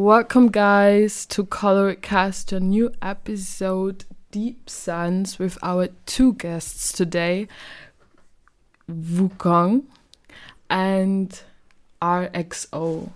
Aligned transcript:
Welcome, 0.00 0.52
guys, 0.52 1.26
to 1.26 1.44
Color 1.44 1.90
It 1.90 2.02
Cast, 2.02 2.52
a 2.52 2.60
new 2.60 2.92
episode, 3.02 4.04
Deep 4.30 4.70
Suns, 4.70 5.40
with 5.40 5.58
our 5.60 5.88
two 6.06 6.34
guests 6.34 6.92
today, 6.92 7.48
Wukong 8.88 9.86
and 10.70 11.42
RXO. 12.00 13.10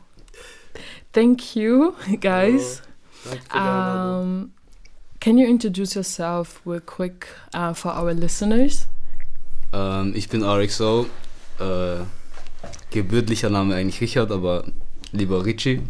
Thank 1.13 1.55
you, 1.55 1.95
guys. 2.21 2.83
Um, 3.53 4.53
can 5.21 5.39
you 5.39 5.46
introduce 5.46 5.95
yourself 5.95 6.61
real 6.64 6.80
quick 6.80 7.29
uh, 7.55 7.75
for 7.75 7.93
our 7.93 8.12
listeners? 8.12 8.89
Ähm, 9.73 10.14
ich 10.17 10.29
bin 10.29 10.43
RXO. 10.43 11.07
Äh, 11.61 12.05
gebürtlicher 12.91 13.50
Name 13.50 13.77
eigentlich 13.77 14.00
Richard, 14.00 14.33
aber 14.33 14.64
lieber 15.13 15.44
Richie. 15.44 15.80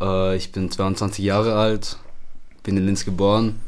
Äh, 0.00 0.36
ich 0.36 0.52
bin 0.52 0.70
22 0.70 1.24
Jahre 1.24 1.54
alt, 1.56 1.98
bin 2.62 2.76
in 2.76 2.86
Linz 2.86 3.04
geboren 3.04 3.60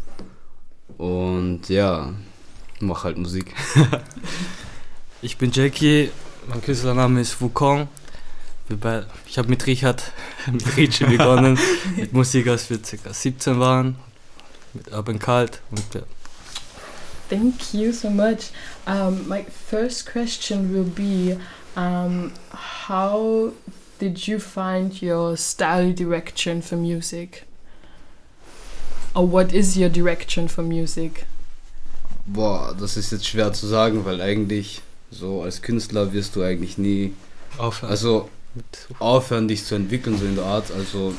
und 0.98 1.69
ja, 1.69 2.12
mache 2.80 3.05
halt 3.05 3.19
Musik. 3.19 3.55
ich 5.23 5.38
bin 5.38 5.51
Jackie, 5.52 6.11
mein 6.48 6.62
Künstlername 6.62 7.21
ist 7.21 7.41
Wukong. 7.41 7.88
Ich 9.27 9.37
habe 9.37 9.48
mit 9.48 9.66
Richard, 9.66 10.12
mit 10.52 10.77
Richie 10.77 11.05
begonnen, 11.05 11.59
mit 11.97 12.12
Musik, 12.12 12.47
als 12.47 12.71
wir 12.71 12.79
ca. 12.79 13.12
17 13.12 13.59
waren, 13.59 13.97
mit 14.74 14.93
Urban 14.93 15.19
Cult 15.19 15.60
und 15.71 15.83
ja. 15.95 16.02
Thank 17.29 17.74
you 17.74 17.93
so 17.93 18.10
much. 18.10 18.51
Um, 18.87 19.29
my 19.29 19.45
first 19.69 20.05
question 20.10 20.73
will 20.73 20.83
be 20.85 21.38
um, 21.77 22.33
How 22.88 23.52
did 24.01 24.26
you 24.26 24.40
find 24.40 25.01
your 25.02 25.37
style 25.37 25.93
direction 25.93 26.62
for 26.62 26.76
music? 26.76 27.45
Or 29.15 29.26
what 29.26 29.52
is 29.52 29.76
your 29.76 29.90
direction 29.90 30.48
for 30.48 30.62
music? 30.62 31.26
Boah, 32.26 32.74
das 32.79 32.96
ist 32.96 33.12
jetzt 33.12 33.26
schwer 33.26 33.52
zu 33.52 33.66
sagen, 33.66 34.04
weil 34.04 34.20
eigentlich 34.20 34.80
so 35.10 35.42
als 35.42 35.62
Künstler 35.62 36.12
wirst 36.12 36.37
du 36.37 36.42
eigentlich 36.42 36.79
nie 36.79 37.12
aufhören. 37.59 37.90
Also 37.90 38.29
aufhören, 38.98 39.48
dich 39.48 39.65
zu 39.65 39.74
entwickeln, 39.74 40.18
so 40.18 40.24
in 40.24 40.37
der 40.37 40.45
Art. 40.45 40.70
Also 40.70 41.14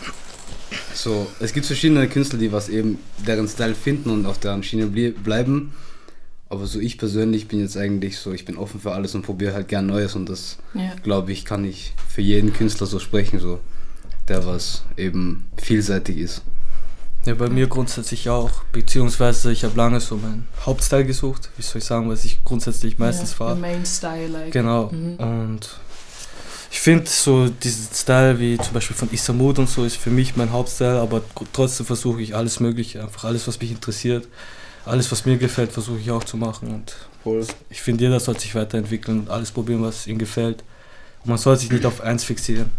so, 0.95 1.27
es 1.39 1.53
gibt 1.53 1.65
verschiedene 1.65 2.07
Künstler, 2.07 2.39
die 2.39 2.51
was 2.51 2.69
eben 2.69 2.97
deren 3.27 3.47
Style 3.47 3.75
finden 3.75 4.09
und 4.09 4.25
auf 4.25 4.39
deren 4.39 4.63
Schiene 4.63 4.87
bleiben. 4.87 5.73
Aber 6.51 6.67
so 6.67 6.81
ich 6.81 6.97
persönlich 6.97 7.47
bin 7.47 7.61
jetzt 7.61 7.77
eigentlich 7.77 8.17
so, 8.17 8.33
ich 8.33 8.43
bin 8.43 8.57
offen 8.57 8.81
für 8.81 8.91
alles 8.91 9.15
und 9.15 9.21
probiere 9.21 9.53
halt 9.53 9.69
gern 9.69 9.85
Neues 9.85 10.15
und 10.15 10.27
das 10.27 10.57
ja. 10.73 10.93
glaube 11.01 11.31
ich, 11.31 11.45
kann 11.45 11.63
ich 11.63 11.93
für 12.09 12.19
jeden 12.19 12.51
Künstler 12.51 12.87
so 12.87 12.99
sprechen, 12.99 13.39
so 13.39 13.61
der 14.27 14.45
was 14.45 14.83
eben 14.97 15.45
vielseitig 15.55 16.17
ist. 16.17 16.41
Ja, 17.25 17.35
bei 17.35 17.47
mir 17.47 17.67
grundsätzlich 17.67 18.27
auch, 18.27 18.51
beziehungsweise 18.73 19.53
ich 19.53 19.63
habe 19.63 19.77
lange 19.77 20.01
so 20.01 20.17
meinen 20.17 20.45
Hauptstyle 20.65 21.05
gesucht, 21.05 21.49
wie 21.55 21.61
soll 21.61 21.77
ich 21.77 21.85
sagen, 21.85 22.09
was 22.09 22.25
ich 22.25 22.43
grundsätzlich 22.43 22.99
meistens 22.99 23.29
yeah, 23.29 23.37
fahre. 23.37 23.55
Main 23.55 23.85
Style, 23.85 24.27
like. 24.27 24.51
Genau. 24.51 24.91
Mhm. 24.91 25.15
Und 25.15 25.69
ich 26.69 26.81
finde 26.81 27.09
so 27.09 27.47
diesen 27.47 27.95
Style 27.95 28.39
wie 28.39 28.57
zum 28.57 28.73
Beispiel 28.73 28.97
von 28.97 29.09
Isamud 29.13 29.57
und 29.57 29.69
so 29.69 29.85
ist 29.85 29.95
für 29.95 30.09
mich 30.09 30.35
mein 30.35 30.51
Hauptstyle, 30.51 30.99
aber 30.99 31.21
trotzdem 31.53 31.85
versuche 31.85 32.21
ich 32.21 32.35
alles 32.35 32.59
Mögliche, 32.59 33.01
einfach 33.01 33.23
alles, 33.23 33.47
was 33.47 33.57
mich 33.61 33.71
interessiert 33.71 34.27
alles, 34.85 35.11
was 35.11 35.25
mir 35.25 35.37
gefällt, 35.37 35.71
versuche 35.71 35.99
ich 35.99 36.11
auch 36.11 36.23
zu 36.23 36.37
machen. 36.37 36.69
Und 36.69 36.95
Voll. 37.23 37.45
ich 37.69 37.81
finde, 37.81 38.05
jeder 38.05 38.19
soll 38.19 38.39
sich 38.39 38.55
weiterentwickeln 38.55 39.21
und 39.21 39.29
alles 39.29 39.51
probieren, 39.51 39.83
was 39.83 40.07
ihm 40.07 40.17
gefällt. 40.17 40.63
Und 41.23 41.29
man 41.29 41.37
soll 41.37 41.57
sich 41.57 41.71
nicht 41.71 41.85
auf 41.85 42.01
eins 42.01 42.23
fixieren. 42.23 42.69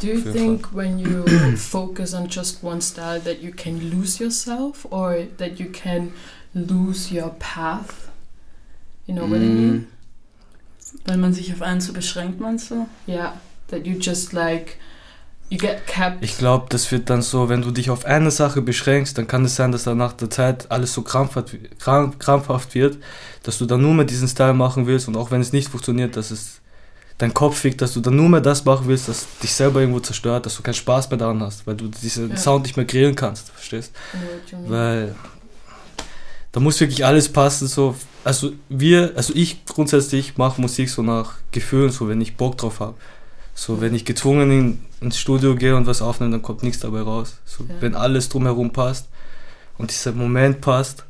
Do 0.00 0.08
you 0.08 0.20
think 0.20 0.66
Fall. 0.66 0.76
when 0.76 0.98
you 0.98 1.24
focus 1.56 2.14
on 2.14 2.28
just 2.28 2.62
one 2.62 2.82
style 2.82 3.20
that 3.20 3.42
you 3.42 3.52
can 3.52 3.78
lose 3.90 4.22
yourself 4.22 4.86
or 4.90 5.26
that 5.38 5.58
you 5.58 5.66
can 5.70 6.12
lose 6.52 7.14
your 7.14 7.30
path? 7.38 8.10
You 9.06 9.14
know 9.14 9.26
what 9.26 9.40
mm. 9.40 9.44
I 9.44 9.48
mean? 9.48 9.86
Weil 11.06 11.18
man 11.18 11.32
sich 11.32 11.52
auf 11.52 11.62
eins 11.62 11.86
so 11.86 11.92
beschränkt, 11.92 12.40
meinst 12.40 12.70
du? 12.70 12.86
Yeah, 13.06 13.34
that 13.68 13.86
you 13.86 13.94
just 13.98 14.32
like 14.32 14.78
You 15.50 15.58
get 15.58 15.86
capped. 15.86 16.22
Ich 16.22 16.38
glaube, 16.38 16.66
das 16.70 16.90
wird 16.90 17.10
dann 17.10 17.22
so, 17.22 17.48
wenn 17.48 17.62
du 17.62 17.70
dich 17.70 17.90
auf 17.90 18.04
eine 18.06 18.30
Sache 18.30 18.62
beschränkst, 18.62 19.16
dann 19.18 19.26
kann 19.26 19.44
es 19.44 19.56
sein, 19.56 19.72
dass 19.72 19.84
dann 19.84 19.98
nach 19.98 20.12
der 20.12 20.30
Zeit 20.30 20.70
alles 20.70 20.94
so 20.94 21.02
krampfhaft, 21.02 21.56
krampfhaft 21.78 22.74
wird, 22.74 22.98
dass 23.42 23.58
du 23.58 23.66
dann 23.66 23.82
nur 23.82 23.94
mehr 23.94 24.06
diesen 24.06 24.26
Style 24.26 24.54
machen 24.54 24.86
willst 24.86 25.06
und 25.06 25.16
auch 25.16 25.30
wenn 25.30 25.40
es 25.40 25.52
nicht 25.52 25.68
funktioniert, 25.68 26.16
dass 26.16 26.30
es 26.30 26.60
dein 27.18 27.32
Kopf 27.32 27.58
fickt, 27.58 27.80
dass 27.80 27.92
du 27.92 28.00
dann 28.00 28.16
nur 28.16 28.28
mehr 28.28 28.40
das 28.40 28.64
machen 28.64 28.88
willst, 28.88 29.08
das 29.08 29.26
dich 29.42 29.52
selber 29.52 29.80
irgendwo 29.80 30.00
zerstört, 30.00 30.46
dass 30.46 30.56
du 30.56 30.62
keinen 30.62 30.74
Spaß 30.74 31.10
mehr 31.10 31.18
daran 31.18 31.40
hast, 31.40 31.66
weil 31.66 31.76
du 31.76 31.88
diesen 31.88 32.30
ja. 32.30 32.36
Sound 32.36 32.64
nicht 32.64 32.76
mehr 32.76 32.86
kreieren 32.86 33.14
kannst, 33.14 33.50
verstehst? 33.50 33.92
Weil 34.66 35.14
da 36.52 36.60
muss 36.60 36.80
wirklich 36.80 37.04
alles 37.04 37.28
passen, 37.28 37.68
so. 37.68 37.94
Also 38.24 38.52
wir, 38.68 39.12
also 39.16 39.34
ich 39.36 39.64
grundsätzlich 39.66 40.36
mache 40.38 40.60
Musik 40.60 40.88
so 40.88 41.02
nach 41.02 41.34
Gefühlen, 41.52 41.90
so 41.90 42.08
wenn 42.08 42.20
ich 42.20 42.36
Bock 42.36 42.56
drauf 42.56 42.80
habe. 42.80 42.94
So, 43.54 43.80
wenn 43.80 43.94
ich 43.94 44.04
gezwungen 44.04 44.50
in, 44.50 44.78
ins 45.00 45.18
Studio 45.18 45.54
gehe 45.54 45.76
und 45.76 45.86
was 45.86 46.02
aufnehme, 46.02 46.32
dann 46.32 46.42
kommt 46.42 46.62
nichts 46.62 46.80
dabei 46.80 47.02
raus. 47.02 47.36
So, 47.44 47.64
ja. 47.64 47.74
Wenn 47.80 47.94
alles 47.94 48.28
drumherum 48.28 48.72
passt 48.72 49.08
und 49.78 49.90
dieser 49.90 50.12
Moment 50.12 50.60
passt, 50.60 51.04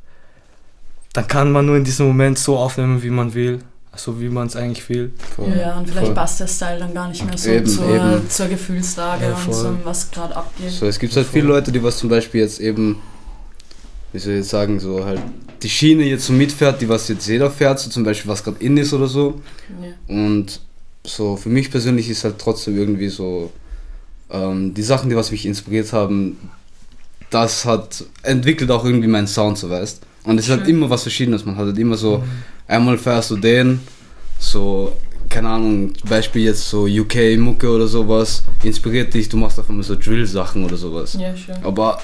dann 1.14 1.26
kann 1.26 1.52
man 1.52 1.64
nur 1.64 1.76
in 1.76 1.84
diesem 1.84 2.06
Moment 2.06 2.38
so 2.38 2.58
aufnehmen, 2.58 3.02
wie 3.02 3.10
man 3.10 3.32
will. 3.34 3.60
So 3.96 4.20
wie 4.20 4.28
man 4.28 4.48
es 4.48 4.56
eigentlich 4.56 4.88
will. 4.88 5.12
Voll. 5.36 5.56
Ja, 5.56 5.78
und 5.78 5.88
vielleicht 5.88 6.06
voll. 6.06 6.14
passt 6.16 6.40
der 6.40 6.48
Style 6.48 6.80
dann 6.80 6.92
gar 6.92 7.08
nicht 7.08 7.24
mehr 7.24 7.38
so 7.38 7.48
eben, 7.48 7.66
zur, 7.66 7.88
eben. 7.88 8.28
zur, 8.28 8.48
Gefühlslage 8.48 9.26
ja, 9.26 9.34
und 9.34 9.54
so, 9.54 9.76
was 9.84 10.10
gerade 10.10 10.34
abgeht. 10.34 10.70
So, 10.70 10.86
es 10.86 10.98
gibt 10.98 11.14
halt 11.14 11.28
viele 11.28 11.46
Leute, 11.46 11.70
die 11.70 11.80
was 11.80 11.98
zum 11.98 12.08
Beispiel 12.08 12.40
jetzt 12.40 12.58
eben, 12.58 13.00
wie 14.12 14.18
soll 14.18 14.32
ich 14.32 14.38
jetzt 14.40 14.50
sagen, 14.50 14.80
so 14.80 15.04
halt 15.04 15.20
die 15.62 15.70
Schiene 15.70 16.02
jetzt 16.02 16.26
so 16.26 16.32
mitfährt, 16.32 16.80
die 16.80 16.88
was 16.88 17.06
jetzt 17.06 17.28
jeder 17.28 17.50
fährt, 17.52 17.78
so 17.78 17.88
zum 17.88 18.02
Beispiel 18.02 18.28
was 18.28 18.42
gerade 18.42 18.56
in 18.58 18.76
ist 18.76 18.92
oder 18.92 19.06
so. 19.06 19.40
Ja. 19.80 20.14
Und 20.14 20.60
so 21.04 21.36
für 21.36 21.50
mich 21.50 21.70
persönlich 21.70 22.08
ist 22.08 22.24
halt 22.24 22.38
trotzdem 22.38 22.76
irgendwie 22.76 23.08
so 23.08 23.52
ähm, 24.30 24.74
die 24.74 24.82
Sachen, 24.82 25.10
die 25.10 25.16
was 25.16 25.30
mich 25.30 25.46
inspiriert 25.46 25.92
haben, 25.92 26.38
das 27.30 27.64
hat 27.64 28.04
entwickelt 28.22 28.70
auch 28.70 28.84
irgendwie 28.84 29.08
meinen 29.08 29.26
Sound, 29.26 29.58
so 29.58 29.68
weißt. 29.68 30.02
Und 30.24 30.38
es 30.38 30.46
ist 30.46 30.50
halt 30.50 30.68
immer 30.68 30.88
was 30.88 31.02
Verschiedenes. 31.02 31.44
Man 31.44 31.56
hat 31.56 31.66
halt 31.66 31.78
immer 31.78 31.96
so, 31.96 32.18
mhm. 32.18 32.24
einmal 32.66 32.96
fährst 32.96 33.30
du 33.30 33.36
den, 33.36 33.80
so, 34.38 34.92
keine 35.28 35.48
Ahnung, 35.48 35.92
Beispiel 36.08 36.44
jetzt 36.44 36.68
so 36.68 36.86
UK-Mucke 36.86 37.68
oder 37.68 37.86
sowas, 37.86 38.42
inspiriert 38.62 39.12
dich, 39.12 39.28
du 39.28 39.36
machst 39.36 39.58
auf 39.58 39.68
einmal 39.68 39.84
so 39.84 39.96
Drill-Sachen 39.96 40.64
oder 40.64 40.76
sowas. 40.76 41.16
Ja, 41.20 41.34
sure. 41.36 41.58
Aber 41.62 42.00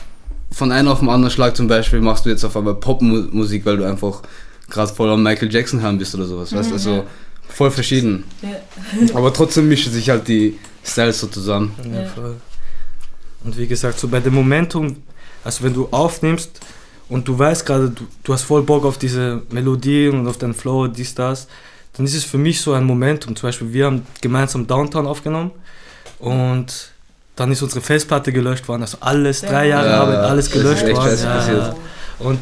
von 0.50 0.72
einem 0.72 0.88
auf 0.88 0.98
den 0.98 1.08
anderen 1.08 1.30
Schlag 1.30 1.56
zum 1.56 1.68
Beispiel 1.68 2.00
machst 2.00 2.26
du 2.26 2.30
jetzt 2.30 2.44
auf 2.44 2.56
einmal 2.56 2.74
Popmusik, 2.74 3.64
weil 3.64 3.78
du 3.78 3.84
einfach 3.84 4.22
gerade 4.68 4.92
voll 4.92 5.10
am 5.10 5.22
Michael 5.22 5.52
Jackson 5.52 5.80
hören 5.80 5.98
bist 5.98 6.14
oder 6.14 6.24
sowas, 6.24 6.52
weißt 6.52 6.70
du? 6.70 6.74
Mhm, 6.74 6.74
also, 6.74 7.04
voll 7.50 7.70
verschieden. 7.70 8.24
Ja. 8.42 9.14
Aber 9.14 9.32
trotzdem 9.32 9.68
mischen 9.68 9.92
sich 9.92 10.08
halt 10.08 10.28
die 10.28 10.58
Styles 10.84 11.20
so 11.20 11.26
zusammen. 11.26 11.74
Ja, 11.92 12.06
voll. 12.06 12.36
Und 13.44 13.56
wie 13.56 13.66
gesagt, 13.66 13.98
so 13.98 14.08
bei 14.08 14.20
dem 14.20 14.34
Momentum, 14.34 14.96
also 15.44 15.64
wenn 15.64 15.74
du 15.74 15.88
aufnimmst 15.90 16.60
und 17.08 17.26
du 17.26 17.38
weißt 17.38 17.64
gerade, 17.64 17.90
du, 17.90 18.06
du 18.22 18.32
hast 18.32 18.42
voll 18.42 18.62
Bock 18.62 18.84
auf 18.84 18.98
diese 18.98 19.42
Melodie 19.50 20.08
und 20.08 20.26
auf 20.26 20.38
den 20.38 20.54
Flow, 20.54 20.86
dies, 20.86 21.14
das, 21.14 21.48
dann 21.94 22.06
ist 22.06 22.14
es 22.14 22.24
für 22.24 22.38
mich 22.38 22.60
so 22.60 22.72
ein 22.72 22.84
Momentum. 22.84 23.34
Zum 23.34 23.48
Beispiel, 23.48 23.72
wir 23.72 23.86
haben 23.86 24.06
gemeinsam 24.20 24.66
Downtown 24.66 25.06
aufgenommen 25.06 25.50
und 26.18 26.92
dann 27.36 27.50
ist 27.50 27.62
unsere 27.62 27.80
Festplatte 27.80 28.32
gelöscht 28.32 28.68
worden. 28.68 28.82
Also 28.82 28.98
alles, 29.00 29.40
drei 29.40 29.68
Jahre 29.68 29.88
ja, 29.88 30.00
Arbeit, 30.02 30.18
alles 30.18 30.50
gelöscht 30.50 30.86
worden. 30.86 31.18
Ja. 31.22 31.74
Und 32.18 32.40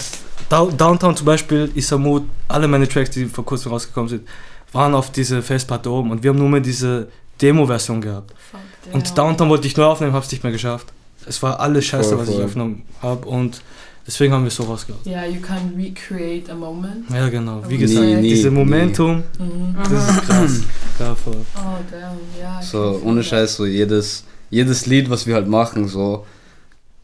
Downtown 0.48 1.16
zum 1.16 1.24
Beispiel, 1.24 1.70
Isamut, 1.74 2.24
alle 2.48 2.66
meine 2.66 2.88
Tracks, 2.88 3.10
die 3.10 3.26
vor 3.26 3.44
kurzem 3.44 3.70
rausgekommen 3.72 4.08
sind, 4.08 4.28
waren 4.72 4.94
auf 4.94 5.10
diese 5.10 5.42
Festplatte 5.42 5.90
oben 5.90 6.10
und 6.10 6.22
wir 6.22 6.30
haben 6.30 6.38
nur 6.38 6.48
mehr 6.48 6.60
diese 6.60 7.08
Demo-Version 7.40 8.00
gehabt. 8.00 8.34
Fuck, 8.50 8.94
und 8.94 9.16
Downtown 9.16 9.48
wollte 9.48 9.66
ich 9.66 9.76
neu 9.76 9.84
aufnehmen, 9.84 10.12
habe 10.12 10.24
es 10.24 10.30
nicht 10.30 10.42
mehr 10.42 10.52
geschafft. 10.52 10.88
Es 11.26 11.42
war 11.42 11.60
alles 11.60 11.84
scheiße, 11.86 12.10
voll, 12.10 12.18
was 12.18 12.28
ich 12.28 12.40
aufgenommen 12.40 12.82
habe 13.02 13.26
und 13.28 13.60
deswegen 14.06 14.32
haben 14.32 14.44
wir 14.44 14.50
so 14.50 14.64
rausgehabt. 14.64 15.04
Ja, 15.06 15.22
yeah, 15.22 15.26
you 15.26 15.40
can 15.40 15.74
recreate 15.76 16.50
a 16.50 16.54
moment. 16.54 17.10
Ja, 17.10 17.28
genau. 17.28 17.62
Wie 17.68 17.76
gesagt, 17.76 18.06
nie, 18.06 18.14
nie, 18.14 18.30
diese 18.30 18.50
Momentum, 18.50 19.22
mhm. 19.38 19.76
das 19.90 20.08
ist 20.08 20.22
krass. 20.22 20.60
ja, 21.00 21.14
voll. 21.14 21.36
Oh, 21.56 21.60
damn, 21.90 22.18
ja. 22.40 22.62
So, 22.62 23.00
ohne 23.04 23.22
Scheiß, 23.22 23.56
so 23.56 23.66
jedes, 23.66 24.24
jedes 24.50 24.86
Lied, 24.86 25.10
was 25.10 25.26
wir 25.26 25.34
halt 25.34 25.48
machen, 25.48 25.86
so, 25.86 26.24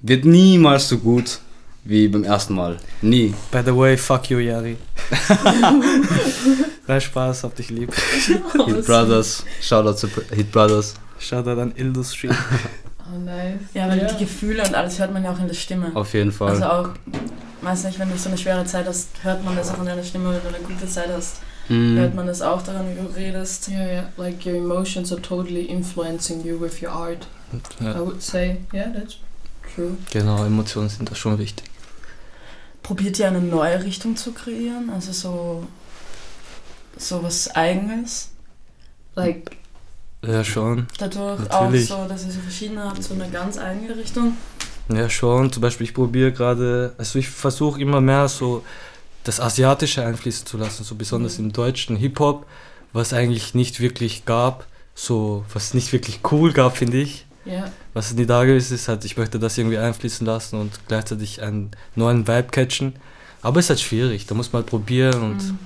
wird 0.00 0.24
niemals 0.24 0.88
so 0.88 0.98
gut 0.98 1.38
wie 1.84 2.08
beim 2.08 2.24
ersten 2.24 2.54
Mal. 2.54 2.78
Nie. 3.02 3.34
By 3.50 3.60
the 3.64 3.76
way, 3.76 3.96
fuck 3.98 4.30
you, 4.30 4.38
Yari. 4.38 4.76
Nein, 6.86 7.00
Spaß, 7.00 7.44
hab 7.44 7.54
dich 7.56 7.70
lieb. 7.70 7.94
Hit 8.66 8.86
Brothers, 8.86 9.44
Shoutout 9.60 9.94
zu 9.94 10.08
Hit 10.30 10.52
Brothers. 10.52 10.94
Shoutout 11.18 11.60
an 11.60 11.72
Industry. 11.72 12.30
Oh, 13.06 13.18
nice. 13.18 13.60
Ja, 13.74 13.86
weil 13.86 13.98
ja. 13.98 14.06
die 14.06 14.24
Gefühle 14.24 14.62
und 14.62 14.74
alles 14.74 14.98
hört 14.98 15.12
man 15.12 15.22
ja 15.22 15.30
auch 15.30 15.38
in 15.38 15.46
der 15.46 15.54
Stimme. 15.54 15.90
Auf 15.94 16.14
jeden 16.14 16.32
Fall. 16.32 16.48
Also 16.52 16.64
auch, 16.64 16.88
weiß 17.60 17.84
nicht, 17.84 17.98
wenn 17.98 18.10
du 18.10 18.16
so 18.16 18.30
eine 18.30 18.38
schwere 18.38 18.64
Zeit 18.64 18.86
hast, 18.86 19.08
hört 19.22 19.44
man 19.44 19.54
das 19.56 19.70
auch 19.70 19.78
in 19.78 19.84
deiner 19.84 20.02
Stimme, 20.02 20.32
wenn 20.32 20.40
du 20.40 20.56
eine 20.56 20.66
gute 20.66 20.88
Zeit 20.88 21.10
hast. 21.14 21.36
Mm. 21.68 21.98
Hört 21.98 22.14
man 22.14 22.26
das 22.26 22.40
auch 22.40 22.62
daran, 22.62 22.86
wie 22.90 22.98
du 22.98 23.06
redest. 23.14 23.68
Ja, 23.68 23.74
yeah, 23.78 23.92
ja. 23.92 24.04
Like 24.16 24.46
your 24.46 24.54
emotions 24.54 25.12
are 25.12 25.20
totally 25.20 25.66
influencing 25.66 26.42
you 26.46 26.58
with 26.58 26.82
your 26.82 26.92
art. 26.92 27.26
I 27.80 27.84
Ja, 27.84 28.00
would 28.00 28.22
say, 28.22 28.56
yeah, 28.72 28.88
that's 28.88 29.16
true. 29.74 29.98
genau, 30.10 30.42
Emotionen 30.46 30.88
sind 30.88 31.10
da 31.10 31.14
schon 31.14 31.38
wichtig. 31.38 31.66
Probiert 32.82 33.18
ihr 33.18 33.28
eine 33.28 33.40
neue 33.40 33.84
Richtung 33.84 34.16
zu 34.16 34.32
kreieren? 34.32 34.88
Also 34.90 35.12
so, 35.12 35.66
so 36.96 37.22
was 37.22 37.54
Eigenes? 37.54 38.30
Like, 39.14 39.50
Ja, 40.26 40.42
schon. 40.42 40.86
Dadurch 40.98 41.40
Natürlich. 41.40 41.92
auch 41.92 42.02
so, 42.04 42.08
dass 42.08 42.24
ihr 42.24 42.32
so 42.32 42.40
verschiedene 42.40 42.82
habt, 42.84 43.02
so 43.02 43.14
eine 43.14 43.28
ganz 43.28 43.58
eigene 43.58 43.96
Richtung? 43.96 44.36
Ja, 44.88 45.08
schon. 45.08 45.52
Zum 45.52 45.60
Beispiel, 45.62 45.86
ich 45.86 45.94
probiere 45.94 46.32
gerade, 46.32 46.94
also 46.98 47.18
ich 47.18 47.28
versuche 47.28 47.80
immer 47.80 48.00
mehr 48.00 48.28
so 48.28 48.64
das 49.24 49.40
Asiatische 49.40 50.04
einfließen 50.04 50.46
zu 50.46 50.56
lassen, 50.58 50.84
so 50.84 50.94
besonders 50.94 51.38
Mhm. 51.38 51.46
im 51.46 51.52
deutschen 51.52 51.96
Hip-Hop, 51.96 52.46
was 52.92 53.12
eigentlich 53.12 53.54
nicht 53.54 53.80
wirklich 53.80 54.24
gab, 54.24 54.66
so 54.94 55.44
was 55.52 55.74
nicht 55.74 55.92
wirklich 55.92 56.20
cool 56.30 56.52
gab, 56.52 56.76
finde 56.76 56.98
ich. 56.98 57.24
yeah. 57.46 57.70
Was 57.92 58.12
nie 58.14 58.24
da 58.26 58.44
gewesen 58.44 58.74
ist, 58.74 58.88
halt, 58.88 59.04
ich 59.04 59.16
möchte 59.18 59.38
das 59.38 59.56
irgendwie 59.58 59.78
einfließen 59.78 60.26
lassen 60.26 60.58
und 60.58 60.72
gleichzeitig 60.88 61.42
einen 61.42 61.70
neuen 61.94 62.26
Vibe 62.26 62.48
catchen. 62.50 62.94
Aber 63.42 63.60
es 63.60 63.66
ist 63.66 63.70
halt 63.70 63.80
schwierig, 63.80 64.24
da 64.26 64.34
muss 64.34 64.52
man 64.52 64.62
halt 64.62 64.70
probieren 64.70 65.22
und 65.22 65.36
Mhm. 65.42 65.58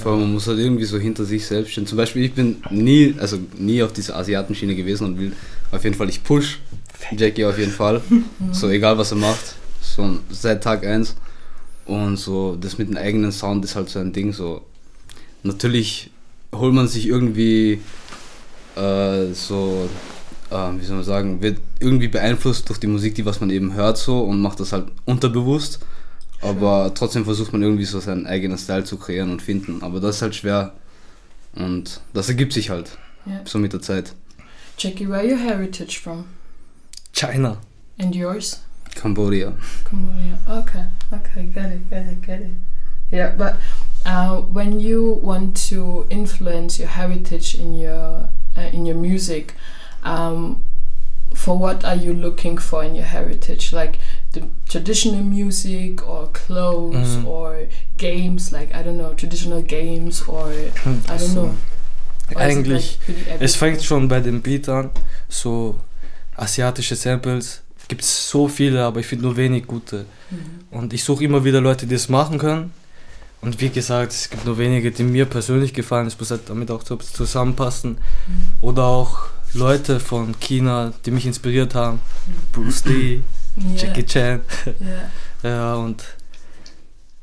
Vor 0.00 0.12
allem, 0.12 0.22
man 0.22 0.32
muss 0.32 0.46
halt 0.46 0.58
irgendwie 0.58 0.84
so 0.84 0.98
hinter 0.98 1.24
sich 1.24 1.46
selbst 1.46 1.72
stehen. 1.72 1.86
Zum 1.86 1.96
Beispiel, 1.96 2.24
ich 2.24 2.32
bin 2.32 2.62
nie, 2.70 3.14
also 3.18 3.38
nie 3.58 3.82
auf 3.82 3.92
dieser 3.92 4.16
Asiatenschiene 4.16 4.74
gewesen 4.74 5.04
und 5.04 5.18
will 5.18 5.32
auf 5.70 5.84
jeden 5.84 5.96
Fall, 5.96 6.08
ich 6.08 6.22
push 6.22 6.58
Jackie 7.16 7.44
auf 7.44 7.58
jeden 7.58 7.72
Fall. 7.72 8.00
So 8.52 8.68
egal 8.68 8.98
was 8.98 9.12
er 9.12 9.18
macht. 9.18 9.54
So 9.80 10.18
seit 10.30 10.62
Tag 10.62 10.84
1. 10.84 11.16
Und 11.86 12.16
so 12.16 12.56
das 12.60 12.78
mit 12.78 12.88
dem 12.88 12.96
eigenen 12.96 13.32
Sound 13.32 13.64
ist 13.64 13.76
halt 13.76 13.88
so 13.88 13.98
ein 13.98 14.12
Ding. 14.12 14.32
So 14.32 14.62
natürlich 15.42 16.10
holt 16.54 16.74
man 16.74 16.88
sich 16.88 17.06
irgendwie 17.06 17.80
äh, 18.76 19.32
so, 19.32 19.88
äh, 20.50 20.70
wie 20.78 20.84
soll 20.84 20.96
man 20.96 21.04
sagen, 21.04 21.42
wird 21.42 21.58
irgendwie 21.80 22.08
beeinflusst 22.08 22.68
durch 22.68 22.78
die 22.78 22.86
Musik, 22.86 23.14
die 23.14 23.26
was 23.26 23.40
man 23.40 23.50
eben 23.50 23.74
hört 23.74 23.98
so 23.98 24.20
und 24.20 24.40
macht 24.40 24.60
das 24.60 24.72
halt 24.72 24.86
unterbewusst. 25.04 25.80
Aber 26.42 26.92
trotzdem 26.94 27.24
versucht 27.24 27.52
man 27.52 27.62
irgendwie 27.62 27.84
so 27.84 28.00
seinen 28.00 28.26
eigenen 28.26 28.56
Style 28.58 28.84
zu 28.84 28.96
kreieren 28.96 29.30
und 29.30 29.42
finden. 29.42 29.82
Aber 29.82 30.00
das 30.00 30.16
ist 30.16 30.22
halt 30.22 30.34
schwer. 30.34 30.72
Und 31.54 32.00
das 32.14 32.28
ergibt 32.28 32.52
sich 32.52 32.70
halt 32.70 32.96
Yeah. 33.26 33.42
so 33.44 33.58
mit 33.58 33.74
der 33.74 33.82
Zeit. 33.82 34.14
Jackie, 34.78 35.06
where 35.06 35.22
your 35.22 35.36
heritage 35.36 36.00
from? 36.00 36.24
China. 37.12 37.58
And 37.98 38.14
yours? 38.14 38.60
Cambodia. 38.94 39.52
Cambodia. 39.84 40.38
Okay, 40.48 40.84
okay, 41.12 41.44
get 41.52 41.66
it, 41.70 41.90
get 41.90 42.06
it, 42.10 42.22
get 42.26 42.40
it. 42.40 42.50
Yeah, 43.12 43.34
but 43.36 43.56
uh, 44.06 44.36
when 44.40 44.80
you 44.80 45.20
want 45.22 45.54
to 45.68 46.06
influence 46.08 46.78
your 46.78 46.88
heritage 46.88 47.54
in 47.54 47.78
your 47.78 48.30
uh, 48.56 48.70
in 48.72 48.86
your 48.86 48.96
music, 48.96 49.54
um, 50.02 50.62
for 51.34 51.58
what 51.58 51.84
are 51.84 51.94
you 51.96 52.14
looking 52.14 52.56
for 52.56 52.82
in 52.82 52.94
your 52.94 53.04
heritage? 53.04 53.72
Like 53.72 53.98
the 54.34 54.42
traditional 54.68 55.22
music, 55.22 56.06
or 56.06 56.30
clothes, 56.32 57.16
Mhm. 57.18 57.26
or 57.26 57.54
games? 57.98 58.50
Like 58.50 58.70
I 58.74 58.82
don't 58.82 58.96
know, 58.98 59.12
traditional 59.14 59.62
games, 59.62 60.26
or 60.28 60.50
I 60.50 61.18
don't 61.18 61.32
know. 61.34 61.54
Eigentlich, 62.36 62.98
like, 63.08 63.40
es 63.40 63.56
fängt 63.56 63.82
schon 63.82 64.06
bei 64.06 64.20
dem 64.20 64.40
Beat 64.40 64.68
an, 64.68 64.90
so 65.28 65.80
asiatische 66.36 66.94
Samples. 66.94 67.62
Gibt 67.88 68.02
es 68.02 68.30
so 68.30 68.46
viele, 68.46 68.84
aber 68.84 69.00
ich 69.00 69.06
finde 69.06 69.24
nur 69.24 69.36
wenig 69.36 69.66
gute. 69.66 70.04
Mhm. 70.30 70.38
Und 70.78 70.92
ich 70.92 71.02
suche 71.02 71.24
immer 71.24 71.44
wieder 71.44 71.60
Leute, 71.60 71.86
die 71.88 71.94
das 71.96 72.08
machen 72.08 72.38
können. 72.38 72.72
Und 73.40 73.60
wie 73.60 73.70
gesagt, 73.70 74.12
es 74.12 74.30
gibt 74.30 74.44
nur 74.44 74.58
wenige, 74.58 74.92
die 74.92 75.02
mir 75.02 75.24
persönlich 75.24 75.72
gefallen. 75.74 76.06
Es 76.06 76.16
muss 76.20 76.30
halt 76.30 76.42
damit 76.48 76.70
auch 76.70 76.84
zu- 76.84 76.98
zusammenpassen. 76.98 77.98
Oder 78.60 78.84
auch 78.84 79.18
Leute 79.54 79.98
von 79.98 80.38
China, 80.38 80.92
die 81.04 81.10
mich 81.10 81.26
inspiriert 81.26 81.74
haben. 81.74 82.00
Bruce 82.52 82.84
Lee, 82.84 83.22
Yeah. 83.56 83.76
Jackie 83.76 84.04
Chan. 84.06 84.40
Yeah. 84.66 85.10
Ja, 85.42 85.74
und 85.76 86.04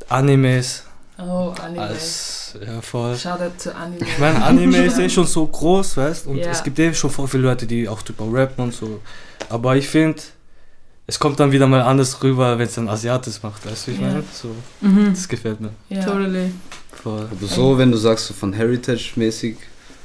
Animes. 0.09 0.83
Oh, 1.19 1.53
anime. 1.63 1.81
Als, 1.81 2.55
ja, 2.65 2.81
voll. 2.81 3.15
Shout 3.17 3.29
out 3.41 3.51
to 3.63 3.71
anime. 3.71 4.01
Ich 4.01 4.17
meine, 4.19 4.43
Anime 4.43 4.85
ist 4.85 4.97
eh 4.99 5.09
schon 5.09 5.25
so 5.25 5.45
groß, 5.45 5.97
weißt 5.97 6.27
Und 6.27 6.37
Ja. 6.37 6.51
es 6.51 6.63
gibt 6.63 6.77
eh 6.79 6.93
schon 6.93 7.09
voll 7.09 7.27
viele 7.27 7.43
Leute, 7.43 7.65
die 7.65 7.87
auch 7.89 8.01
drüber 8.01 8.25
rappen 8.31 8.63
und 8.65 8.73
so. 8.73 8.99
Aber 9.49 9.75
ich 9.75 9.87
finde, 9.87 10.21
es 11.07 11.17
kommt 11.19 11.39
dann 11.39 11.51
wieder 11.51 11.67
mal 11.67 11.81
anders 11.81 12.21
rüber, 12.23 12.57
wenn 12.59 12.67
es 12.67 12.77
ein 12.77 12.87
Asiatis 12.89 13.41
macht, 13.43 13.65
weißt 13.65 13.87
du, 13.87 13.91
wie 13.91 13.95
ich 13.95 14.01
Ja. 14.01 14.07
meine? 14.07 14.23
So, 14.33 14.49
Mhm. 14.81 15.09
das 15.13 15.27
gefällt 15.27 15.59
mir 15.61 15.69
yeah. 15.89 16.03
Totally. 16.05 16.51
voll. 16.91 17.27
Aber 17.31 17.47
so, 17.47 17.77
wenn 17.77 17.91
du 17.91 17.97
sagst, 17.97 18.27
so 18.27 18.33
von 18.33 18.53
Heritage-mäßig, 18.53 19.57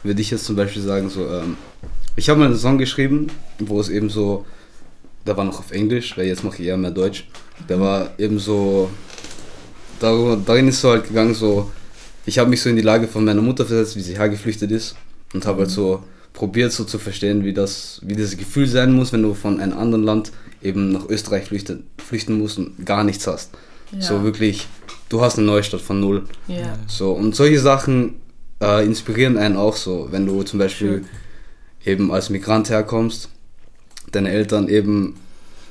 würde 0.03 0.21
ich 0.21 0.31
jetzt 0.31 0.45
zum 0.45 0.57
Beispiel 0.57 0.83
sagen, 0.83 1.09
so, 1.11 1.27
ähm, 1.29 1.57
ich 2.17 2.29
habe 2.29 2.39
mal 2.41 2.47
einen 2.47 2.57
Song 2.57 2.79
geschrieben, 2.79 3.29
wo 3.59 3.81
es 3.81 3.89
eben 3.89 4.09
so, 4.11 4.45
der 5.27 5.37
war 5.37 5.45
noch 5.45 5.59
auf 5.59 5.71
Englisch, 5.73 6.17
weil 6.17 6.27
jetzt 6.27 6.45
mache 6.45 6.63
ich 6.63 6.69
eher 6.69 6.77
mehr 6.77 6.91
Deutsch. 6.91 7.29
Der 7.69 7.81
war 7.81 8.11
eben 8.19 8.39
so, 8.39 8.91
darüber, 10.01 10.37
darin 10.37 10.69
ist 10.69 10.81
so 10.81 10.91
halt 10.91 11.09
gegangen, 11.09 11.35
so, 11.35 11.71
ich 12.27 12.39
habe 12.39 12.51
mich 12.51 12.61
so 12.61 12.69
in 12.69 12.77
die 12.77 12.83
Lage 12.83 13.09
von 13.09 13.25
meiner 13.25 13.43
Mutter 13.43 13.65
versetzt, 13.65 13.97
wie 13.97 14.01
sie 14.01 14.19
hergeflüchtet 14.19 14.71
ist 14.71 14.97
und 15.33 15.47
habe 15.47 15.61
halt 15.61 15.71
so 15.71 16.03
probiert 16.33 16.73
so 16.73 16.85
zu 16.85 16.99
verstehen, 16.99 17.45
wie 17.45 17.53
das, 17.53 18.01
wie 18.03 18.17
das 18.17 18.37
Gefühl 18.37 18.67
sein 18.67 18.93
muss, 18.93 19.13
wenn 19.13 19.23
du 19.23 19.35
von 19.35 19.61
einem 19.61 19.77
anderen 19.77 20.05
Land 20.05 20.33
eben 20.63 20.93
nach 20.93 21.09
Österreich 21.09 21.47
flüchten, 21.47 21.87
flüchten 21.99 22.39
musst 22.39 22.59
und 22.59 22.87
gar 22.87 23.05
nichts 23.05 23.27
hast. 23.27 23.51
Yeah. 23.93 24.03
So 24.03 24.25
wirklich, 24.25 24.67
du 25.09 25.21
hast 25.21 25.37
eine 25.37 25.47
Neustadt 25.47 25.83
von 25.83 26.01
null. 26.01 26.25
Yeah. 26.49 26.79
So, 26.87 27.13
und 27.13 27.37
solche 27.37 27.61
Sachen 27.61 28.15
äh, 28.61 28.85
inspirieren 28.85 29.37
einen 29.37 29.57
auch 29.57 29.77
so, 29.77 30.09
wenn 30.11 30.25
du 30.25 30.43
zum 30.43 30.59
Beispiel 30.59 31.05
eben 31.85 32.13
als 32.13 32.31
Migrant 32.31 32.71
herkommst, 32.71 33.29
deine 34.13 34.31
Eltern 34.31 34.69
eben 34.69 35.17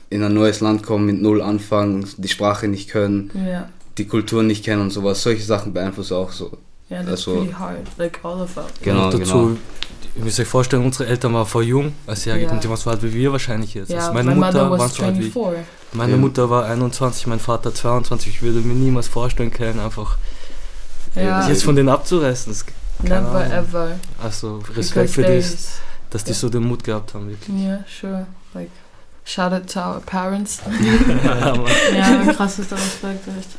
in 0.10 0.24
ein 0.24 0.34
neues 0.34 0.60
Land 0.60 0.84
kommen, 0.84 1.06
mit 1.06 1.22
Null 1.22 1.42
anfangen, 1.42 2.06
die 2.18 2.28
Sprache 2.28 2.68
nicht 2.68 2.90
können, 2.90 3.32
Yeah. 3.36 3.70
die 3.98 4.06
Kultur 4.06 4.44
nicht 4.44 4.66
kennen 4.66 4.82
und 4.82 4.92
sowas. 4.92 5.22
Solche 5.24 5.44
Sachen 5.44 5.72
beeinflussen 5.74 6.16
auch 6.16 6.32
so. 6.32 6.58
Yeah, 6.90 7.00
that's 7.02 7.12
Also- 7.28 7.36
pretty 7.38 7.54
hard. 7.54 7.78
Like 7.98 8.20
all 8.24 8.42
of 8.42 8.58
us. 8.58 8.66
Genau, 8.82 9.06
und 9.10 9.14
dazu, 9.22 9.58
ihr 10.18 10.24
müsst 10.26 10.38
euch 10.42 10.48
vorstellen, 10.48 10.84
unsere 10.84 11.08
Eltern 11.08 11.34
waren 11.34 11.46
voll 11.46 11.64
jung, 11.64 11.94
als 12.08 12.24
sie 12.24 12.30
Ja. 12.30 12.36
hergekommen 12.36 12.60
sind. 12.62 12.66
Die 12.66 12.70
waren 12.70 12.78
so 12.84 12.90
alt 12.90 13.02
wie 13.04 13.14
wir 13.14 13.32
wahrscheinlich 13.32 13.74
jetzt. 13.74 13.90
Yeah, 13.90 14.02
also 14.02 14.14
meine 14.14 14.32
my 14.32 14.36
Mutter 14.36 14.48
mother 14.52 14.72
war 14.72 14.80
was 14.80 14.96
so 14.96 15.04
alt 15.04 15.18
wie 15.18 15.32
24. 15.32 15.66
Meine 15.94 16.12
Ja. 16.12 16.18
Mutter 16.18 16.50
war 16.50 16.66
21, 16.66 17.28
mein 17.28 17.40
Vater 17.40 17.74
22. 17.74 18.34
Ich 18.34 18.42
würde 18.42 18.60
mir 18.60 18.74
niemals 18.74 19.08
vorstellen 19.08 19.52
können, 19.52 19.80
einfach 19.80 20.18
Yeah. 21.16 21.48
jetzt 21.48 21.64
von 21.64 21.76
denen 21.76 21.88
abzureißen. 21.90 22.52
Das, 22.52 22.66
keine 23.08 23.22
Never 23.28 23.40
Ahnung. 23.40 23.52
ever. 23.52 23.92
Also 24.22 24.58
Respekt 24.76 25.12
Because 25.12 25.14
für 25.14 25.24
das, 25.24 25.68
dass 26.10 26.24
die 26.26 26.34
so 26.34 26.50
den 26.50 26.64
Mut 26.64 26.84
gehabt 26.84 27.14
haben, 27.14 27.30
wirklich. 27.30 27.56
Yeah, 27.58 27.86
sure. 28.02 28.28
Like, 28.54 28.70
shout 29.26 29.54
out 29.54 29.68
to 29.70 29.80
our 29.80 30.00
parents. 30.02 30.60
Ja, 31.94 32.34
krassester 32.34 32.76
Respekt, 32.76 33.28
echt. 33.28 33.50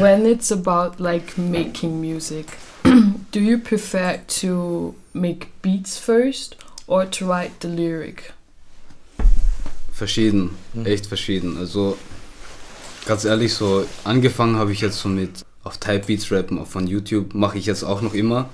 when 0.00 0.24
it's 0.26 0.50
about 0.50 0.98
like 1.02 1.36
making 1.36 2.00
music, 2.00 2.46
do 3.32 3.40
you 3.40 3.58
prefer 3.58 4.18
to 4.40 4.94
make 5.12 5.48
beats 5.62 5.98
first 5.98 6.56
or 6.86 7.04
to 7.10 7.26
write 7.26 7.52
the 7.60 7.68
lyric? 7.68 8.32
Verschieden, 9.92 10.50
Mhm. 10.74 10.86
echt 10.86 11.06
verschieden. 11.06 11.56
Also 11.58 11.96
ganz 13.06 13.24
ehrlich, 13.24 13.54
so 13.54 13.84
angefangen 14.04 14.56
habe 14.56 14.72
ich 14.72 14.80
jetzt 14.80 15.00
so 15.00 15.08
mit 15.08 15.44
auf 15.64 15.76
Type 15.78 16.06
Beats 16.06 16.30
rappen, 16.30 16.58
auch 16.58 16.66
von 16.66 16.86
YouTube, 16.86 17.34
mache 17.34 17.58
ich 17.58 17.66
jetzt 17.66 17.82
auch 17.82 18.00
noch 18.00 18.14
immer. 18.14 18.48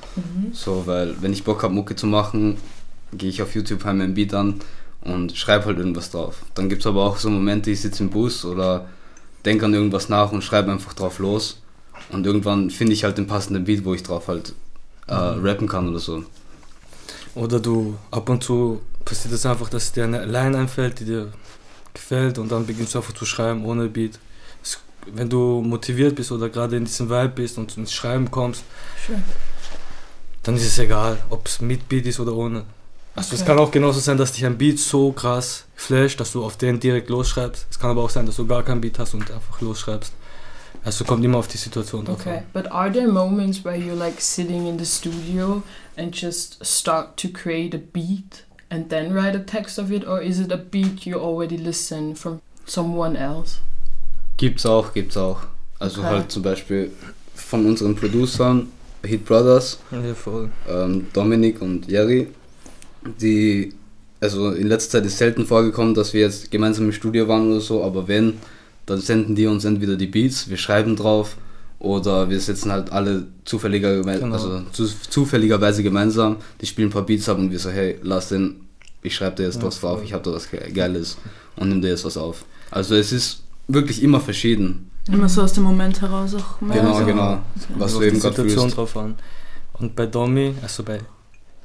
So, 0.52 0.84
weil 0.86 1.14
wenn 1.22 1.32
ich 1.32 1.44
Bock 1.44 1.62
habe, 1.62 1.74
Mucke 1.74 1.94
zu 1.96 2.06
machen, 2.06 2.56
gehe 3.12 3.28
ich 3.28 3.40
auf 3.42 3.54
YouTube, 3.54 3.84
mir 3.84 3.90
ein 4.02 4.14
Beat 4.14 4.34
an 4.34 4.60
und 5.04 5.36
schreibe 5.36 5.66
halt 5.66 5.78
irgendwas 5.78 6.10
drauf. 6.10 6.42
Dann 6.54 6.68
gibt 6.68 6.82
es 6.82 6.86
aber 6.86 7.04
auch 7.04 7.16
so 7.18 7.30
Momente, 7.30 7.70
ich 7.70 7.80
sitze 7.80 8.02
im 8.02 8.10
Bus 8.10 8.44
oder 8.44 8.88
denke 9.44 9.64
an 9.66 9.74
irgendwas 9.74 10.08
nach 10.08 10.32
und 10.32 10.42
schreibe 10.42 10.72
einfach 10.72 10.94
drauf 10.94 11.18
los. 11.18 11.60
Und 12.10 12.26
irgendwann 12.26 12.70
finde 12.70 12.92
ich 12.92 13.04
halt 13.04 13.18
den 13.18 13.26
passenden 13.26 13.64
Beat, 13.64 13.84
wo 13.84 13.94
ich 13.94 14.02
drauf 14.02 14.28
halt 14.28 14.54
äh, 15.06 15.14
rappen 15.14 15.68
kann 15.68 15.88
oder 15.88 15.98
so. 15.98 16.24
Oder 17.34 17.60
du, 17.60 17.96
ab 18.10 18.28
und 18.28 18.42
zu 18.42 18.80
passiert 19.04 19.34
es 19.34 19.44
einfach, 19.46 19.68
dass 19.68 19.92
dir 19.92 20.04
eine 20.04 20.24
Line 20.24 20.56
einfällt, 20.56 21.00
die 21.00 21.04
dir 21.04 21.32
gefällt 21.92 22.38
und 22.38 22.50
dann 22.50 22.66
beginnst 22.66 22.94
du 22.94 22.98
einfach 22.98 23.12
zu 23.14 23.24
schreiben 23.26 23.64
ohne 23.64 23.88
Beat. 23.88 24.18
Es, 24.62 24.78
wenn 25.12 25.28
du 25.28 25.60
motiviert 25.60 26.14
bist 26.14 26.32
oder 26.32 26.48
gerade 26.48 26.76
in 26.76 26.84
diesem 26.84 27.08
Vibe 27.10 27.28
bist 27.28 27.58
und 27.58 27.76
ins 27.76 27.92
Schreiben 27.92 28.30
kommst, 28.30 28.64
Sure. 29.06 29.20
dann 30.42 30.56
ist 30.56 30.66
es 30.66 30.78
egal, 30.78 31.18
ob 31.30 31.46
es 31.46 31.60
mit 31.60 31.88
Beat 31.88 32.06
ist 32.06 32.20
oder 32.20 32.34
ohne. 32.34 32.64
Also 33.16 33.34
es 33.34 33.42
Okay. 33.42 33.48
kann 33.50 33.58
auch 33.58 33.70
genauso 33.70 34.00
sein, 34.00 34.16
dass 34.16 34.32
dich 34.32 34.44
ein 34.44 34.58
Beat 34.58 34.78
so 34.78 35.12
krass 35.12 35.64
flasht, 35.76 36.18
dass 36.20 36.32
du 36.32 36.44
auf 36.44 36.56
den 36.56 36.80
direkt 36.80 37.08
losschreibst. 37.10 37.66
Es 37.70 37.78
kann 37.78 37.90
aber 37.90 38.02
auch 38.02 38.10
sein, 38.10 38.26
dass 38.26 38.36
du 38.36 38.46
gar 38.46 38.62
kein 38.64 38.80
Beat 38.80 38.98
hast 38.98 39.14
und 39.14 39.30
einfach 39.30 39.60
losschreibst. 39.60 40.12
Also 40.84 41.04
kommt 41.04 41.24
immer 41.24 41.38
auf 41.38 41.48
die 41.48 41.56
Situation 41.56 42.04
drauf 42.04 42.18
Okay, 42.20 42.38
an. 42.38 42.44
but 42.52 42.70
are 42.70 42.90
there 42.92 43.06
moments 43.08 43.64
where 43.64 43.76
you're 43.76 43.94
like 43.96 44.20
sitting 44.20 44.66
in 44.66 44.78
the 44.78 44.84
studio 44.84 45.62
and 45.96 46.14
just 46.14 46.62
start 46.64 47.16
to 47.16 47.28
create 47.28 47.74
a 47.74 47.80
beat 47.92 48.44
and 48.70 48.90
then 48.90 49.14
write 49.14 49.36
a 49.36 49.40
text 49.40 49.78
of 49.78 49.90
it, 49.92 50.06
or 50.06 50.20
is 50.20 50.38
it 50.40 50.50
a 50.52 50.56
beat 50.56 51.06
you 51.06 51.16
already 51.18 51.56
listen 51.56 52.14
from 52.16 52.40
someone 52.66 53.16
else? 53.16 53.58
Gibt's 54.36 54.66
auch, 54.66 54.92
gibt's 54.92 55.16
auch. 55.16 55.38
Also 55.78 56.00
Okay. 56.00 56.10
halt 56.10 56.32
zum 56.32 56.42
Beispiel 56.42 56.90
von 57.34 57.64
unseren 57.64 57.94
Producern, 57.94 58.68
Hit 59.04 59.24
Brothers, 59.24 59.78
Ja, 59.90 60.14
voll. 60.14 60.50
ähm, 60.68 61.06
Dominik 61.12 61.62
und 61.62 61.86
Jerry, 61.88 62.28
die 63.20 63.72
also 64.20 64.52
in 64.52 64.66
letzter 64.68 64.98
Zeit 64.98 65.06
ist 65.06 65.18
selten 65.18 65.44
vorgekommen, 65.46 65.92
dass 65.94 66.14
wir 66.14 66.22
jetzt 66.22 66.50
gemeinsam 66.50 66.86
im 66.86 66.92
Studio 66.92 67.28
waren 67.28 67.50
oder 67.50 67.60
so, 67.60 67.84
aber 67.84 68.08
wenn, 68.08 68.34
dann 68.86 68.98
senden 69.00 69.34
die 69.34 69.46
uns 69.46 69.64
entweder 69.66 69.96
die 69.96 70.06
Beats, 70.06 70.48
wir 70.48 70.56
schreiben 70.56 70.96
drauf 70.96 71.36
oder 71.78 72.30
wir 72.30 72.40
sitzen 72.40 72.72
halt 72.72 72.90
alle 72.90 73.26
zufälliger, 73.44 74.00
Genau. 74.02 74.32
also 74.34 74.62
zu, 74.72 74.86
zufälligerweise 75.10 75.82
gemeinsam, 75.82 76.36
die 76.60 76.66
spielen 76.66 76.88
ein 76.88 76.92
paar 76.92 77.04
Beats 77.04 77.28
ab 77.28 77.36
und 77.38 77.50
wir 77.50 77.58
so, 77.58 77.68
hey, 77.70 77.98
lass 78.02 78.30
den, 78.30 78.60
ich 79.02 79.14
schreibe 79.14 79.36
dir 79.36 79.42
jetzt 79.44 79.56
Ja, 79.56 79.64
was 79.64 79.80
drauf, 79.80 80.00
ich 80.02 80.14
habe 80.14 80.22
da 80.24 80.32
was 80.32 80.50
Ge- 80.50 80.70
Geiles 80.72 81.18
und 81.56 81.68
nimm 81.68 81.82
dir 81.82 81.88
jetzt 81.88 82.06
was 82.06 82.16
auf. 82.16 82.44
Also 82.70 82.94
es 82.94 83.12
ist 83.12 83.42
wirklich 83.68 84.02
immer 84.02 84.20
verschieden. 84.20 84.90
Immer 85.08 85.28
so 85.28 85.42
aus 85.42 85.52
dem 85.52 85.64
Moment 85.64 86.00
heraus 86.00 86.34
auch 86.34 86.62
mehr. 86.62 86.80
Genau, 86.80 86.98
so. 86.98 87.04
genau. 87.04 87.42
Was 87.76 87.92
Kommt 87.92 88.04
du 88.04 88.06
eben 88.08 88.16
die 88.16 88.22
gerade 88.22 88.36
Situation 88.36 88.60
fühlst. 88.62 88.76
drauf 88.78 88.96
an. 88.96 89.14
Und 89.74 89.94
bei 89.94 90.06
Domi, 90.06 90.54
also 90.62 90.82
bei 90.82 91.00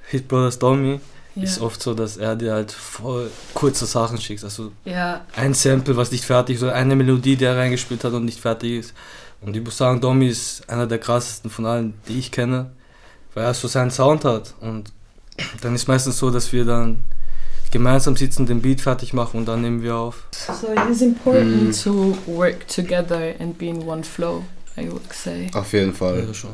Hit 0.10 0.28
Brothers 0.28 0.60
Domi, 0.60 1.00
Ja. 1.36 1.44
ist 1.44 1.62
oft 1.62 1.82
so, 1.82 1.94
dass 1.94 2.18
er 2.18 2.36
dir 2.36 2.54
halt 2.54 2.72
voll 2.72 3.30
kurze 3.54 3.86
Sachen 3.86 4.20
schickt. 4.20 4.44
Also 4.44 4.72
ja. 4.86 5.26
ein 5.36 5.54
Sample, 5.54 5.96
was 5.96 6.12
nicht 6.12 6.26
fertig 6.26 6.56
ist, 6.58 6.64
oder 6.64 6.74
eine 6.74 6.96
Melodie, 6.96 7.36
die 7.36 7.46
er 7.46 7.56
reingespielt 7.58 8.04
hat 8.04 8.14
und 8.14 8.26
nicht 8.26 8.40
fertig 8.40 8.80
ist. 8.80 8.94
Und 9.42 9.56
ich 9.56 9.64
muss 9.64 9.78
sagen, 9.78 10.02
Domi 10.02 10.28
ist 10.28 10.68
einer 10.70 10.86
der 10.88 10.98
krassesten 10.98 11.50
von 11.50 11.66
allen, 11.66 11.94
die 12.08 12.20
ich 12.20 12.32
kenne, 12.32 12.72
weil 13.34 13.46
er 13.46 13.54
so 13.54 13.68
seinen 13.68 13.92
Sound 13.92 14.26
hat. 14.26 14.54
Und 14.60 14.92
dann 15.62 15.76
ist 15.76 15.88
meistens 15.88 16.18
so, 16.18 16.30
dass 16.30 16.52
wir 16.52 16.66
dann 16.66 17.06
gemeinsam 17.72 18.16
sitzen, 18.18 18.46
den 18.48 18.62
Beat 18.62 18.82
fertig 18.82 19.14
machen 19.14 19.38
und 19.38 19.46
dann 19.48 19.62
nehmen 19.62 19.82
wir 19.84 19.96
auf. 19.96 20.24
So 20.32 20.68
it 20.74 20.90
is 20.92 21.02
important 21.02 21.70
Mm. 21.70 21.84
to 21.84 22.18
work 22.26 22.68
together 22.68 23.36
and 23.40 23.58
be 23.58 23.68
in 23.68 23.84
one 23.88 24.04
flow, 24.04 24.44
I 24.76 24.90
would 24.92 25.14
say. 25.14 25.50
Auf 25.54 25.72
jeden 25.72 25.94
Fall. 25.94 26.26
Ja, 26.28 26.34
schon. 26.34 26.50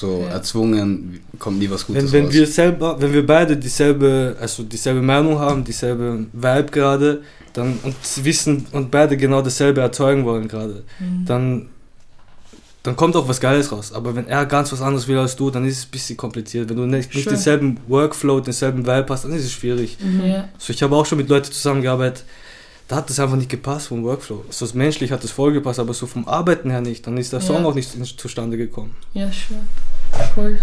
So 0.00 0.22
Ja. 0.22 0.34
erzwungen 0.38 1.20
kommt 1.38 1.58
nie 1.60 1.70
was 1.70 1.86
Gutes 1.86 2.02
Wenn, 2.04 2.12
wenn 2.12 2.24
raus. 2.26 2.34
wir 2.34 2.46
selber, 2.46 2.96
wenn 3.00 3.12
wir 3.12 3.24
beide 3.24 3.56
dieselbe, 3.56 4.36
also 4.40 4.62
dieselbe 4.64 5.00
Meinung 5.02 5.38
haben, 5.38 5.62
dieselbe 5.62 6.26
Vibe 6.32 6.70
gerade, 6.72 7.22
dann 7.52 7.78
und 7.82 7.94
wissen 8.24 8.66
und 8.72 8.90
beide 8.90 9.16
genau 9.16 9.40
dasselbe 9.40 9.80
erzeugen 9.82 10.24
wollen 10.24 10.48
gerade, 10.48 10.82
Mhm. 10.98 11.24
dann 11.26 11.66
dann 12.82 12.96
kommt 12.96 13.16
auch 13.16 13.26
was 13.26 13.40
Geiles 13.40 13.72
raus. 13.72 13.92
Aber 13.94 14.14
wenn 14.14 14.26
er 14.28 14.44
ganz 14.44 14.70
was 14.70 14.82
anderes 14.82 15.08
will 15.08 15.16
als 15.16 15.34
du, 15.36 15.48
dann 15.50 15.64
ist 15.66 15.78
es 15.78 15.84
ein 15.86 15.90
bisschen 15.90 16.18
kompliziert. 16.18 16.68
Wenn 16.68 16.76
du 16.76 16.84
nicht, 16.84 17.14
nicht 17.14 17.30
denselben 17.30 17.78
Workflow, 17.88 18.40
denselben 18.40 18.84
Vibe 18.86 19.06
hast, 19.08 19.24
dann 19.24 19.32
ist 19.32 19.44
es 19.44 19.52
schwierig. 19.52 19.96
Mhm. 20.02 20.22
Ja. 20.26 20.48
So, 20.58 20.70
ich 20.70 20.82
habe 20.82 20.94
auch 20.94 21.06
schon 21.06 21.16
mit 21.16 21.30
Leuten 21.30 21.50
zusammengearbeitet, 21.50 22.24
da 22.86 22.96
hat 22.96 23.08
das 23.08 23.18
einfach 23.18 23.36
nicht 23.36 23.48
gepasst 23.48 23.86
vom 23.88 24.04
Workflow. 24.04 24.44
So 24.50 24.66
menschlich 24.74 25.10
hat 25.12 25.24
es 25.24 25.30
voll 25.30 25.54
gepasst, 25.54 25.78
aber 25.80 25.94
so 25.94 26.04
vom 26.06 26.28
Arbeiten 26.28 26.68
her 26.68 26.82
nicht. 26.82 27.06
Dann 27.06 27.16
ist 27.16 27.32
der 27.32 27.40
Song 27.40 27.62
Ja. 27.62 27.68
auch 27.68 27.74
nicht 27.74 28.20
zustande 28.20 28.58
gekommen. 28.58 28.94
Yeah, 29.14 29.28
sure. 29.32 29.60
Of 30.20 30.32
course. 30.34 30.60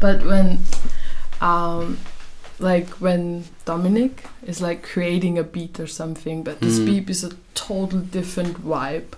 But 0.00 0.24
when 0.24 0.60
um 1.40 1.98
like 2.58 2.88
when 3.00 3.44
Dominic 3.64 4.26
is 4.46 4.60
like 4.60 4.82
creating 4.82 5.38
a 5.38 5.42
beat 5.42 5.80
or 5.80 5.86
something, 5.86 6.42
but 6.44 6.60
this 6.60 6.78
Mm. 6.78 6.86
beat 6.86 7.10
is 7.10 7.24
a 7.24 7.32
total 7.54 8.00
different 8.00 8.64
vibe. 8.64 9.14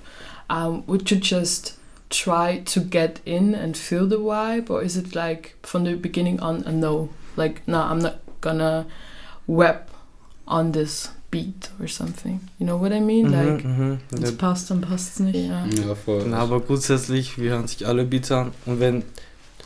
Um, 0.48 0.84
would 0.86 1.10
you 1.10 1.16
just 1.18 1.74
try 2.08 2.60
to 2.66 2.80
get 2.80 3.20
in 3.26 3.54
and 3.54 3.76
feel 3.76 4.06
the 4.06 4.18
vibe, 4.18 4.70
or 4.70 4.82
is 4.82 4.96
it 4.96 5.14
like 5.14 5.56
from 5.62 5.84
the 5.84 5.94
beginning 5.96 6.40
on 6.40 6.62
a 6.64 6.72
no? 6.72 7.10
Like, 7.36 7.66
no, 7.66 7.80
I'm 7.80 7.98
not 7.98 8.20
gonna 8.40 8.86
rap 9.48 9.90
on 10.48 10.72
this 10.72 11.08
beat 11.30 11.70
or 11.80 11.88
something. 11.88 12.40
You 12.58 12.66
know 12.66 12.80
what 12.80 12.92
I 12.92 13.00
mean? 13.00 13.30
Like, 13.30 13.64
Mhm, 13.64 13.70
mhm. 13.70 13.98
Wenn 14.10 14.20
Der- 14.20 14.30
es 14.30 14.36
passt, 14.36 14.70
dann 14.70 14.80
passt 14.80 15.14
es 15.14 15.20
nicht. 15.20 15.34
yeah. 15.36 15.66
Ja, 15.66 15.94
voll. 15.94 16.24
Na, 16.28 16.38
aber 16.38 16.60
grundsätzlich, 16.60 17.36
wir 17.38 17.50
hören 17.50 17.66
sich 17.66 17.86
alle 17.86 18.04
Beats 18.04 18.30
an 18.32 18.52
und 18.66 18.80
wenn, 18.80 19.02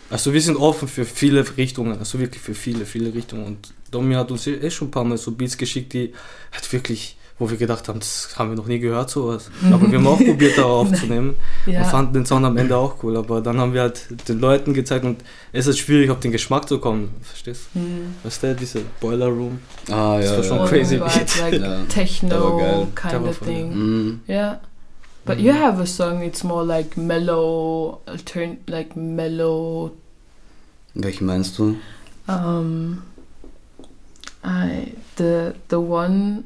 also 0.09 0.33
wir 0.33 0.41
sind 0.41 0.57
offen 0.57 0.89
für 0.89 1.05
viele 1.05 1.45
Richtungen, 1.57 1.99
also 1.99 2.19
wirklich 2.19 2.43
für 2.43 2.55
viele, 2.55 2.87
viele 2.87 3.13
Richtungen 3.15 3.45
und 3.45 3.73
Domi 3.91 4.15
hat 4.15 4.31
uns 4.31 4.47
eh 4.47 4.71
schon 4.71 4.89
ein 4.89 4.91
paar 4.93 5.05
Mal 5.05 5.19
so 5.19 5.33
Beats 5.33 5.57
geschickt, 5.59 5.93
die 5.93 6.13
hat 6.53 6.73
wirklich, 6.73 7.17
wo 7.41 7.51
wir 7.51 7.57
gedacht 7.57 7.89
haben, 7.89 7.99
das 7.99 8.35
haben 8.39 8.51
wir 8.51 8.57
noch 8.57 8.67
nie 8.67 8.79
gehört, 8.79 9.11
sowas. 9.11 9.51
Aber 9.73 9.91
wir 9.91 9.99
haben 9.99 10.07
auch 10.07 10.19
probiert, 10.19 10.57
da 10.57 10.63
aufzunehmen 10.81 11.31
und 11.67 11.73
Yeah. 11.73 11.85
fanden 11.85 12.13
den 12.15 12.27
Sound 12.27 12.45
am 12.47 12.57
Ende 12.57 12.77
auch 12.77 13.03
cool, 13.03 13.17
aber 13.17 13.41
dann 13.41 13.59
haben 13.59 13.75
wir 13.75 13.81
halt 13.83 14.07
den 14.29 14.39
Leuten 14.41 14.73
gezeigt 14.75 15.05
und 15.05 15.25
es 15.53 15.67
ist 15.67 15.79
schwierig, 15.79 16.11
auf 16.11 16.21
den 16.21 16.31
Geschmack 16.31 16.69
zu 16.69 16.79
kommen, 16.79 17.11
verstehst 17.23 17.63
du? 17.75 17.81
Mm. 17.81 18.15
Weißt 18.23 18.43
du, 18.45 18.55
diese 18.55 18.83
Boiler 19.01 19.27
Room, 19.27 19.59
Ah, 19.91 20.19
Das 20.19 20.27
ja. 20.31 20.37
war 20.37 20.45
schon 20.45 20.57
ja. 20.59 20.63
All 20.63 20.69
crazy 20.69 20.95
the 20.97 21.01
beat. 21.01 21.39
like 21.41 21.55
Ja, 21.61 21.71
war 21.79 21.89
techno 21.89 22.89
kind 22.95 23.27
of 23.27 23.39
thing. 23.41 23.73
Mhm. 23.75 24.21
Yeah. 24.29 24.61
But 25.25 25.39
Mhm. 25.39 25.45
you 25.45 25.53
have 25.53 25.83
a 25.83 25.87
song 25.87 26.23
it's 26.23 26.45
more 26.45 26.65
like 26.65 26.97
mellow 26.97 28.01
altern 28.07 28.59
like 28.69 28.95
mellow 28.97 29.93
Welchen 30.95 31.27
meinst 31.27 31.59
du? 31.59 31.77
um 32.29 33.03
I 34.45 34.93
the 35.17 35.53
the 35.69 35.77
one 35.79 36.45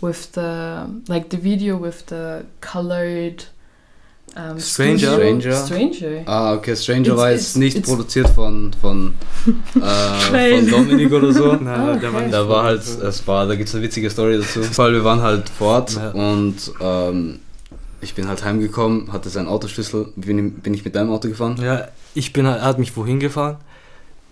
with 0.00 0.32
the 0.34 0.86
like 1.08 1.28
the 1.30 1.36
video 1.38 1.76
with 1.76 2.04
the 2.06 2.44
colored 2.60 3.44
um, 4.36 4.58
Stranger? 4.60 5.14
Stranger? 5.14 5.52
Stranger. 5.54 6.22
Ah, 6.26 6.52
okay, 6.54 6.76
Stranger 6.76 7.12
It's- 7.12 7.18
war 7.18 7.28
it's- 7.30 7.40
jetzt 7.40 7.56
nicht 7.56 7.76
it's- 7.78 7.86
produziert 7.88 8.28
von, 8.28 8.72
von, 8.80 9.14
äh, 9.74 10.58
von 10.60 10.70
Dominik 10.70 11.12
oder 11.12 11.32
so. 11.32 11.54
Nein, 11.54 11.66
Ah, 11.66 11.96
der 11.96 12.12
war 12.12 12.18
okay. 12.18 12.22
nicht 12.26 12.34
Da 12.34 12.48
war 12.48 12.64
halt, 12.64 12.82
es 12.82 13.26
war, 13.26 13.46
da 13.46 13.54
gibt 13.56 13.68
es 13.68 13.74
eine 13.74 13.84
witzige 13.84 14.10
Story 14.10 14.38
dazu. 14.38 14.60
Weil 14.76 14.92
wir 14.92 15.04
waren 15.04 15.22
halt 15.22 15.48
fort 15.48 15.96
Ja. 15.96 16.10
und 16.10 16.56
ähm, 16.80 17.40
ich 18.00 18.14
bin 18.14 18.28
halt 18.28 18.44
heimgekommen, 18.44 19.12
hatte 19.12 19.28
seinen 19.28 19.48
Autoschlüssel, 19.48 20.12
bin, 20.14 20.52
bin 20.60 20.74
ich 20.74 20.84
mit 20.84 20.94
deinem 20.94 21.10
Auto 21.10 21.26
gefahren. 21.28 21.56
Ja, 21.60 21.88
ich 22.14 22.32
bin, 22.32 22.44
er 22.46 22.62
hat 22.62 22.78
mich 22.78 22.96
wohin 22.96 23.18
gefahren, 23.18 23.56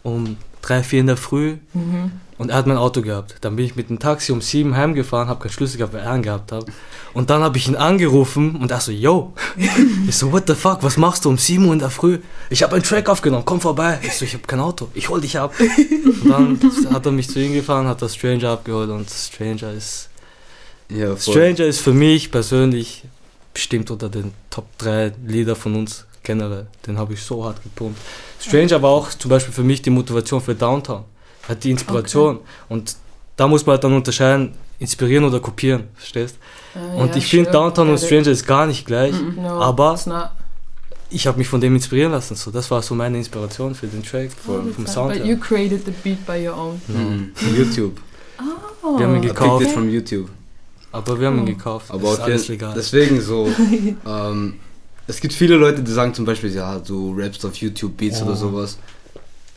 um 0.04 0.36
drei, 0.62 0.82
vier 0.84 1.00
in 1.00 1.06
der 1.08 1.16
Früh 1.16 1.56
Mhm. 1.74 2.12
Und 2.38 2.50
er 2.50 2.56
hat 2.56 2.66
mein 2.66 2.76
Auto 2.76 3.00
gehabt. 3.00 3.36
Dann 3.40 3.56
bin 3.56 3.64
ich 3.64 3.76
mit 3.76 3.88
dem 3.88 3.98
Taxi 3.98 4.32
um 4.32 4.40
sieben 4.40 4.76
heimgefahren, 4.76 5.28
habe 5.28 5.40
keinen 5.40 5.52
Schlüssel 5.52 5.78
gehabt, 5.78 5.94
weil 5.94 6.02
er 6.02 6.10
einen 6.10 6.22
gehabt 6.22 6.52
hat. 6.52 6.66
Und 7.14 7.30
dann 7.30 7.42
habe 7.42 7.56
ich 7.56 7.66
ihn 7.66 7.76
angerufen 7.76 8.56
und 8.56 8.70
er 8.70 8.80
so, 8.80 8.92
yo. 8.92 9.32
Ich 10.08 10.16
so, 10.16 10.30
what 10.32 10.44
the 10.46 10.54
fuck, 10.54 10.82
was 10.82 10.96
machst 10.96 11.24
du 11.24 11.30
um 11.30 11.38
sieben 11.38 11.66
Uhr 11.66 11.72
in 11.72 11.78
der 11.78 11.90
Früh? 11.90 12.18
Ich 12.50 12.62
habe 12.62 12.74
einen 12.74 12.84
Track 12.84 13.08
aufgenommen, 13.08 13.44
komm 13.44 13.60
vorbei. 13.60 13.98
Ich 14.02 14.12
so, 14.12 14.24
ich 14.24 14.34
habe 14.34 14.44
kein 14.46 14.60
Auto, 14.60 14.88
ich 14.94 15.08
hol 15.08 15.20
dich 15.20 15.38
ab. 15.38 15.54
Und 15.58 16.62
dann 16.84 16.94
hat 16.94 17.06
er 17.06 17.12
mich 17.12 17.28
zu 17.28 17.40
ihm 17.40 17.54
gefahren, 17.54 17.86
hat 17.86 18.02
das 18.02 18.14
Stranger 18.14 18.50
abgeholt 18.50 18.90
und 18.90 19.10
Stranger 19.10 19.72
ist... 19.72 20.08
Ja. 20.88 21.16
Stranger 21.16 21.66
ist 21.66 21.80
für 21.80 21.92
mich 21.92 22.30
persönlich 22.30 23.02
bestimmt 23.52 23.90
unter 23.90 24.08
den 24.08 24.32
Top 24.50 24.66
3 24.78 25.12
Lieder 25.26 25.56
von 25.56 25.74
uns 25.74 26.04
generell. 26.22 26.66
Den 26.86 26.98
habe 26.98 27.14
ich 27.14 27.22
so 27.22 27.44
hart 27.44 27.62
gepumpt. 27.62 27.98
Stranger 28.40 28.80
war 28.82 28.90
auch 28.90 29.08
zum 29.10 29.30
Beispiel 29.30 29.54
für 29.54 29.64
mich 29.64 29.82
die 29.82 29.90
Motivation 29.90 30.40
für 30.40 30.54
Downtown. 30.54 31.04
Hat 31.48 31.62
die 31.64 31.70
Inspiration. 31.70 32.40
Und 32.68 32.96
da 33.36 33.46
muss 33.46 33.64
man 33.66 33.74
halt 33.74 33.84
dann 33.84 33.92
unterscheiden, 33.94 34.52
inspirieren 34.78 35.24
oder 35.24 35.40
kopieren, 35.40 35.84
verstehst? 35.94 36.36
Uh, 36.74 37.00
Und 37.00 37.08
yeah, 37.08 37.16
ich 37.16 37.26
finde 37.26 37.50
Downtown 37.50 37.88
und. 37.90 37.98
Stranger 37.98 38.28
ist 38.28 38.46
gar 38.46 38.66
nicht 38.66 38.86
gleich. 38.86 39.14
No, 39.36 39.60
aber-. 39.60 40.32
Ich 41.08 41.26
habe 41.28 41.38
mich 41.38 41.46
von 41.46 41.60
dem 41.60 41.74
inspirieren 41.76 42.10
lassen. 42.10 42.34
So, 42.34 42.50
das 42.50 42.68
war 42.70 42.82
so 42.82 42.94
meine 42.94 43.16
Inspiration 43.18 43.74
für 43.76 43.86
den 43.86 44.02
Track 44.02 44.30
Voll. 44.32 44.72
vom 44.74 44.84
But 44.84 44.92
Sound 44.92 45.16
you 45.16 45.24
her. 45.24 45.36
created 45.36 45.84
the 45.84 45.92
beat 46.02 46.26
by 46.26 46.46
your 46.48 46.56
own. 46.58 46.80
Ja. 46.88 46.94
Mhm. 46.98 47.30
Von 47.34 47.56
YouTube. 47.56 48.00
Oh, 48.82 48.98
Wir 48.98 49.06
haben 49.06 49.14
ihn 49.14 49.22
gekauft. 49.22 49.64
it 49.64 49.70
from 49.70 49.88
YouTube. 49.88 50.28
Aber 50.90 51.18
wir 51.20 51.28
haben 51.28 51.38
ihn 51.38 51.42
Oh. 51.44 51.46
gekauft. 51.46 51.90
Aber 51.90 52.02
das 52.02 52.12
ist 52.14 52.18
auf 52.20 52.24
alles 52.26 52.48
legal. 52.48 52.74
deswegen 52.76 53.20
so, 53.20 53.48
ähm, 54.06 54.54
es 55.06 55.20
gibt 55.20 55.32
viele 55.32 55.54
Leute, 55.56 55.82
die 55.82 55.92
sagen 55.92 56.12
zum 56.12 56.24
Beispiel, 56.24 56.52
ja, 56.52 56.78
du 56.80 57.14
rappst 57.16 57.44
auf 57.46 57.54
YouTube 57.56 57.96
Beats 57.96 58.18
Ja. 58.18 58.26
oder 58.26 58.34
sowas. 58.34 58.76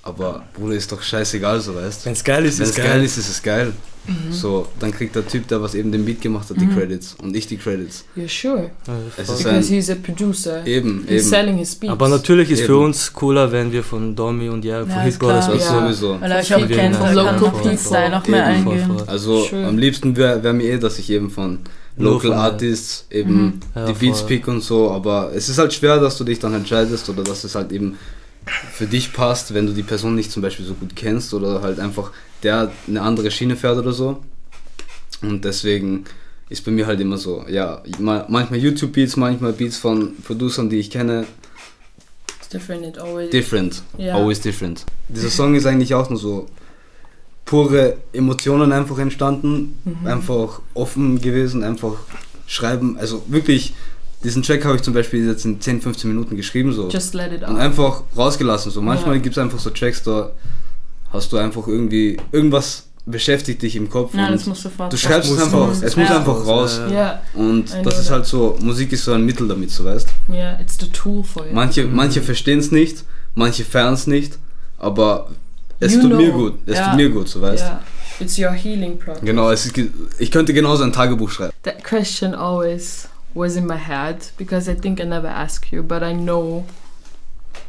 Aber 0.09 0.43
Bruder, 0.53 0.75
ist 0.75 0.91
doch 0.91 1.01
scheißegal, 1.01 1.59
so 1.61 1.75
weißt 1.75 2.05
Wenn 2.05 2.13
es 2.13 2.23
geil 2.23 2.45
ist, 2.45 2.59
Wenn 2.59 2.63
ist 2.65 2.69
es 2.71 2.75
geil. 2.77 2.87
geil 2.87 3.03
ist, 3.03 3.17
ist 3.17 3.29
es 3.29 3.41
geil. 3.43 3.73
Mhm. 4.07 4.31
So, 4.31 4.67
dann 4.79 4.91
kriegt 4.91 5.15
der 5.15 5.27
Typ, 5.27 5.47
der 5.49 5.61
was 5.61 5.75
eben 5.75 5.91
den 5.91 6.03
Beat 6.05 6.21
gemacht 6.21 6.49
hat, 6.49 6.59
die 6.59 6.65
Mhm. 6.65 6.73
Credits 6.75 7.15
und 7.21 7.35
ich 7.35 7.45
die 7.47 7.57
Credits. 7.57 8.05
Yeah, 8.17 8.27
sure. 8.27 8.71
Ja, 8.87 8.93
Es 9.17 9.27
Because 9.27 9.49
ein- 9.49 9.61
he's 9.61 9.89
a 9.89 9.95
producer. 10.01 10.65
Eben, 10.65 11.03
He's 11.07 11.21
eben. 11.21 11.29
selling 11.29 11.57
his 11.57 11.75
beats. 11.75 11.91
Aber 11.91 12.07
natürlich 12.07 12.49
ist 12.49 12.61
für 12.61 12.73
Eben. 12.73 12.85
uns 12.85 13.13
cooler, 13.13 13.51
wenn 13.51 13.71
wir 13.71 13.83
von 13.83 14.15
Domi 14.15 14.49
und 14.49 14.65
ja, 14.65 14.79
von 14.81 14.89
Ja, 14.89 15.01
Hit 15.01 15.19
Brothers. 15.19 15.47
Das 15.47 15.65
Ja. 15.65 15.81
sowieso. 15.81 16.19
Weil 16.21 16.31
euch 16.31 16.55
auch 16.55 16.67
kennt, 16.67 16.95
von 16.95 17.13
local 17.13 17.37
people. 17.51 17.77
Style 17.77 18.09
noch 18.09 18.25
mehr 18.27 18.49
Eben, 18.49 18.67
eingehen. 18.69 18.87
voll. 18.97 19.03
Also 19.07 19.43
Schön. 19.45 19.65
am 19.65 19.77
liebsten 19.77 20.15
wäre 20.15 20.41
wär 20.43 20.53
mir 20.53 20.63
eh, 20.73 20.77
dass 20.79 20.97
ich 20.97 21.09
eben 21.11 21.29
von 21.29 21.59
Local 21.97 22.31
Artists 22.33 23.05
eben 23.11 23.33
Mhm. 23.43 23.53
Ja, 23.75 23.85
die 23.87 23.93
Beats 23.93 24.25
pick 24.25 24.47
und 24.47 24.61
so, 24.61 24.89
aber 24.89 25.31
es 25.35 25.49
ist 25.49 25.57
halt 25.57 25.73
schwer, 25.73 25.99
dass 25.99 26.17
du 26.17 26.23
dich 26.23 26.39
dann 26.39 26.53
entscheidest 26.53 27.09
oder 27.09 27.23
dass 27.23 27.43
es 27.43 27.53
halt 27.55 27.73
eben 27.73 27.97
für 28.45 28.85
dich 28.87 29.13
passt, 29.13 29.53
wenn 29.53 29.67
du 29.67 29.73
die 29.73 29.83
Person 29.83 30.15
nicht 30.15 30.31
zum 30.31 30.41
Beispiel 30.41 30.65
so 30.65 30.73
gut 30.73 30.95
kennst 30.95 31.33
oder 31.33 31.61
halt 31.61 31.79
einfach 31.79 32.11
der 32.43 32.71
eine 32.87 33.01
andere 33.01 33.29
Schiene 33.31 33.55
fährt 33.55 33.77
oder 33.77 33.91
so. 33.93 34.23
Und 35.21 35.43
deswegen 35.45 36.05
ist 36.49 36.63
bei 36.65 36.71
mir 36.71 36.87
halt 36.87 36.99
immer 36.99 37.17
so, 37.17 37.45
ja, 37.47 37.83
ma- 37.99 38.25
manchmal 38.29 38.59
YouTube-Beats, 38.59 39.17
manchmal 39.17 39.53
Beats 39.53 39.77
von 39.77 40.15
Producern, 40.23 40.69
die 40.69 40.77
ich 40.79 40.89
kenne, 40.89 41.25
It's 42.39 42.49
different. 42.49 42.85
It 42.85 42.97
always. 42.97 43.29
different, 43.29 43.83
Ja. 43.97 44.15
always 44.15 44.39
different. 44.41 44.85
Dieser 45.09 45.29
Song 45.29 45.53
ist 45.55 45.65
eigentlich 45.67 45.93
auch 45.93 46.09
nur 46.09 46.17
so 46.17 46.47
pure 47.45 47.97
Emotionen 48.13 48.71
einfach 48.71 48.97
entstanden, 48.99 49.77
Mhm. 49.83 50.07
einfach 50.07 50.61
offen 50.73 51.19
gewesen, 51.21 51.63
einfach 51.63 51.93
schreiben, 52.47 52.97
also 52.97 53.23
wirklich, 53.27 53.73
diesen 54.23 54.43
Track 54.43 54.65
habe 54.65 54.75
ich 54.75 54.81
zum 54.81 54.93
Beispiel 54.93 55.25
jetzt 55.27 55.45
in 55.45 55.61
10, 55.61 55.81
15 55.81 56.09
Minuten 56.09 56.35
geschrieben 56.35 56.73
so 56.73 56.89
Just 56.89 57.13
let 57.13 57.31
it 57.31 57.41
und 57.43 57.55
out. 57.55 57.59
einfach 57.59 58.03
rausgelassen 58.17 58.71
so. 58.71 58.81
Manchmal 58.81 59.15
Ja. 59.15 59.21
gibt 59.21 59.37
es 59.37 59.41
einfach 59.41 59.59
so 59.59 59.69
Tracks, 59.69 60.03
da 60.03 60.31
hast 61.13 61.31
du 61.31 61.37
einfach 61.37 61.67
irgendwie 61.67 62.17
irgendwas 62.31 62.85
beschäftigt 63.05 63.61
dich 63.63 63.75
im 63.75 63.89
Kopf 63.89 64.13
Nein, 64.13 64.27
und 64.33 64.39
das 64.39 64.45
muss 64.45 64.61
sofort 64.61 64.93
du 64.93 64.97
schreibst 64.97 65.29
es 65.31 65.35
muss 65.35 65.43
einfach, 65.43 65.59
raus. 65.59 65.81
es 65.81 65.95
muss 65.95 66.09
Ja. 66.09 66.17
einfach 66.17 66.45
raus. 66.45 66.79
Ja. 66.79 66.89
Yeah, 66.91 67.21
Und 67.33 67.65
das 67.83 67.97
ist 67.99 68.11
halt 68.11 68.25
so, 68.27 68.55
Musik 68.61 68.91
ist 68.91 69.03
so 69.05 69.13
ein 69.13 69.25
Mittel 69.25 69.47
damit, 69.47 69.71
so 69.71 69.83
weißt. 69.83 70.07
yeah, 70.29 70.59
it's 70.59 70.77
the 70.79 70.87
tool 70.89 71.23
for 71.23 71.43
you. 71.47 71.53
Manche, 71.53 71.85
Mhm. 71.85 71.95
manche 71.95 72.21
verstehen 72.21 72.59
es 72.59 72.71
nicht, 72.71 73.03
manche 73.33 73.63
feiern 73.65 73.95
es 73.95 74.05
nicht, 74.05 74.37
aber 74.77 75.29
es 75.79 75.95
You 75.95 76.01
tut 76.01 76.11
mir 76.17 76.29
know. 76.29 76.37
gut, 76.39 76.53
es 76.67 76.77
Ja. 76.77 76.89
tut 76.89 76.97
mir 76.97 77.09
gut, 77.09 77.29
so 77.29 77.41
weißt. 77.41 77.63
Yeah, 77.63 77.81
it's 78.19 78.37
your 78.37 78.51
healing 78.51 78.99
process. 78.99 79.21
Genau, 79.23 79.49
es 79.49 79.65
ist, 79.65 79.73
ich 80.19 80.29
könnte 80.29 80.53
genauso 80.53 80.83
ein 80.83 80.93
Tagebuch 80.93 81.31
schreiben. 81.31 81.53
That 81.63 81.83
question 81.83 82.35
always 82.35 83.07
was 83.33 83.55
in 83.55 83.65
my 83.67 83.77
head 83.77 84.27
because 84.37 84.67
I 84.67 84.75
think 84.75 84.99
I 84.99 85.03
never 85.05 85.27
asked 85.27 85.71
you, 85.71 85.83
but 85.83 86.01
I 86.03 86.13
know 86.13 86.65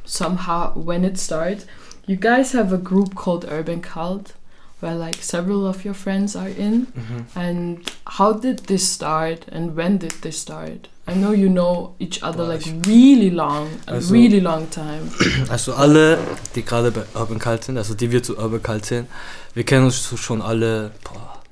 somehow 0.04 0.72
when 0.74 1.04
it 1.04 1.18
started. 1.18 1.64
You 2.06 2.16
guys 2.16 2.52
have 2.52 2.72
a 2.72 2.78
group 2.78 3.14
called 3.14 3.44
Urban 3.48 3.80
Cult 3.80 4.32
where 4.80 4.94
like 4.94 5.16
several 5.22 5.66
of 5.66 5.84
your 5.84 5.92
friends 5.94 6.34
are 6.34 6.48
in. 6.48 6.86
Mhm. 6.86 7.24
And 7.34 7.90
how 8.06 8.32
did 8.32 8.60
this 8.66 8.88
start 8.90 9.44
and 9.52 9.76
when 9.76 9.98
did 9.98 10.14
this 10.22 10.38
start? 10.38 10.88
I 11.06 11.14
know 11.14 11.32
you 11.32 11.48
know 11.50 11.94
each 11.98 12.22
other 12.22 12.44
like 12.46 12.64
really 12.86 13.30
long, 13.30 13.68
a 13.86 13.94
Also- 13.94 14.14
really 14.14 14.40
long 14.40 14.68
time. 14.70 15.10
Also 15.50 15.74
alle, 15.74 16.18
die 16.54 16.62
gerade 16.64 16.90
bei 16.90 17.02
Urban 17.14 17.38
Cult 17.38 17.64
sind, 17.64 17.76
also 17.76 17.94
die 17.94 18.10
wir 18.10 18.22
zu 18.22 18.38
Urban 18.38 18.62
Cult 18.62 18.86
zählen, 18.86 19.06
wir 19.54 19.64
kennen 19.64 19.84
uns 19.84 20.08
so 20.08 20.16
schon 20.16 20.40
alle, 20.40 20.92
boah, 21.04 21.42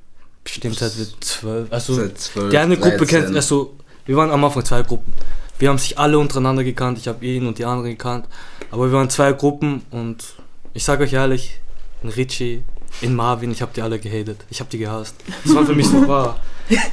bestimmt 0.44 0.76
seit 0.78 0.96
wir 0.96 1.06
zwölf, 1.20 1.70
also 1.72 1.94
Seit 1.94 2.18
12, 2.18 2.50
die 2.50 2.58
eine 2.58 2.76
Gruppe 2.76 2.98
13. 3.04 3.08
kennt, 3.24 3.36
also 3.36 3.74
wir 4.08 4.16
waren 4.16 4.30
am 4.30 4.42
Anfang 4.42 4.64
zwei 4.64 4.82
Gruppen. 4.82 5.12
Wir 5.58 5.68
haben 5.68 5.76
sich 5.76 5.98
alle 5.98 6.18
untereinander 6.18 6.64
gekannt, 6.64 6.96
ich 6.96 7.08
habe 7.08 7.24
ihn 7.26 7.46
und 7.46 7.58
die 7.58 7.66
anderen 7.66 7.90
gekannt, 7.90 8.24
aber 8.70 8.86
wir 8.86 8.92
waren 8.92 9.10
zwei 9.10 9.32
Gruppen 9.32 9.82
und 9.90 10.24
ich 10.72 10.82
sage 10.82 11.04
euch 11.04 11.12
ehrlich, 11.12 11.60
in 12.02 12.08
Richie, 12.08 12.62
in 13.02 13.14
Marvin, 13.14 13.50
ich 13.50 13.60
habe 13.60 13.70
die 13.74 13.82
alle 13.82 13.98
gehatet, 13.98 14.46
ich 14.48 14.60
habe 14.60 14.70
die 14.70 14.78
gehasst. 14.78 15.14
Das 15.44 15.54
war 15.54 15.66
für 15.66 15.74
mich 15.74 15.86
so, 15.86 16.08
war, 16.08 16.38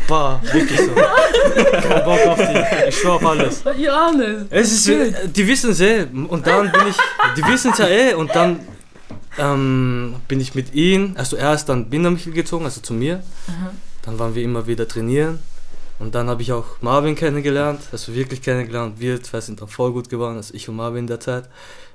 war 0.10 0.42
wirklich 0.52 0.78
so. 0.78 0.92
Kein 0.94 2.04
Bock 2.04 2.28
auf 2.28 2.38
die, 2.38 2.90
ich 2.90 2.98
schwör 2.98 3.14
auf 3.14 3.26
alles. 3.26 3.64
Honest. 3.64 4.48
Es 4.50 4.74
ist, 4.74 4.88
die 5.38 5.48
wissen 5.48 5.72
es 5.72 5.80
eh. 5.80 6.08
Und 6.28 6.46
dann 6.46 6.70
bin 6.70 6.82
ich, 6.90 6.98
die 7.38 7.44
wissen 7.48 7.72
es 7.72 7.78
ja 7.78 7.88
eh. 7.88 8.14
Und 8.14 8.36
dann 8.36 8.60
ähm, 9.38 10.16
bin 10.28 10.42
ich 10.42 10.54
mit 10.54 10.74
ihnen, 10.74 11.16
also 11.16 11.38
er 11.38 11.54
ist 11.54 11.66
dann 11.66 11.90
Bindermichel 11.90 12.34
gezogen, 12.34 12.66
also 12.66 12.82
zu 12.82 12.94
mir. 12.94 13.24
Aha. 13.48 13.72
Dann 14.02 14.20
waren 14.20 14.36
wir 14.36 14.44
immer 14.44 14.68
wieder 14.68 14.86
trainieren. 14.86 15.40
Und 16.00 16.14
dann 16.14 16.28
habe 16.30 16.42
ich 16.42 16.52
auch 16.52 16.66
Marvin 16.82 17.16
kennengelernt, 17.16 17.80
also 17.92 18.14
wirklich 18.14 18.42
kennengelernt. 18.42 19.00
Wir 19.00 19.22
zwei 19.24 19.40
sind 19.42 19.62
dann 19.62 19.70
voll 19.70 19.92
gut 19.94 20.10
geworden, 20.10 20.36
also 20.38 20.54
ich 20.54 20.68
und 20.68 20.76
Marvin 20.76 21.00
in 21.00 21.08
der 21.08 21.20
Zeit. 21.20 21.46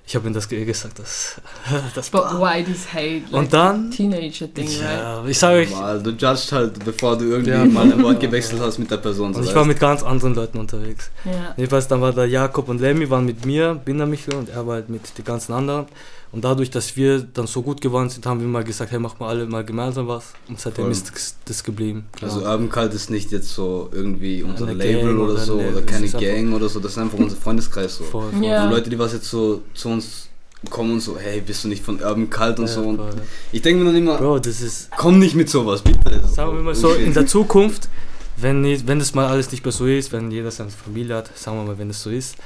Ich 0.06 0.16
habe 0.16 0.26
ihm 0.26 0.32
das 0.32 0.48
gesagt, 0.48 0.98
das, 0.98 1.40
das 1.94 2.10
But 2.10 2.24
why 2.32 2.64
this 2.64 2.92
hate? 2.92 3.22
Like 3.30 3.32
Und 3.32 3.52
dann, 3.52 3.90
teenager 3.90 4.52
thing, 4.52 4.66
right? 4.66 4.80
ja, 4.80 5.24
ich 5.24 5.38
sage 5.38 5.58
euch, 5.60 5.70
Normal, 5.70 6.02
du 6.02 6.10
judgst 6.10 6.50
halt, 6.50 6.84
bevor 6.84 7.16
du 7.16 7.26
irgendwie 7.26 7.50
Ja. 7.50 7.64
mal 7.64 7.92
ein 7.92 8.02
Wort 8.02 8.18
gewechselt 8.18 8.60
hast 8.60 8.78
mit 8.78 8.90
der 8.90 8.96
Person. 8.96 9.32
So 9.34 9.38
und 9.38 9.44
ich 9.44 9.50
weißt. 9.50 9.56
war 9.56 9.64
mit 9.66 9.78
ganz 9.78 10.02
anderen 10.02 10.34
Leuten 10.34 10.58
unterwegs. 10.58 11.10
Yeah. 11.24 11.54
Jedenfalls 11.56 11.86
dann 11.86 12.00
war 12.00 12.12
da 12.12 12.24
Jakob 12.24 12.68
und 12.70 12.80
Lemmy 12.80 13.08
waren 13.08 13.24
mit 13.26 13.44
mir, 13.44 13.74
Binder 13.84 14.06
Michel 14.06 14.34
und 14.34 14.48
er 14.48 14.66
war 14.66 14.76
halt 14.76 14.88
mit 14.88 15.16
den 15.16 15.24
ganzen 15.24 15.52
anderen. 15.52 15.86
Und 16.32 16.44
dadurch, 16.44 16.70
dass 16.70 16.96
wir 16.96 17.20
dann 17.22 17.48
so 17.48 17.60
gut 17.60 17.80
geworden 17.80 18.08
sind, 18.08 18.24
haben 18.24 18.40
wir 18.40 18.46
mal 18.46 18.62
gesagt, 18.62 18.92
hey, 18.92 19.00
machen 19.00 19.16
wir 19.18 19.26
alle 19.26 19.46
mal 19.46 19.64
gemeinsam 19.64 20.06
was. 20.06 20.26
Und 20.48 20.60
seitdem 20.60 20.84
Voll. 20.84 20.92
ist 20.92 21.10
das- 21.12 21.34
das 21.44 21.64
geblieben. 21.64 22.04
Klar. 22.12 22.30
Also 22.32 22.44
Urban 22.46 22.68
Cult 22.68 22.94
ist 22.94 23.10
nicht 23.10 23.32
jetzt 23.32 23.48
so 23.52 23.88
irgendwie 23.92 24.42
unser 24.44 24.66
Eine 24.68 24.74
Label 24.74 25.02
Gang 25.06 25.18
oder 25.18 25.32
oder 25.32 25.40
so 25.44 25.54
oder 25.58 25.82
keine 25.82 26.08
Gang 26.08 26.54
oder 26.54 26.68
so, 26.68 26.78
das 26.78 26.92
ist 26.92 26.98
einfach 26.98 27.18
unser 27.18 27.34
Freundeskreis 27.44 27.96
so. 27.96 28.04
voll, 28.04 28.30
voll. 28.32 28.44
Ja. 28.44 28.64
Und 28.64 28.70
Leute, 28.70 28.90
die 28.90 28.98
was 28.98 29.12
jetzt 29.12 29.28
so 29.28 29.62
zu 29.74 29.88
uns 29.88 30.28
kommen 30.68 30.92
und 30.92 31.00
so, 31.00 31.18
hey, 31.18 31.40
bist 31.40 31.64
du 31.64 31.68
nicht 31.68 31.84
von 31.84 31.96
Urban 32.00 32.30
Cult 32.30 32.58
und 32.60 32.66
Ja, 32.66 32.72
so. 32.74 32.82
Und 32.82 32.96
voll. 32.98 33.10
ich 33.50 33.62
denke 33.62 33.80
mir 33.82 33.86
dann 33.90 33.96
immer, 34.00 34.18
Bro, 34.18 34.38
das 34.38 34.60
ist, 34.60 34.88
komm 34.96 35.18
nicht 35.18 35.34
mit 35.34 35.48
sowas, 35.50 35.82
bitte. 35.82 36.22
sagen 36.28 36.54
wir 36.56 36.62
mal 36.62 36.74
so, 36.76 36.92
in 36.92 37.12
der 37.12 37.26
Zukunft, 37.26 37.88
wenn, 38.36 38.60
nicht, 38.60 38.86
wenn 38.86 38.98
das 39.00 39.14
mal 39.14 39.26
alles 39.26 39.50
nicht 39.50 39.64
mehr 39.64 39.72
so 39.72 39.86
ist, 39.86 40.12
wenn 40.12 40.30
jeder 40.30 40.50
seine 40.52 40.70
Familie 40.70 41.16
hat, 41.16 41.36
sagen 41.36 41.56
wir 41.58 41.64
mal, 41.64 41.78
wenn 41.78 41.90
es 41.90 42.02
so 42.02 42.10
ist, 42.10 42.36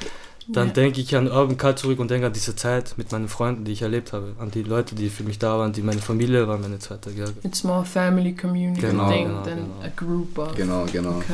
dann 0.48 0.66
Yeah. 0.66 0.74
denke 0.74 1.00
ich 1.00 1.16
an 1.16 1.26
Urban 1.28 1.56
Cult 1.56 1.78
zurück 1.78 1.98
und 1.98 2.10
denke 2.10 2.26
an 2.26 2.32
diese 2.32 2.54
Zeit 2.54 2.94
mit 2.96 3.10
meinen 3.12 3.28
Freunden, 3.28 3.64
die 3.64 3.72
ich 3.72 3.82
erlebt 3.82 4.12
habe, 4.12 4.34
an 4.38 4.50
die 4.50 4.62
Leute, 4.62 4.94
die 4.94 5.08
für 5.08 5.22
mich 5.24 5.38
da 5.38 5.58
waren, 5.58 5.72
die 5.72 5.82
meine 5.82 6.00
Familie 6.00 6.46
waren, 6.46 6.60
meine 6.60 6.78
zweite 6.78 7.10
Jahre. 7.10 7.32
It's 7.42 7.64
more 7.64 7.84
family 7.84 8.32
community 8.34 8.80
Genau, 8.82 9.08
thing 9.10 9.26
genau, 9.28 9.42
than 9.42 9.56
genau. 9.56 9.82
a 9.82 9.88
group 9.96 10.38
of. 10.38 10.54
Genau, 10.54 10.84
genau. 10.92 11.16
Okay. 11.16 11.32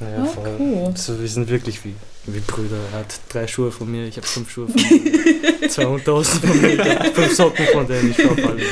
Ja, 0.00 0.22
Oh, 0.22 0.26
voll. 0.26 0.56
cool. 0.60 0.96
So, 0.96 1.18
wir 1.20 1.26
sind 1.28 1.48
wirklich 1.48 1.84
wie, 1.84 1.94
wie 2.26 2.38
Brüder. 2.40 2.76
Er 2.92 3.00
hat 3.00 3.18
drei 3.30 3.46
Schuhe 3.48 3.72
von 3.72 3.90
mir, 3.90 4.06
ich 4.06 4.16
habe 4.16 4.26
fünf 4.26 4.48
Schuhe 4.50 4.68
von 4.68 4.78
ihm. 4.90 5.68
Zwei 5.70 5.86
Unterhosen 5.88 6.40
von 6.40 6.60
mir, 6.60 6.84
fünf 7.14 7.34
Socken 7.34 7.66
von 7.72 7.86
denen, 7.88 8.10
ich 8.12 8.16
schaue 8.16 8.36
alles 8.46 8.62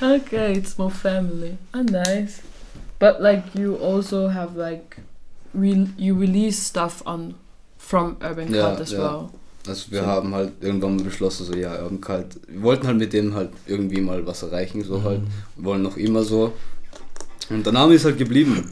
so. 0.00 0.06
Okay, 0.06 0.56
it's 0.56 0.78
more 0.78 0.90
family. 0.90 1.58
Ah, 1.72 1.82
nice. 1.82 2.40
But 2.98 3.20
like 3.20 3.42
you 3.54 3.74
also 3.76 4.28
have 4.30 4.56
like, 4.56 4.96
re 5.52 5.86
you 5.98 6.18
release 6.18 6.64
stuff 6.66 7.02
on 7.04 7.34
from 7.86 8.16
Urban 8.22 8.52
Ja, 8.52 8.68
Cult 8.70 8.80
as 8.80 8.92
ja. 8.92 8.98
well. 8.98 9.28
Also 9.66 9.90
wir 9.90 10.00
So. 10.00 10.06
haben 10.06 10.34
halt 10.34 10.52
irgendwann 10.60 10.96
mal 10.96 11.04
beschlossen, 11.04 11.46
so 11.46 11.54
ja, 11.56 11.82
Urban 11.82 12.00
Cult. 12.00 12.26
Wir 12.48 12.62
wollten 12.62 12.86
halt 12.86 12.98
mit 12.98 13.12
denen 13.12 13.34
halt 13.34 13.50
irgendwie 13.66 14.00
mal 14.00 14.26
was 14.26 14.42
erreichen, 14.42 14.82
so 14.84 15.02
halt. 15.02 15.20
Wir 15.56 15.64
wollen 15.64 15.82
noch 15.82 15.96
immer 15.96 16.22
so. 16.22 16.52
Und 17.50 17.64
der 17.64 17.72
Name 17.72 17.94
ist 17.94 18.04
halt 18.04 18.16
geblieben. 18.18 18.68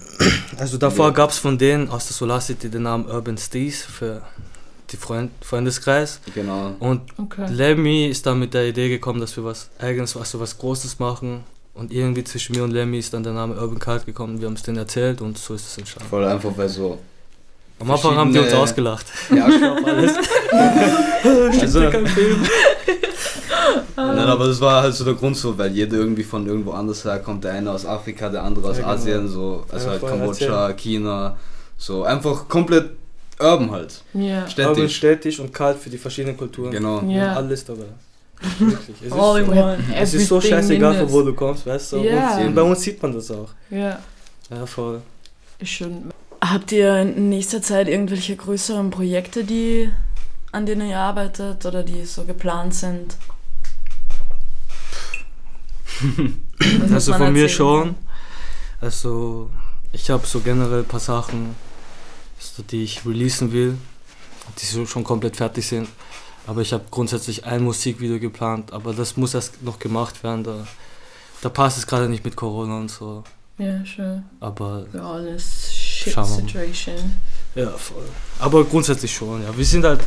Also 0.59 0.79
davor 0.79 1.07
Ja. 1.09 1.12
gab 1.12 1.31
es 1.31 1.38
von 1.38 1.59
denen 1.59 1.88
aus 1.90 2.07
der 2.09 2.14
Solar 2.14 2.40
City 2.40 2.68
den 2.70 2.83
Namen 2.85 3.07
Urban 3.07 3.37
Steez 3.38 3.83
für 3.83 4.22
die 4.90 4.96
Freund 4.96 5.31
Freundeskreis. 5.42 6.20
Genau. 6.35 6.75
Und 6.79 7.01
Okay. 7.18 7.46
Lemmy 7.51 8.07
ist 8.09 8.25
dann 8.27 8.38
mit 8.38 8.53
der 8.55 8.66
Idee 8.68 8.88
gekommen, 8.88 9.20
dass 9.20 9.37
wir 9.37 9.44
was 9.44 9.70
eigenes, 9.79 10.16
also 10.16 10.40
was 10.40 10.57
Großes 10.59 10.98
machen. 10.98 11.44
Und 11.75 11.90
irgendwie 11.92 12.25
zwischen 12.25 12.55
mir 12.55 12.64
und 12.64 12.70
Lemmy 12.70 12.98
ist 12.98 13.14
dann 13.14 13.22
der 13.22 13.33
Name 13.33 13.55
Urban 13.59 13.79
Cult 13.79 14.05
gekommen. 14.05 14.40
Wir 14.40 14.46
haben 14.46 14.55
es 14.57 14.62
denen 14.62 14.77
erzählt 14.79 15.22
und 15.22 15.38
so 15.38 15.55
ist 15.55 15.66
es 15.66 15.79
entstanden. 15.79 16.09
Voll 16.11 16.25
einfach, 16.27 16.51
weil 16.57 16.68
so. 16.68 16.98
Am 17.83 17.90
Anfang 17.90 18.16
haben 18.16 18.33
die 18.33 18.38
uns 18.38 18.53
ausgelacht. 18.55 19.07
Ja, 19.35 19.51
schon 19.51 19.85
Alles. 19.85 20.12
Also, 21.61 21.90
kein 21.90 22.07
Film. 22.07 22.42
Nein, 23.97 24.18
aber 24.18 24.47
das 24.47 24.61
war 24.61 24.83
halt 24.83 24.95
so 24.95 25.05
der 25.05 25.14
Grund 25.14 25.37
so, 25.37 25.57
weil 25.59 25.73
jeder 25.73 25.97
irgendwie 25.97 26.23
von 26.25 26.47
irgendwo 26.47 26.73
anders 26.73 27.05
herkommt. 27.05 27.45
Der 27.45 27.53
eine 27.53 27.71
aus 27.71 27.85
Afrika, 27.87 28.29
der 28.29 28.42
andere 28.42 28.68
aus 28.71 28.77
Ja, 28.79 28.83
genau. 28.85 28.95
Asien, 28.95 29.29
so. 29.29 29.64
Also 29.71 29.87
Ja, 29.87 29.92
halt 29.92 30.07
Kambodscha, 30.07 30.73
China. 30.75 31.37
So 31.77 32.05
einfach 32.05 32.49
komplett 32.49 32.90
urban 33.40 33.71
halt. 33.71 34.03
Yeah. 34.14 34.42
Urban 34.42 34.51
Städtisch. 34.51 34.97
städtisch 34.97 35.40
und 35.40 35.53
kalt 35.53 35.79
für 35.79 35.90
die 35.90 35.99
verschiedenen 35.99 36.37
Kulturen. 36.37 36.71
Genau. 36.71 37.03
Ja. 37.09 37.35
Alles 37.35 37.64
dabei. 37.64 37.85
Wirklich. 38.59 38.97
Es 39.01 39.07
ist, 39.07 39.12
All 39.12 39.40
in 39.40 39.47
so, 39.47 39.53
one. 39.53 39.79
es 39.97 40.14
ist 40.14 40.29
so 40.29 40.40
scheißegal, 40.40 40.95
von 40.99 41.12
wo 41.12 41.23
du 41.23 41.33
kommst, 41.35 41.66
weißt 41.66 41.92
du? 41.92 41.97
Ja. 41.99 42.38
Und 42.38 42.55
bei 42.55 42.62
uns 42.62 42.81
sieht 42.83 43.01
man 43.03 43.12
das 43.14 43.31
auch. 43.31 43.51
Yeah. 43.71 43.99
Ja, 44.51 44.66
voll. 44.66 45.01
It 45.61 45.68
shouldn't. 45.68 46.11
Habt 46.44 46.72
ihr 46.72 46.98
in 47.02 47.28
nächster 47.28 47.62
Zeit 47.62 47.87
irgendwelche 47.87 48.35
größeren 48.35 48.90
Projekte, 48.90 49.44
die, 49.44 49.92
an 50.50 50.66
denen 50.66 50.88
ihr 50.88 50.98
arbeitet 50.98 51.64
oder 51.64 51.85
die 51.85 52.05
so 52.05 52.24
geplant 52.24 52.74
sind? 52.74 53.16
Also 56.92 57.12
von 57.14 57.33
mir 57.33 57.48
schon. 57.48 57.96
Also 58.81 59.50
ich 59.92 60.11
habe 60.11 60.24
so 60.26 60.38
generell 60.40 60.81
ein 60.81 60.85
paar 60.85 61.00
Sachen, 61.00 61.57
die 62.70 62.85
ich 62.85 63.05
releasen 63.05 63.50
will, 63.52 63.76
die 64.61 64.66
so 64.66 64.87
schon 64.87 65.02
komplett 65.02 65.37
fertig 65.37 65.66
sind. 65.66 65.88
Aber 66.46 66.61
ich 66.61 66.72
habe 66.72 66.85
grundsätzlich 66.88 67.44
ein 67.46 67.64
Musikvideo 67.64 68.20
geplant, 68.20 68.72
aber 68.72 68.92
das 68.92 69.16
muss 69.16 69.35
erst 69.35 69.62
noch 69.62 69.81
gemacht 69.81 70.22
werden. 70.22 70.44
Da, 70.44 70.66
da 71.40 71.48
passt 71.48 71.78
es 71.78 71.87
gerade 71.87 72.09
nicht 72.09 72.24
mit 72.24 72.37
Corona 72.37 72.78
und 72.78 72.90
so. 72.90 73.24
Yeah, 73.59 73.85
sure. 73.85 74.22
Aber 74.40 74.87
We're 74.92 75.02
all 75.02 75.26
in 75.26 75.35
this 75.35 75.82
shit 76.03 76.12
Schauen 76.12 76.29
wir 76.31 76.37
mal. 76.43 76.47
situation. 76.49 77.15
ja, 77.55 77.69
voll. 77.71 78.03
Aber 78.38 78.65
grundsätzlich 78.65 79.12
schon, 79.15 79.43
ja. 79.43 79.57
Wir 79.57 79.65
sind 79.65 79.85
halt, 79.85 80.01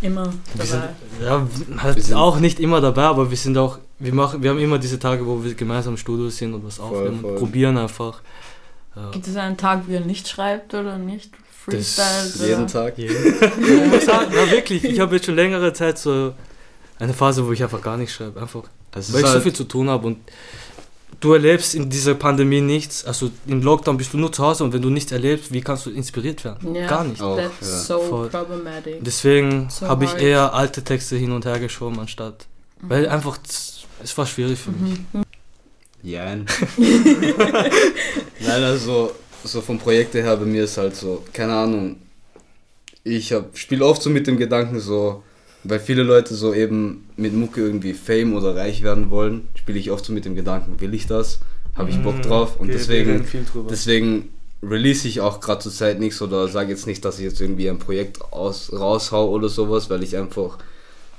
Immer 0.00 0.32
wir 0.54 0.64
sind, 0.66 0.82
dabei. 1.20 1.24
ja, 1.24 1.48
halt 1.82 1.96
Wir 1.96 2.02
sind- 2.02 2.14
auch 2.16 2.38
nicht 2.40 2.60
immer 2.60 2.80
dabei, 2.80 3.04
aber 3.04 3.30
wir 3.30 3.36
sind 3.36 3.56
auch, 3.56 3.78
wir 3.98 4.12
machen, 4.12 4.42
wir 4.42 4.50
haben 4.50 4.58
immer 4.58 4.78
diese 4.78 4.98
Tage, 4.98 5.24
wo 5.26 5.42
wir 5.42 5.54
gemeinsam 5.54 5.94
im 5.94 5.96
Studio 5.98 6.28
sind 6.28 6.52
und 6.54 6.64
was 6.66 6.78
aufnehmen 6.80 7.20
voll. 7.20 7.30
und 7.32 7.38
probieren 7.38 7.78
einfach. 7.78 8.20
Ja. 8.96 9.10
Gibt 9.10 9.26
es 9.26 9.36
einen 9.36 9.56
Tag, 9.56 9.82
wo 9.86 9.92
ihr 9.92 10.00
nicht 10.00 10.28
schreibt 10.28 10.74
oder 10.74 10.98
nicht 10.98 11.30
freestylt? 11.64 12.36
oder? 12.36 12.46
Jeden 12.48 12.66
Tag. 12.66 12.94
Sagen, 14.04 14.32
na 14.34 14.50
wirklich, 14.50 14.84
ich 14.84 15.00
habe 15.00 15.16
jetzt 15.16 15.26
schon 15.26 15.34
längere 15.36 15.72
Zeit 15.72 15.98
so 15.98 16.34
eine 16.98 17.14
Phase, 17.14 17.46
wo 17.46 17.52
ich 17.52 17.62
einfach 17.62 17.80
gar 17.80 17.96
nicht 17.96 18.12
schreibe, 18.12 18.40
einfach 18.40 18.62
Das 18.92 19.12
weil 19.12 19.20
ich 19.22 19.26
so 19.26 19.32
halt, 19.34 19.42
viel 19.42 19.52
zu 19.52 19.64
tun 19.64 19.88
habe 19.88 20.06
und 20.06 20.18
du 21.24 21.32
erlebst 21.32 21.74
in 21.74 21.88
dieser 21.88 22.14
Pandemie 22.14 22.60
nichts. 22.60 23.04
Also 23.04 23.30
im 23.46 23.62
Lockdown 23.62 23.96
bist 23.96 24.12
du 24.12 24.18
nur 24.18 24.32
zu 24.32 24.44
Hause 24.44 24.64
und 24.64 24.72
wenn 24.72 24.82
du 24.82 24.90
nichts 24.90 25.10
erlebst, 25.12 25.52
wie 25.52 25.60
kannst 25.60 25.86
du 25.86 25.90
inspiriert 25.90 26.44
werden? 26.44 26.74
Yeah. 26.74 26.88
Gar 26.88 27.04
nicht. 27.04 27.22
Auch, 27.22 27.36
That's 27.36 27.60
ja. 27.60 27.78
so 27.78 27.98
Voll. 28.00 28.28
problematic. 28.28 28.98
Deswegen 29.00 29.68
So 29.70 29.88
habe 29.88 30.04
ich 30.04 30.14
eher 30.16 30.52
alte 30.52 30.82
Texte 30.84 31.16
hin 31.16 31.32
und 31.32 31.44
her 31.44 31.58
geschoben, 31.58 31.98
anstatt. 31.98 32.46
Weil 32.80 33.08
einfach, 33.08 33.38
es 34.02 34.18
war 34.18 34.26
schwierig 34.26 34.58
für 34.58 34.70
mich. 34.72 34.98
Mhm. 35.12 35.22
Jein. 36.02 36.44
Nein, 36.76 38.62
also 38.62 39.12
so 39.42 39.60
vom 39.62 39.78
Projekte 39.78 40.22
her 40.22 40.36
bei 40.36 40.44
mir 40.44 40.64
ist 40.64 40.76
halt 40.76 40.94
so, 40.94 41.24
keine 41.32 41.54
Ahnung. 41.54 41.96
Ich 43.02 43.32
hab, 43.32 43.56
spiele 43.56 43.84
oft 43.84 44.02
so 44.02 44.10
mit 44.10 44.26
dem 44.26 44.36
Gedanken 44.36 44.80
so, 44.80 45.22
weil 45.64 45.80
viele 45.80 46.02
Leute 46.02 46.34
so 46.34 46.54
eben 46.54 47.08
mit 47.16 47.32
Mucke 47.34 47.60
irgendwie 47.60 47.94
Fame 47.94 48.34
oder 48.34 48.54
reich 48.54 48.82
werden 48.82 49.10
wollen, 49.10 49.48
spiele 49.54 49.78
ich 49.78 49.90
oft 49.90 50.04
so 50.04 50.12
mit 50.12 50.24
dem 50.24 50.34
Gedanken, 50.34 50.80
will 50.80 50.94
ich 50.94 51.06
das? 51.06 51.40
Habe 51.74 51.90
ich 51.90 51.98
Bock 52.02 52.16
Mhm. 52.16 52.22
drauf? 52.22 52.56
Und 52.60 52.68
wir 52.68 52.74
deswegen, 52.76 53.24
deswegen 53.70 54.28
release 54.62 55.06
ich 55.08 55.20
auch 55.20 55.40
gerade 55.40 55.60
zur 55.62 55.72
Zeit 55.72 55.98
nichts 56.00 56.22
oder 56.22 56.48
sage 56.48 56.70
jetzt 56.70 56.86
nicht, 56.86 57.04
dass 57.04 57.18
ich 57.18 57.24
jetzt 57.24 57.40
irgendwie 57.40 57.68
ein 57.68 57.78
Projekt 57.78 58.22
aus, 58.32 58.72
raushau 58.72 59.28
oder 59.28 59.48
sowas, 59.48 59.90
weil 59.90 60.02
ich 60.02 60.16
einfach 60.16 60.58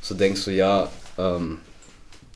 so 0.01 0.15
denke, 0.15 0.39
so 0.39 0.51
ja, 0.51 0.89
ähm, 1.17 1.57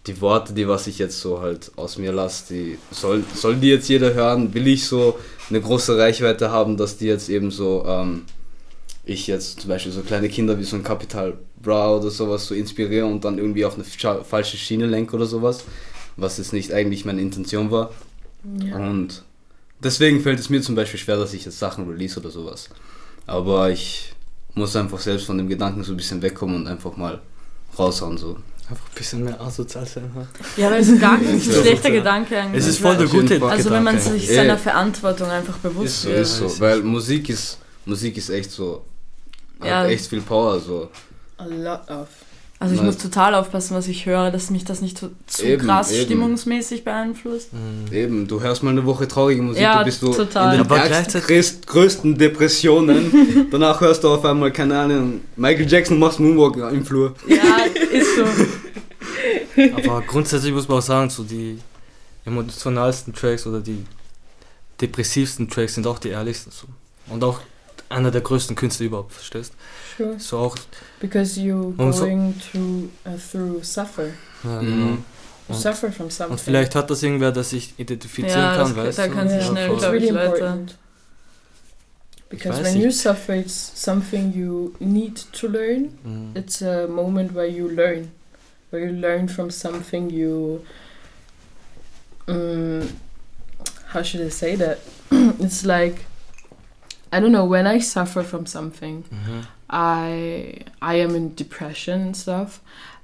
die 0.08 0.20
Worte, 0.22 0.54
die 0.54 0.68
was 0.68 0.88
ich 0.88 0.98
jetzt 0.98 1.20
so 1.20 1.42
halt 1.42 1.72
aus 1.76 1.98
mir 1.98 2.12
lasse, 2.12 2.54
die 2.54 2.78
soll, 2.92 3.24
soll 3.36 3.56
die 3.58 3.70
jetzt 3.70 3.90
jeder 3.90 4.14
hören? 4.14 4.54
Will 4.54 4.68
ich 4.68 4.86
so 4.86 5.18
eine 5.50 5.62
große 5.62 5.98
Reichweite 5.98 6.52
haben, 6.52 6.78
dass 6.78 6.98
die 6.98 7.06
jetzt 7.06 7.30
eben 7.30 7.52
so, 7.52 7.86
ähm, 7.88 8.24
ich 9.06 9.28
jetzt 9.28 9.62
zum 9.62 9.70
Beispiel 9.70 9.92
so 9.92 10.02
kleine 10.02 10.30
Kinder 10.30 10.58
wie 10.60 10.64
so 10.64 10.76
ein 10.76 10.84
Capital 10.84 11.38
Bra 11.62 11.96
oder 11.96 12.10
sowas 12.10 12.46
so 12.48 12.56
inspiriere 12.56 13.06
und 13.06 13.24
dann 13.26 13.38
irgendwie 13.38 13.66
auf 13.66 13.76
eine 13.76 13.84
falsche 14.24 14.58
Schiene 14.58 14.86
lenke 14.86 15.16
oder 15.16 15.26
sowas, 15.26 15.64
was 16.18 16.38
jetzt 16.38 16.54
nicht 16.54 16.72
eigentlich 16.74 17.06
meine 17.06 17.22
Intention 17.22 17.70
war. 17.72 17.92
Ja. 18.66 18.78
Und 18.78 19.24
deswegen 19.84 20.22
fällt 20.22 20.40
es 20.40 20.50
mir 20.50 20.62
zum 20.62 20.76
Beispiel 20.76 21.00
schwer, 21.00 21.18
dass 21.18 21.34
ich 21.34 21.46
jetzt 21.46 21.60
Sachen 21.60 21.88
release 21.90 22.20
oder 22.20 22.30
sowas. 22.30 22.70
Aber 23.28 23.70
ich 23.70 24.14
muss 24.56 24.76
einfach 24.76 25.00
selbst 25.00 25.26
von 25.26 25.38
dem 25.38 25.48
Gedanken 25.50 25.84
so 25.84 25.92
ein 25.94 25.98
bisschen 25.98 26.22
wegkommen 26.22 26.56
und 26.56 26.68
einfach 26.68 26.96
mal 26.98 27.20
raushauen 27.78 28.18
so. 28.18 28.38
Einfach 28.70 28.86
ein 28.88 28.96
bisschen 28.96 29.24
mehr 29.24 29.40
asozial 29.42 29.86
sein. 29.86 30.12
Ja, 30.56 30.70
weil 30.70 30.82
es 30.82 30.90
ist 30.90 31.02
gar 31.02 31.18
kein 31.22 31.42
schlechter 31.42 31.90
Gedanke 31.92 32.38
eigentlich. 32.40 32.62
Es 32.62 32.68
ist 32.70 32.80
voll 32.80 32.96
der 32.98 33.08
gute 33.08 33.40
Fall. 33.40 33.52
Also 33.52 33.72
wenn 33.72 33.84
man 33.84 33.96
Gedanke. 33.98 34.20
sich 34.20 34.30
Ey. 34.30 34.36
seiner 34.36 34.58
Verantwortung 34.58 35.28
einfach 35.30 35.58
bewusst 35.58 35.86
Ist 35.88 36.02
so, 36.04 36.10
wird. 36.10 36.20
ist 36.22 36.38
so. 36.38 36.60
Weil 36.60 36.82
Musik 36.84 37.30
ist, 37.30 37.58
Musik 37.86 38.16
ist 38.18 38.30
echt 38.30 38.52
so, 38.52 38.84
hat 39.60 39.68
Ja. 39.68 39.86
echt 39.88 40.06
viel 40.08 40.22
Power 40.22 40.60
so. 40.60 40.90
A 41.40 41.46
lot 41.46 41.90
of. 41.90 42.08
Also 42.62 42.74
ich 42.74 42.82
Nein. 42.82 42.88
muss 42.88 42.98
total 42.98 43.36
aufpassen, 43.36 43.74
was 43.74 43.88
ich 43.88 44.06
höre, 44.06 44.32
dass 44.32 44.50
mich 44.50 44.66
das 44.66 44.82
nicht 44.82 44.98
zu, 44.98 45.12
zu 45.28 45.46
Eben, 45.46 45.66
krass 45.66 45.94
eben. 45.94 46.04
stimmungsmäßig 46.04 46.84
beeinflusst. 46.84 47.54
Mhm. 47.54 47.94
Eben, 47.94 48.28
du 48.28 48.42
hörst 48.42 48.64
mal 48.64 48.72
eine 48.72 48.86
Woche 48.86 49.08
traurige 49.08 49.42
Musik, 49.42 49.62
Ja, 49.64 49.80
du 49.80 49.86
bist 49.86 50.02
so 50.02 50.14
total. 50.14 50.56
in 50.56 50.58
den 50.58 50.66
Aber 50.66 50.76
ärgsten, 50.76 50.92
gleichzeitig- 51.22 51.28
größt, 51.28 51.68
größten 51.68 52.18
Depressionen. 52.18 53.48
Danach 53.52 53.80
hörst 53.80 54.04
du 54.04 54.10
auf 54.10 54.26
einmal, 54.26 54.52
keine 54.52 54.78
Ahnung, 54.78 55.22
Michael 55.38 55.72
Jackson 55.72 55.98
macht 56.00 56.20
Moonwalk 56.20 56.58
im 56.74 56.86
Flur. 56.86 57.16
Ja, 57.28 57.60
ist 57.94 58.16
so. 58.18 58.26
Aber 59.78 60.02
grundsätzlich 60.02 60.54
muss 60.54 60.68
man 60.68 60.80
auch 60.80 60.82
sagen, 60.82 61.10
so 61.10 61.24
die 61.24 61.60
emotionalsten 62.26 63.14
Tracks 63.14 63.48
oder 63.48 63.62
die 63.62 63.86
depressivsten 64.82 65.50
Tracks 65.50 65.76
sind 65.76 65.88
auch 65.88 66.00
die 66.00 66.10
ehrlichsten. 66.10 66.52
So. 66.52 66.68
Und 67.14 67.24
auch 67.24 67.40
einer 67.90 68.12
der 68.12 68.22
größten 68.22 68.56
Künstler 68.56 68.86
überhaupt, 68.88 69.14
verstehst 69.14 69.54
Sure. 69.98 70.20
So 70.20 70.38
auch, 70.38 70.56
Because 71.00 71.40
you're 71.40 71.74
Und 71.78 71.94
so- 71.94 72.04
going 72.06 72.36
through, 72.40 72.86
uh, 73.06 73.18
through 73.32 73.64
suffer. 73.64 74.08
ja, 74.44 74.62
Mhm. 74.62 74.66
genau. 74.66 74.86
You 74.92 74.98
Und- 75.56 75.56
suffer 75.62 75.92
from 75.92 76.10
something. 76.12 76.32
Und 76.34 76.40
vielleicht 76.42 76.76
hat 76.76 76.90
das 76.90 77.02
irgendwer, 77.04 77.32
der 77.32 77.44
sich 77.44 77.74
identifizieren 77.78 78.40
Ja, 78.40 78.56
kann, 78.56 78.76
das- 78.76 78.86
weißt 78.86 78.98
da 79.00 79.08
du? 79.08 79.14
kann 79.14 79.28
sich 79.30 79.38
Yeah, 79.40 79.48
schnell, 79.48 79.68
voll. 79.68 79.76
it's 79.76 79.84
glaub 79.84 79.94
ich, 79.96 80.02
really 80.04 80.14
Leute. 80.16 80.26
important. 80.38 80.78
Because 82.30 82.58
weiß 82.60 82.66
when 82.66 82.74
nicht. 82.76 82.86
you 82.86 82.92
suffer, 82.92 83.36
it's 83.36 83.72
something 83.76 84.32
you 84.34 84.72
need 84.80 85.26
to 85.34 85.48
learn. 85.48 85.90
Mhm. 86.04 86.32
It's 86.36 86.62
a 86.62 86.86
moment 86.88 87.34
where 87.34 87.48
you 87.48 87.68
learn, 87.68 88.12
where 88.70 88.86
you 88.86 88.92
learn 88.94 89.28
from 89.28 89.50
something 89.50 90.12
you. 90.12 90.60
Um, 92.28 92.88
how 93.92 94.04
should 94.04 94.22
I 94.26 94.30
say 94.30 94.56
that? 94.58 94.78
it's 95.40 95.64
like, 95.64 96.06
I 97.12 97.20
don't 97.20 97.32
know. 97.32 97.46
When 97.46 97.66
I 97.68 97.80
suffer 97.80 98.24
from 98.24 98.46
something, 98.46 99.04
Mhm. 99.12 99.46
I 99.70 100.62
I 100.82 100.96
am 100.96 101.16
in 101.16 101.34
depression 101.36 102.02
and 102.02 102.18
stuff, 102.18 102.62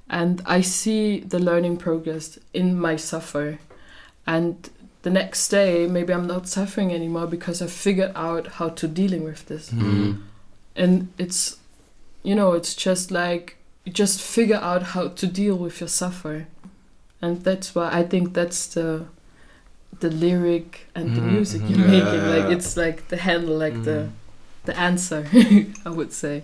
and 0.08 0.42
I 0.46 0.60
see 0.62 1.20
the 1.20 1.38
learning 1.38 1.76
progress 1.78 2.38
in 2.52 2.78
my 2.78 2.96
suffer, 2.96 3.58
and 4.26 4.54
the 5.02 5.10
next 5.10 5.48
day 5.48 5.86
maybe 5.86 6.12
I'm 6.12 6.26
not 6.26 6.48
suffering 6.48 6.92
anymore 6.92 7.26
because 7.26 7.62
I 7.62 7.66
figured 7.68 8.12
out 8.14 8.46
how 8.58 8.68
to 8.70 8.88
dealing 8.88 9.24
with 9.24 9.46
this, 9.46 9.70
Mhm. 9.70 10.18
and 10.76 11.08
it's, 11.18 11.56
you 12.22 12.34
know, 12.34 12.52
it's 12.52 12.74
just 12.74 13.10
like 13.10 13.56
just 13.92 14.20
figure 14.20 14.56
out 14.70 14.82
how 14.94 15.08
to 15.08 15.26
deal 15.28 15.56
with 15.56 15.80
your 15.80 15.88
suffer, 15.88 16.46
and 17.22 17.44
that's 17.44 17.74
why 17.74 17.88
I 17.92 18.02
think 18.02 18.34
that's 18.34 18.66
the 18.74 19.04
the 20.00 20.08
lyric 20.08 20.86
and 20.94 21.14
the 21.14 21.20
Mhm, 21.20 21.32
music 21.32 21.62
mhm. 21.62 21.70
you're 21.70 21.80
Yeah, 21.88 22.04
making 22.04 22.20
yeah, 22.20 22.36
like 22.36 22.50
it's 22.56 22.76
like 22.76 23.02
the 23.08 23.16
handle 23.16 23.56
like 23.58 23.82
the 23.84 23.90
Mhm. 24.04 24.08
the 24.66 24.76
answer 24.78 25.24
I 25.86 25.88
would 25.88 26.12
say. 26.12 26.42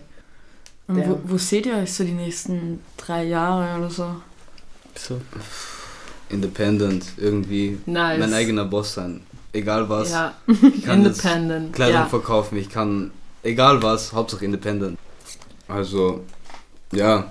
Und 0.88 0.98
Ja. 0.98 1.08
wo, 1.08 1.20
wo 1.24 1.38
seht 1.38 1.66
ihr 1.66 1.76
euch 1.76 1.92
so 1.92 2.04
die 2.04 2.12
nächsten 2.12 2.80
drei 2.96 3.24
Jahre 3.24 3.78
oder 3.78 3.90
so? 3.90 4.16
So. 4.96 5.20
Independent, 6.28 7.04
irgendwie 7.18 7.78
Nice. 7.86 8.18
mein 8.18 8.32
eigener 8.32 8.64
Boss 8.64 8.94
sein. 8.94 9.20
Egal 9.52 9.88
was. 9.88 10.10
Ja, 10.10 10.34
Ich 10.46 10.82
kann 10.84 11.04
jetzt 11.04 11.18
independent. 11.24 11.72
Kleidung 11.74 12.00
ja. 12.00 12.06
verkaufen, 12.06 12.56
ich 12.56 12.70
kann, 12.70 13.10
egal 13.42 13.82
was, 13.82 14.12
Hauptsache 14.12 14.44
independent. 14.46 14.98
Also, 15.68 16.24
ja, 16.92 17.30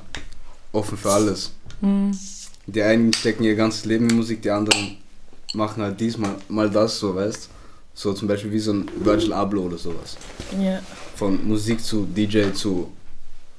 offen 0.71 0.97
für 0.97 1.11
alles. 1.11 1.51
Hm. 1.81 2.11
Die 2.67 2.81
einen 2.83 3.11
stecken 3.13 3.43
ihr 3.43 3.55
ganzes 3.55 3.85
Leben 3.85 4.07
in 4.09 4.17
Musik, 4.17 4.41
die 4.43 4.51
anderen 4.51 4.97
machen 5.53 5.83
halt 5.83 5.99
diesmal 5.99 6.35
mal 6.49 6.69
das, 6.69 6.99
so 6.99 7.15
weißt 7.15 7.49
So 7.93 8.13
zum 8.13 8.27
Beispiel 8.27 8.51
wie 8.51 8.59
so 8.59 8.71
ein 8.73 8.85
Virgil 9.03 9.33
Abloh 9.33 9.63
oder 9.63 9.77
sowas. 9.77 10.17
Yeah. 10.57 10.81
Von 11.15 11.45
Musik 11.47 11.81
zu 11.83 12.05
DJ 12.05 12.51
zu, 12.53 12.89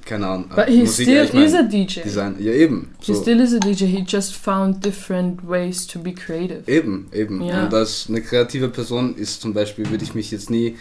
keine 0.05 0.27
Ahnung. 0.27 0.49
But 0.49 0.69
äh, 0.69 0.73
he 0.73 0.81
Musik, 0.81 1.07
still 1.07 1.25
ich 1.25 1.33
mein, 1.35 1.45
is 1.45 1.55
a 1.55 1.63
DJ. 1.63 2.01
Design. 2.01 2.37
Ja, 2.39 2.53
eben. 2.53 2.95
He 3.01 3.13
So, 3.13 3.21
still 3.21 3.41
is 3.41 3.53
a 3.55 3.59
DJ. 3.59 3.85
He 3.85 4.05
just 4.07 4.35
found 4.35 4.83
different 4.85 5.47
ways 5.47 5.87
to 5.87 5.99
be 5.99 6.13
creative. 6.15 6.63
Eben, 6.67 7.09
eben. 7.13 7.43
Ja. 7.43 7.65
Und 7.65 7.75
als 7.75 8.07
eine 8.09 8.23
kreative 8.23 8.69
Person 8.69 9.15
ist 9.17 9.43
zum 9.43 9.53
Beispiel, 9.53 9.89
würde 9.91 10.03
ich 10.03 10.15
mich 10.15 10.31
jetzt 10.31 10.49
nie 10.51 10.77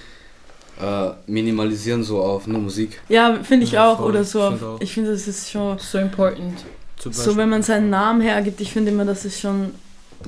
äh, 0.81 1.09
minimalisieren 1.27 2.03
so 2.03 2.21
auf 2.21 2.47
nur 2.47 2.61
Musik. 2.61 3.01
Ja, 3.09 3.37
finde 3.43 3.65
ich 3.65 3.73
Ja, 3.73 3.91
auch. 3.91 3.97
voll. 3.97 4.11
Oder 4.11 4.23
so. 4.23 4.39
Ich 4.39 4.49
find 4.49 4.63
auch. 4.63 4.81
Ich 4.81 4.93
finde, 4.93 5.11
das 5.11 5.27
ist 5.27 5.51
schon. 5.51 5.77
So 5.77 5.97
important. 5.99 6.63
So, 6.97 7.35
wenn 7.35 7.49
man 7.49 7.63
seinen 7.63 7.89
Namen 7.89 8.21
hergibt, 8.21 8.61
ich 8.61 8.71
finde 8.71 8.91
immer, 8.91 9.05
das 9.05 9.25
ist 9.25 9.39
schon 9.41 9.71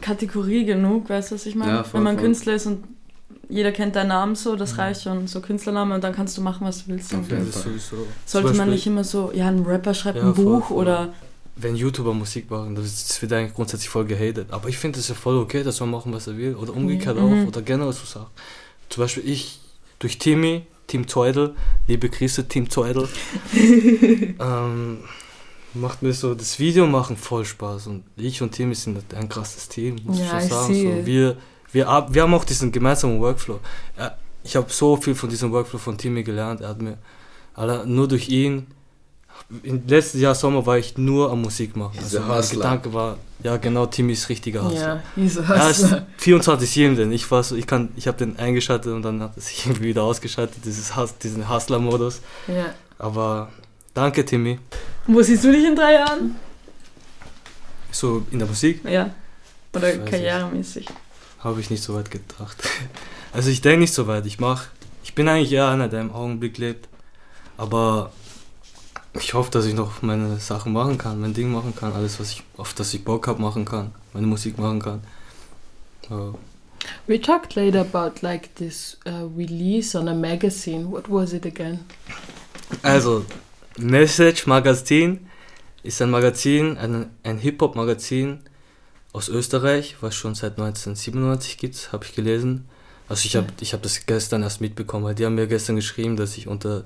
Kategorie 0.01 0.65
genug, 0.65 1.09
weißt 1.09 1.31
du, 1.31 1.35
was 1.35 1.45
ich 1.45 1.55
meine? 1.55 1.71
Ja, 1.71 1.83
voll, 1.83 1.99
wenn 1.99 2.03
man 2.03 2.15
voll. 2.15 2.25
Künstler 2.25 2.53
ist 2.55 2.65
und 2.65 2.83
jeder 3.49 3.71
kennt 3.71 3.95
deinen 3.95 4.07
Namen 4.07 4.35
so, 4.35 4.55
das 4.55 4.73
Mhm. 4.73 4.79
reicht 4.79 5.01
schon. 5.03 5.27
So 5.27 5.41
Künstlername 5.41 5.95
und 5.95 6.03
dann 6.03 6.13
kannst 6.13 6.37
du 6.37 6.41
machen, 6.41 6.65
was 6.65 6.85
du 6.85 6.91
willst. 6.91 7.13
Auf 7.13 7.29
Ja, 7.29 7.37
jeden 7.37 7.51
Fall. 7.51 7.61
sowieso. 7.63 8.07
Sollte 8.25 8.47
Zum 8.49 8.57
man 8.57 8.67
Beispiel- 8.67 8.73
nicht 8.73 8.87
immer 8.87 9.03
so, 9.03 9.31
ja, 9.33 9.47
ein 9.47 9.63
Rapper 9.63 9.93
schreibt 9.93 10.17
Ja, 10.17 10.23
ein 10.23 10.33
Buch 10.33 10.67
voll. 10.67 10.77
oder. 10.77 11.13
wenn 11.55 11.75
YouTuber 11.75 12.15
Musik 12.15 12.49
machen, 12.49 12.73
das, 12.73 13.07
das 13.09 13.21
wird 13.21 13.31
eigentlich 13.33 13.53
grundsätzlich 13.53 13.87
voll 13.89 14.05
gehatet. 14.05 14.47
Aber 14.49 14.69
ich 14.69 14.77
finde 14.79 14.97
es 14.99 15.07
ja 15.07 15.13
voll 15.13 15.37
okay, 15.37 15.61
dass 15.61 15.79
man 15.81 15.91
machen, 15.91 16.11
was 16.11 16.25
er 16.25 16.35
will. 16.35 16.55
Oder 16.55 16.73
umgekehrt 16.75 17.15
Mhm. 17.15 17.43
auch. 17.43 17.47
Oder 17.47 17.61
generell 17.61 17.93
so 17.93 18.05
Sachen. 18.05 18.31
Zum 18.89 19.03
Beispiel 19.03 19.29
ich, 19.29 19.59
durch 19.99 20.17
Timmy, 20.17 20.63
Team 20.87 21.05
Teudel, 21.05 21.53
liebe 21.87 22.09
Grüße, 22.09 22.47
Team 22.47 22.69
Teudel, 22.69 23.07
ähm, 24.39 24.99
macht 25.73 26.01
mir 26.03 26.13
so 26.13 26.33
das 26.35 26.59
Video 26.59 26.85
machen 26.87 27.17
voll 27.17 27.45
Spaß. 27.45 27.87
Und 27.87 28.03
ich 28.15 28.41
und 28.41 28.51
Timmy 28.51 28.75
sind 28.75 28.99
ein 29.15 29.29
krasses 29.29 29.67
Team, 29.69 29.97
muss 30.03 30.17
ich 30.19 30.23
Ja, 30.25 30.29
schon 30.31 30.39
I 30.39 30.47
sagen. 30.49 30.73
So, 30.99 31.05
wir, 31.05 31.37
wir, 31.71 31.89
ab- 31.89 32.13
wir 32.13 32.21
haben 32.23 32.33
auch 32.33 32.45
diesen 32.45 32.71
gemeinsamen 32.71 33.19
Workflow. 33.19 33.59
Ja, 33.97 34.15
ich 34.43 34.55
habe 34.55 34.71
so 34.71 34.95
viel 34.97 35.15
von 35.15 35.29
diesem 35.29 35.51
Workflow 35.51 35.79
von 35.79 35.97
Timmy 35.97 36.23
gelernt. 36.23 36.61
Er 36.61 36.69
hat 36.69 36.81
mir, 36.81 36.97
Alter, 37.55 37.85
nur 37.85 38.07
durch 38.07 38.29
ihn 38.29 38.67
im 39.63 39.85
letzten 39.87 40.19
Jahr 40.19 40.35
Sommer 40.35 40.65
war 40.65 40.77
ich 40.77 40.97
nur 40.97 41.31
am 41.31 41.41
Musik 41.41 41.75
machen. 41.75 41.93
Dieser 41.99 42.19
Also 42.19 42.27
mein 42.29 42.37
Hustler. 42.37 42.57
Gedanke 42.57 42.93
war, 42.93 43.17
ja 43.43 43.57
genau, 43.57 43.85
Timmy 43.87 44.13
ist 44.13 44.29
richtiger 44.29 44.63
Hustler. 44.63 44.79
Yeah, 44.79 45.03
he's 45.15 45.37
a 45.37 45.53
Er 45.55 45.69
ist 45.69 45.83
hustler. 45.83 46.07
24-7 46.21 46.95
denn 46.95 47.11
ich 47.11 47.29
war 47.31 47.43
so, 47.43 47.55
ich 47.55 47.65
kann, 47.67 47.89
ich 47.95 48.07
habe 48.07 48.17
den 48.17 48.37
eingeschaltet 48.37 48.93
und 48.93 49.01
dann 49.01 49.21
hat 49.21 49.35
er 49.35 49.41
sich 49.41 49.65
irgendwie 49.65 49.85
wieder 49.89 50.03
ausgeschaltet, 50.03 50.63
dieses 50.65 50.95
Hus 50.95 51.17
diesen 51.17 51.49
Hustler-Modus. 51.49 52.21
Yeah. 52.47 52.73
Aber 52.99 53.49
danke 53.93 54.25
Timmy. 54.25 54.59
Wo 55.07 55.21
siehst 55.21 55.43
du 55.43 55.51
dich 55.51 55.65
in 55.65 55.75
drei 55.75 55.93
Jahren? 55.93 56.35
So 57.91 58.25
in 58.31 58.39
der 58.39 58.47
Musik 58.47 58.83
Ja. 58.85 59.11
Oder 59.73 59.97
karrieremäßig. 59.97 60.87
habe 61.39 61.59
ich 61.59 61.69
nicht 61.69 61.83
so 61.83 61.95
weit 61.95 62.11
gedacht. 62.11 62.57
Also 63.35 63.49
ich 63.49 63.61
denke 63.61 63.79
nicht 63.79 63.93
so 63.95 64.05
weit. 64.05 64.27
Ich 64.27 64.39
mach, 64.39 64.65
ich 65.03 65.15
bin 65.15 65.27
eigentlich 65.27 65.51
eher 65.51 65.67
einer, 65.67 65.87
der 65.87 66.01
im 66.01 66.11
Augenblick 66.13 66.59
lebt. 66.59 66.87
Aber 67.57 68.11
ich 69.19 69.33
hoffe, 69.33 69.49
dass 69.49 69.65
ich 69.65 69.73
noch 69.73 70.03
meine 70.03 70.37
Sachen 70.39 70.71
machen 70.71 70.99
kann, 70.99 71.19
mein 71.19 71.33
Ding 71.33 71.51
machen 71.51 71.75
kann, 71.75 71.93
alles, 71.93 72.19
was 72.19 72.29
ich, 72.29 72.43
auf 72.57 72.75
das 72.75 72.93
ich 72.93 73.03
Bock 73.03 73.27
habe, 73.27 73.41
machen 73.41 73.65
kann, 73.65 73.91
meine 74.13 74.27
Musik 74.27 74.59
machen 74.59 74.79
kann. 74.79 75.01
Ja. 76.11 76.35
We 77.07 77.19
talked 77.19 77.55
later 77.55 77.81
about 77.81 78.21
like 78.21 78.53
this 78.55 78.99
uh, 79.07 79.25
release 79.35 79.97
on 79.97 80.07
a 80.07 80.13
magazine. 80.13 80.91
What 80.91 81.09
was 81.09 81.33
it 81.33 81.47
again? 81.47 81.79
Also, 82.83 83.25
Message 83.77 84.45
Magazin 84.47 85.27
ist 85.83 86.01
ein 86.01 86.09
Magazin, 86.09 86.77
ein, 86.77 87.09
ein 87.23 87.37
Hip-Hop-Magazin 87.39 88.39
aus 89.11 89.29
Österreich, 89.29 89.97
was 90.01 90.15
schon 90.15 90.35
seit 90.35 90.53
1997 90.53 91.57
gibt, 91.57 91.91
habe 91.91 92.05
ich 92.05 92.15
gelesen. 92.15 92.65
Also 93.09 93.25
ich 93.25 93.35
habe 93.35 93.47
ich 93.59 93.73
hab 93.73 93.81
das 93.81 94.05
gestern 94.05 94.43
erst 94.43 94.61
mitbekommen, 94.61 95.05
weil 95.05 95.15
die 95.15 95.25
haben 95.25 95.35
mir 95.35 95.47
gestern 95.47 95.75
geschrieben, 95.75 96.15
dass 96.15 96.37
ich 96.37 96.47
unter 96.47 96.83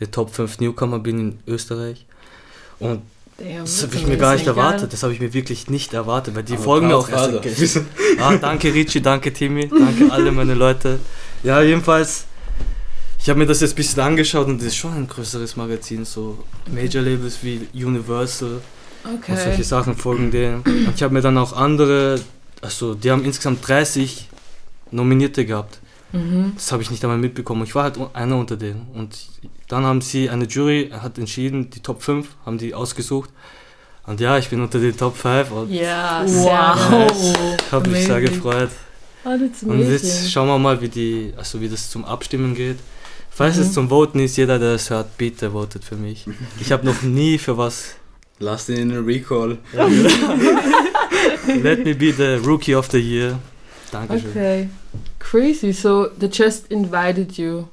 den 0.00 0.10
Top 0.10 0.34
5 0.34 0.60
Newcomer 0.60 0.98
bin 1.00 1.18
in 1.18 1.38
Österreich. 1.46 2.06
Und 2.78 3.02
Damn, 3.38 3.64
Das 3.64 3.82
habe 3.82 3.94
ich 3.96 4.06
mir 4.06 4.16
gar 4.16 4.32
nicht 4.34 4.46
erwartet. 4.46 4.80
geil. 4.82 4.88
Das 4.90 5.02
habe 5.02 5.12
ich 5.12 5.20
mir 5.20 5.34
wirklich 5.34 5.68
nicht 5.68 5.92
erwartet, 5.92 6.34
weil 6.34 6.42
die 6.42 6.54
Aber 6.54 6.62
folgen 6.62 6.86
mir 6.86 6.96
auch 6.96 7.08
erst. 7.08 7.80
Ah, 8.18 8.34
danke 8.36 8.72
Richie, 8.72 9.02
danke 9.02 9.30
Timmy, 9.32 9.68
danke 9.68 10.10
alle 10.10 10.32
meine 10.32 10.54
Leute. 10.54 10.98
Ja, 11.42 11.60
jedenfalls, 11.60 12.24
ich 13.26 13.30
habe 13.30 13.40
mir 13.40 13.46
das 13.46 13.60
jetzt 13.60 13.72
ein 13.72 13.74
bisschen 13.74 14.02
angeschaut 14.02 14.46
und 14.46 14.58
das 14.58 14.68
ist 14.68 14.76
schon 14.76 14.92
ein 14.94 15.08
größeres 15.08 15.56
Magazin, 15.56 16.04
so 16.04 16.38
Major 16.72 17.02
Labels 17.02 17.38
wie 17.42 17.66
Universal 17.74 18.60
und 19.02 19.26
solche 19.26 19.48
Okay. 19.50 19.62
Sachen 19.64 19.96
folgen 19.96 20.30
denen. 20.30 20.60
Und 20.62 20.92
ich 20.94 21.02
habe 21.02 21.12
mir 21.12 21.22
dann 21.22 21.36
auch 21.36 21.52
andere, 21.52 22.20
also 22.62 22.94
die 22.94 23.10
haben 23.10 23.24
insgesamt 23.24 23.66
30 23.66 24.28
Nominierte 24.92 25.44
gehabt. 25.44 25.80
Mhm. 26.12 26.52
Das 26.54 26.70
habe 26.70 26.84
ich 26.84 26.92
nicht 26.92 27.02
einmal 27.02 27.18
mitbekommen. 27.18 27.64
Ich 27.64 27.74
war 27.74 27.82
halt 27.82 27.98
einer 28.12 28.36
unter 28.36 28.56
denen. 28.56 28.86
Und 28.94 29.18
dann 29.66 29.82
haben 29.82 30.02
sie, 30.02 30.30
eine 30.30 30.44
Jury 30.44 30.90
hat 30.92 31.18
entschieden, 31.18 31.68
die 31.70 31.80
Top 31.80 32.02
5 32.04 32.28
haben 32.46 32.58
die 32.58 32.74
ausgesucht. 32.74 33.30
Und 34.06 34.20
ja, 34.20 34.38
ich 34.38 34.50
bin 34.50 34.60
unter 34.60 34.78
den 34.78 34.96
Top 34.96 35.16
5 35.16 35.50
und 35.50 35.72
Ja, 35.72 36.22
Wow. 36.24 37.10
ich 37.58 37.72
habe 37.72 37.90
mich 37.90 38.04
sehr 38.06 38.20
gefreut. 38.20 38.70
Oh, 39.24 39.30
Und 39.66 39.80
jetzt 39.90 40.30
schauen 40.30 40.46
wir 40.46 40.60
mal, 40.60 40.80
wie, 40.80 40.88
die, 40.88 41.34
also 41.36 41.60
wie 41.60 41.68
das 41.68 41.90
zum 41.90 42.04
Abstimmen 42.04 42.54
geht. 42.54 42.78
Falls 43.36 43.56
Mhm. 43.56 43.62
es 43.62 43.72
zum 43.74 43.88
Voten 43.90 44.18
ist, 44.18 44.36
jeder, 44.38 44.58
der 44.58 44.76
es 44.76 44.88
hört, 44.88 45.18
bitte 45.18 45.50
votet 45.52 45.84
für 45.84 45.96
mich. 45.96 46.24
Ich 46.58 46.72
habe 46.72 46.86
noch 46.86 47.02
nie 47.02 47.36
für 47.36 47.58
was. 47.58 47.96
Lass 48.38 48.64
den 48.66 48.78
in 48.78 48.88
den 48.88 49.04
Recall. 49.04 49.58
Let 51.62 51.84
me 51.84 51.94
be 51.94 52.12
the 52.12 52.36
Rookie 52.42 52.74
of 52.74 52.88
the 52.90 52.98
Year. 52.98 53.38
Dankeschön. 53.92 54.30
Okay. 54.30 54.68
Crazy. 55.18 55.72
So 55.72 56.08
the 56.18 56.28
chest 56.30 56.66
invited 56.70 57.36
you, 57.36 57.68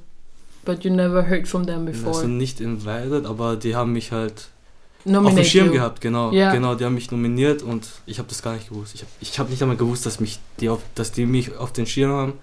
but 0.65 0.84
you 0.84 0.91
never 0.91 1.23
heard 1.28 1.47
from 1.47 1.65
them 1.65 1.86
before. 1.86 2.13
Also 2.15 2.28
nicht 2.28 2.60
invited, 2.60 3.26
aber 3.26 3.56
die 3.56 3.73
haben 3.76 3.93
mich 3.93 4.12
halt 4.12 4.34
auf 4.34 5.04
dem 5.06 5.12
Nominate 5.13 5.45
Schirm 5.45 5.67
you. 5.67 5.73
gehabt, 5.73 6.02
genau. 6.02 6.32
Ja. 6.34 6.52
Genau, 6.54 6.76
die 6.76 6.84
haben 6.86 6.95
mich 6.95 7.10
nominiert 7.12 7.62
und 7.62 7.88
ich 8.06 8.19
habe 8.19 8.28
das 8.30 8.41
gar 8.41 8.54
nicht 8.56 8.69
gewusst. 8.69 8.95
Ich 8.95 9.02
habe 9.02 9.12
ich 9.21 9.39
hab 9.39 9.49
nicht 9.49 9.62
einmal 9.62 9.78
gewusst, 9.78 10.06
dass, 10.06 10.19
mich 10.19 10.39
die 10.60 10.69
auf, 10.69 10.82
dass 10.95 11.12
die 11.13 11.26
mich 11.26 11.56
auf 11.58 11.71
den 11.73 11.86
Schirm 11.88 12.12
haben. 12.12 12.34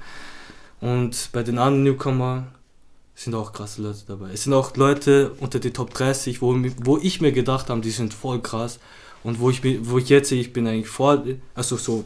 Und 0.80 1.28
bei 1.32 1.42
den 1.42 1.58
anderen 1.58 1.84
Newcomer 1.84 2.44
sind 3.24 3.34
auch 3.34 3.52
krasse 3.52 3.82
Leute 3.82 3.98
dabei. 4.06 4.30
Es 4.32 4.44
sind 4.44 4.54
auch 4.54 4.74
Leute 4.76 5.32
unter 5.40 5.58
die 5.58 5.72
Top 5.72 5.92
30, 5.94 6.40
wo, 6.40 6.56
wo 6.82 6.98
ich 6.98 7.20
mir 7.20 7.32
gedacht 7.32 7.68
habe, 7.68 7.80
die 7.80 7.90
sind 7.90 8.14
voll 8.14 8.40
krass. 8.40 8.78
Und 9.22 9.38
wo 9.40 9.50
ich, 9.50 9.60
wo 9.86 9.98
ich 9.98 10.08
jetzt 10.08 10.30
sehe, 10.30 10.40
ich 10.40 10.52
bin 10.52 10.66
eigentlich 10.66 10.88
vor, 10.88 11.22
also 11.54 11.76
so 11.76 12.04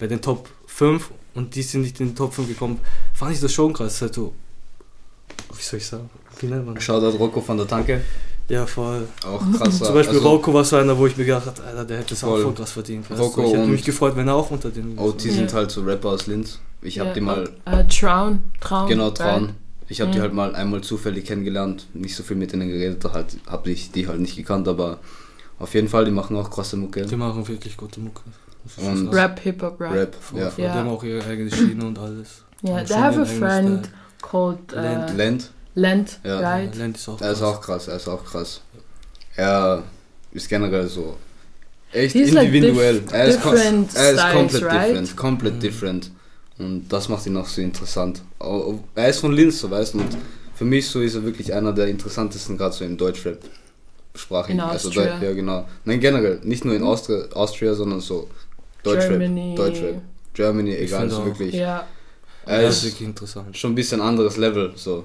bei 0.00 0.08
den 0.08 0.20
Top 0.20 0.48
5 0.66 1.10
und 1.34 1.54
die 1.54 1.62
sind 1.62 1.82
nicht 1.82 2.00
in 2.00 2.08
den 2.08 2.16
Top 2.16 2.34
5 2.34 2.48
gekommen, 2.48 2.80
fand 3.14 3.32
ich 3.34 3.40
das 3.40 3.52
schon 3.52 3.72
krass. 3.72 3.86
Das 3.86 3.94
ist 3.96 4.02
halt 4.02 4.14
so, 4.14 4.32
wie 5.56 5.62
soll 5.62 5.78
ich 5.78 5.86
sagen? 5.86 6.10
Wie 6.40 6.46
nennt 6.46 6.66
man 6.66 6.74
das? 6.74 6.82
Shoutout 6.82 7.16
Rocco 7.18 7.40
von 7.40 7.56
der 7.56 7.68
Tanke. 7.68 8.02
Ja, 8.48 8.66
voll. 8.66 9.06
Auch 9.24 9.40
krasser. 9.56 9.84
Zum 9.84 9.94
Beispiel 9.94 10.16
also, 10.16 10.28
Rocco 10.28 10.52
war 10.52 10.64
so 10.64 10.74
einer, 10.74 10.98
wo 10.98 11.06
ich 11.06 11.16
mir 11.16 11.24
gedacht 11.24 11.46
habe, 11.46 11.62
Alter, 11.62 11.84
der 11.84 11.98
hätte 11.98 12.14
es 12.14 12.24
auch 12.24 12.36
Voll. 12.36 12.52
krass 12.54 12.72
verdient. 12.72 13.08
weißt 13.08 13.20
Rocco? 13.20 13.44
Ich 13.44 13.52
hätte 13.52 13.66
mich 13.68 13.84
gefreut, 13.84 14.16
wenn 14.16 14.26
er 14.26 14.34
auch 14.34 14.50
unter 14.50 14.70
den 14.70 14.98
OT 14.98 15.24
Ja. 15.26 15.32
sind 15.32 15.52
halt 15.54 15.70
so 15.70 15.82
Rapper 15.82 16.08
aus 16.08 16.26
Linz. 16.26 16.58
Ich 16.82 16.98
habe 16.98 17.10
Ja, 17.10 17.14
die 17.14 17.20
mal, 17.20 17.48
Äh, 17.66 17.84
Traun. 17.86 18.42
Traun. 18.60 18.88
genau, 18.88 19.10
Trauen. 19.10 19.54
Ich 19.90 20.00
habe 20.00 20.10
die 20.12 20.18
Mhm. 20.18 20.22
halt 20.22 20.32
mal 20.34 20.54
einmal 20.54 20.80
zufällig 20.82 21.24
kennengelernt, 21.26 21.86
nicht 21.94 22.14
so 22.16 22.22
viel 22.22 22.36
mit 22.36 22.52
denen 22.52 22.68
geredet, 22.68 23.04
halt, 23.12 23.36
habe 23.46 23.70
ich 23.70 23.90
die 23.90 24.06
halt 24.06 24.20
nicht 24.20 24.36
gekannt, 24.36 24.68
aber 24.68 24.98
auf 25.58 25.74
jeden 25.74 25.88
Fall, 25.88 26.04
die 26.04 26.10
machen 26.12 26.36
auch 26.36 26.48
krasse 26.48 26.76
Mucke. 26.76 27.04
Die 27.04 27.16
machen 27.16 27.46
wirklich 27.46 27.76
gute 27.76 28.00
Mucke. 28.00 28.22
Und- 28.76 29.06
krass. 29.10 29.14
Rap, 29.14 29.40
Hip 29.40 29.62
Hop, 29.62 29.80
Rap. 29.80 29.92
Rap, 29.92 30.16
ja. 30.34 30.40
Ja. 30.44 30.50
Die 30.56 30.68
haben 30.68 30.88
auch 30.88 31.02
ihre 31.02 31.24
eigene 31.26 31.50
Schiene 31.50 31.84
und 31.84 31.98
alles. 31.98 32.42
Yeah, 32.62 32.76
Haben 32.78 32.86
they 32.86 32.96
have 32.96 33.20
a 33.20 33.24
friend 33.24 33.86
Style. 33.86 33.92
called 34.22 34.72
uh, 34.72 34.76
Lent. 34.76 35.16
Land, 35.16 35.50
Lent, 35.74 36.20
Ja. 36.24 36.40
right? 36.40 36.76
Land 36.76 36.96
ist 36.96 37.08
auch 37.08 37.20
er 37.20 37.32
ist 37.32 37.38
krass. 37.40 37.48
auch 37.48 37.60
krass, 37.60 37.88
er 37.88 37.96
ist 37.96 38.08
auch 38.08 38.24
krass. 38.24 38.60
Er 39.36 39.82
ist 40.32 40.48
generell 40.48 40.86
so 40.86 41.16
echt 41.92 42.12
He's 42.14 42.32
like 42.32 42.46
individuell. 42.52 42.98
diff- 42.98 43.12
er 43.12 43.24
ist, 43.24 43.44
er 43.44 43.54
ist 43.54 43.90
styles, 44.20 44.32
komplett 44.32 44.62
right? 44.62 44.88
different, 44.90 45.16
komplett 45.16 45.54
Mhm. 45.56 45.60
different. 45.60 46.10
Und 46.60 46.88
das 46.88 47.08
macht 47.08 47.26
ihn 47.26 47.36
auch 47.36 47.46
so 47.46 47.60
interessant. 47.62 48.22
Er 48.94 49.08
ist 49.08 49.20
von 49.20 49.32
Linz, 49.32 49.60
so 49.60 49.70
weißt 49.70 49.94
du, 49.94 49.98
und 49.98 50.16
für 50.54 50.64
mich 50.64 50.86
so 50.88 51.00
ist 51.00 51.14
er 51.14 51.24
wirklich 51.24 51.52
einer 51.54 51.72
der 51.72 51.86
interessantesten, 51.88 52.56
gerade 52.58 52.74
so 52.74 52.84
im 52.84 52.96
Deutschrap. 52.96 53.38
Sprache. 54.14 54.52
In 54.52 54.60
also 54.60 54.88
Austria. 54.88 55.18
Deu- 55.18 55.24
ja, 55.24 55.32
genau. 55.32 55.66
Nein, 55.84 56.00
generell. 56.00 56.40
Nicht 56.42 56.64
nur 56.64 56.74
in 56.74 56.82
Austria, 56.82 57.24
Austria 57.32 57.74
sondern 57.74 58.00
so 58.00 58.28
Deutschrap. 58.82 59.10
Germany. 59.10 59.54
Deutschrap. 59.54 60.02
Germany, 60.34 60.74
egal, 60.74 61.08
so 61.08 61.24
wirklich. 61.24 61.54
Ja, 61.54 61.86
Er 62.44 62.62
Ja, 62.62 62.68
ist 62.68 62.78
ist 62.78 62.84
wirklich 62.92 63.08
interessant. 63.08 63.56
schon 63.56 63.72
ein 63.72 63.74
bisschen 63.76 64.00
anderes 64.00 64.36
Level, 64.36 64.72
so. 64.76 65.04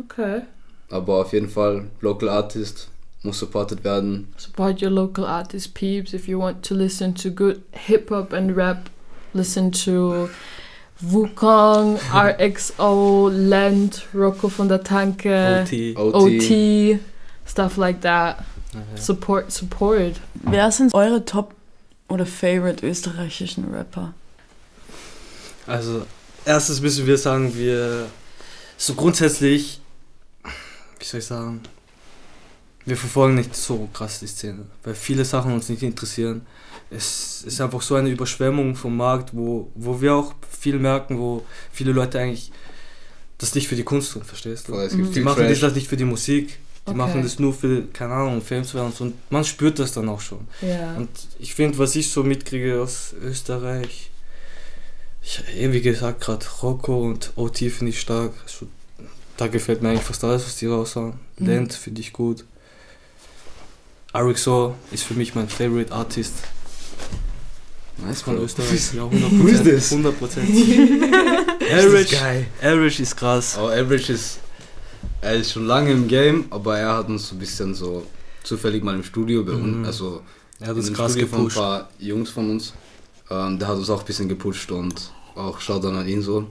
okay. 0.00 0.42
Aber 0.90 1.14
auf 1.20 1.32
jeden 1.32 1.48
Fall, 1.48 1.86
Local 2.00 2.28
Artist 2.28 2.88
muss 3.22 3.38
supported 3.38 3.82
werden. 3.84 4.28
Support 4.36 4.82
your 4.82 4.90
local 4.90 5.24
artist 5.24 5.72
peeps. 5.74 6.12
If 6.12 6.28
you 6.28 6.38
want 6.38 6.62
to 6.66 6.74
listen 6.74 7.14
to 7.14 7.30
good 7.30 7.62
hip 7.72 8.10
hop 8.10 8.32
and 8.34 8.54
rap, 8.56 8.90
listen 9.32 9.72
to 9.72 10.28
Wukong, 11.00 11.98
RXO, 12.12 13.28
Lent, 13.32 14.06
Rocco 14.14 14.48
von 14.48 14.68
der 14.68 14.82
Tanke, 14.82 15.64
OT. 15.64 15.98
OT. 15.98 16.14
OT, 16.14 17.00
stuff 17.46 17.76
like 17.76 18.00
that. 18.02 18.38
Support, 18.96 19.52
support. 19.52 20.20
Wer 20.34 20.70
sind 20.70 20.92
eure 20.94 21.24
Top- 21.24 21.54
oder 22.08 22.26
Favorite 22.26 22.84
österreichischen 22.86 23.72
Rapper? 23.72 24.14
Also, 25.66 26.06
erstes 26.44 26.80
müssen 26.80 27.06
wir 27.06 27.16
sagen, 27.18 27.56
wir 27.56 28.06
so 28.76 28.94
grundsätzlich, 28.94 29.80
wie 30.98 31.04
soll 31.04 31.20
ich 31.20 31.26
sagen, 31.26 31.60
wir 32.84 32.96
verfolgen 32.96 33.36
nicht 33.36 33.56
so 33.56 33.88
krass 33.92 34.20
die 34.20 34.26
Szene, 34.26 34.66
weil 34.82 34.94
viele 34.94 35.24
Sachen 35.24 35.52
uns 35.52 35.68
nicht 35.68 35.82
interessieren. 35.82 36.46
Es 36.96 37.42
ist 37.42 37.60
einfach 37.60 37.82
so 37.82 37.94
eine 37.96 38.08
Überschwemmung 38.10 38.76
vom 38.76 38.96
Markt, 38.96 39.30
wo, 39.34 39.70
wo 39.74 40.00
wir 40.00 40.14
auch 40.14 40.34
viel 40.50 40.78
merken, 40.78 41.18
wo 41.18 41.44
viele 41.72 41.92
Leute 41.92 42.18
eigentlich 42.20 42.52
das 43.38 43.54
nicht 43.54 43.68
für 43.68 43.76
die 43.76 43.82
Kunst 43.82 44.12
tun, 44.12 44.22
verstehst 44.22 44.68
du? 44.68 44.74
Es 44.74 44.92
Mhm. 44.94 45.12
Die 45.12 45.20
machen 45.20 45.44
Trash. 45.46 45.60
das 45.60 45.74
nicht 45.74 45.88
für 45.88 45.96
die 45.96 46.04
Musik, 46.04 46.48
die 46.86 46.90
Okay. 46.90 46.96
machen 46.98 47.22
das 47.22 47.38
nur 47.38 47.52
für, 47.52 47.82
keine 47.92 48.14
Ahnung, 48.14 48.40
Fame 48.42 48.64
zu 48.64 48.74
werden 48.74 48.86
und 48.86 48.94
so. 48.96 49.04
Und 49.04 49.14
man 49.30 49.44
spürt 49.44 49.78
das 49.78 49.92
dann 49.92 50.08
auch 50.08 50.20
schon. 50.20 50.46
Ja. 50.60 50.94
Und 50.94 51.08
ich 51.38 51.54
finde, 51.54 51.78
was 51.78 51.96
ich 51.96 52.10
so 52.10 52.22
mitkriege 52.22 52.80
aus 52.80 53.14
Österreich, 53.20 54.10
ich, 55.22 55.42
wie 55.72 55.80
gesagt, 55.80 56.20
gerade 56.20 56.44
Rocco 56.62 57.02
und 57.02 57.32
OT 57.36 57.58
finde 57.70 57.88
ich 57.90 58.00
stark. 58.00 58.32
Also, 58.44 58.66
da 59.36 59.48
gefällt 59.48 59.82
mir 59.82 59.88
eigentlich 59.88 60.02
fast 60.02 60.22
alles, 60.22 60.44
was 60.46 60.56
die 60.56 60.66
raushauen. 60.66 61.14
Mhm. 61.38 61.46
Lent 61.46 61.72
finde 61.72 62.00
ich 62.02 62.12
gut. 62.12 62.44
RXO 64.14 64.76
ist 64.92 65.02
für 65.04 65.14
mich 65.14 65.34
mein 65.34 65.48
Favorite 65.48 65.92
Artist 65.92 66.34
Nice, 67.98 68.22
von 68.22 68.36
Bro. 68.36 68.44
Österreich. 68.44 68.92
Ja, 68.94 69.02
Who 69.10 69.46
is 69.48 69.60
100%. 69.60 69.62
this? 69.64 69.92
100%. 69.92 70.02
Average. 71.72 72.16
Average 72.62 73.02
ist 73.02 73.16
krass. 73.16 73.56
Aber 73.58 73.72
Average 73.72 74.12
ist, 74.12 74.38
er 75.20 75.34
ist 75.34 75.52
schon 75.52 75.66
lange 75.66 75.90
im 75.92 76.08
Game, 76.08 76.44
aber 76.50 76.78
er 76.78 76.96
hat 76.96 77.08
uns 77.08 77.28
so 77.28 77.34
ein 77.36 77.38
bisschen 77.38 77.74
so 77.74 78.06
zufällig 78.42 78.82
mal 78.84 78.94
im 78.94 79.02
Studio 79.04 79.42
bei 79.44 79.52
uns, 79.52 79.76
Mhm. 79.76 79.84
also 79.84 80.22
Er 80.60 80.66
hat 80.68 80.72
in 80.74 80.78
uns 80.78 80.86
dem 80.86 80.94
krass 80.96 81.12
Studio 81.12 81.28
von 81.28 81.38
ein 81.38 81.42
gepusht. 81.44 81.56
paar 81.56 81.88
Jungs 81.98 82.30
von 82.30 82.50
uns. 82.50 82.72
Ähm, 83.30 83.58
der 83.58 83.68
hat 83.68 83.76
uns 83.76 83.88
auch 83.90 84.00
ein 84.00 84.06
bisschen 84.06 84.28
gepusht 84.28 84.70
und 84.70 85.10
auch 85.34 85.58
Shoutout 85.60 85.88
an 85.88 86.06
ihn 86.06 86.20
so. 86.22 86.46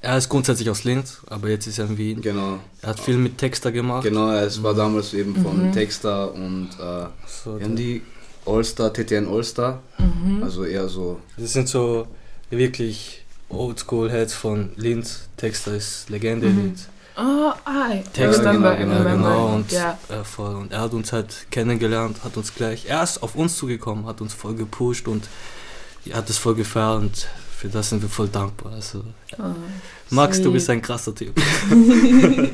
Er 0.00 0.18
ist 0.18 0.28
grundsätzlich 0.28 0.68
aus 0.68 0.82
Linz, 0.84 1.18
aber 1.26 1.48
jetzt 1.48 1.66
ist 1.66 1.78
er 1.78 1.86
in 1.86 1.96
Wien. 1.98 2.20
Genau, 2.20 2.58
Er 2.82 2.88
hat 2.90 3.00
viel 3.00 3.16
mit 3.16 3.38
Texter 3.38 3.70
gemacht. 3.70 4.02
genau, 4.02 4.32
es 4.32 4.60
war 4.62 4.74
damals 4.74 5.14
eben 5.14 5.34
von 5.36 5.68
Mhm. 5.68 5.72
Texter 5.72 6.32
und 6.34 6.70
äh, 6.80 7.06
So, 7.26 7.60
haben 7.60 7.76
die 7.76 8.02
All-Star, 8.46 8.92
TTN 8.92 9.28
All-Star, 9.28 9.80
Mhm. 9.98 10.42
also 10.42 10.64
eher 10.64 10.88
so, 10.88 11.20
Das 11.36 11.52
sind 11.52 11.68
so 11.68 12.06
wirklich 12.50 13.24
Oldschool-Heads 13.48 14.34
von 14.34 14.70
Linz. 14.76 15.28
Texter 15.36 15.74
ist 15.74 16.08
Legende 16.10 16.48
Mhm. 16.48 16.58
Linz. 16.58 16.88
Oh, 17.16 17.52
I 17.68 18.02
Texter, 18.14 18.46
remember, 18.46 18.74
genau, 18.74 18.94
I 18.94 18.96
genau, 18.96 18.96
remember. 19.10 19.28
genau. 19.30 19.54
Und, 19.54 19.70
Ja. 19.72 19.98
äh, 20.08 20.24
voll. 20.24 20.54
und 20.54 20.72
er 20.72 20.80
hat 20.80 20.92
uns 20.94 21.12
halt 21.12 21.46
kennengelernt, 21.50 22.24
hat 22.24 22.36
uns 22.38 22.54
gleich 22.54 22.86
erst 22.86 23.22
auf 23.22 23.34
uns 23.34 23.56
zugekommen, 23.58 24.06
hat 24.06 24.20
uns 24.22 24.32
voll 24.32 24.54
gepusht 24.54 25.06
und 25.08 25.28
er 26.06 26.16
hat 26.16 26.30
es 26.30 26.38
voll 26.38 26.54
gefeiert 26.54 27.00
und 27.02 27.28
für 27.56 27.68
das 27.68 27.90
sind 27.90 28.00
wir 28.02 28.08
voll 28.08 28.28
dankbar. 28.28 28.72
Also, 28.72 29.04
Oh, 29.38 29.42
Max, 30.10 30.38
du 30.38 30.44
sweet. 30.44 30.52
bist 30.54 30.70
ein 30.70 30.82
krasser 30.82 31.14
Typ. 31.14 31.38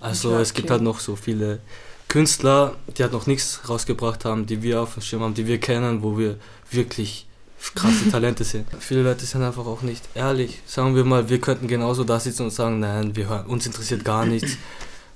Also 0.00 0.32
Ja, 0.32 0.40
es 0.40 0.52
gibt 0.54 0.70
halt 0.70 0.82
noch 0.82 1.00
so 1.00 1.16
viele 1.16 1.60
Künstler, 2.08 2.74
die 2.96 3.02
halt 3.02 3.12
noch 3.12 3.26
nichts 3.26 3.60
rausgebracht 3.68 4.24
haben, 4.24 4.46
die 4.46 4.62
wir 4.62 4.82
auf 4.82 4.94
dem 4.94 5.02
Schirm 5.02 5.22
haben, 5.22 5.34
die 5.34 5.46
wir 5.46 5.58
kennen, 5.58 6.02
wo 6.02 6.16
wir 6.18 6.36
wirklich 6.70 7.26
krasse 7.74 8.10
Talente 8.10 8.44
sind. 8.44 8.66
Viele 8.78 9.02
Leute 9.02 9.24
sind 9.24 9.42
einfach 9.42 9.66
auch 9.66 9.82
nicht 9.82 10.04
ehrlich. 10.14 10.60
Sagen 10.66 10.94
wir 10.94 11.04
mal, 11.04 11.28
wir 11.28 11.40
könnten 11.40 11.66
genauso 11.66 12.04
da 12.04 12.20
sitzen 12.20 12.42
und 12.44 12.50
sagen, 12.50 12.78
nein, 12.80 13.16
wir 13.16 13.28
hören, 13.28 13.46
uns 13.46 13.66
interessiert 13.66 14.04
gar 14.04 14.26
nichts 14.26 14.56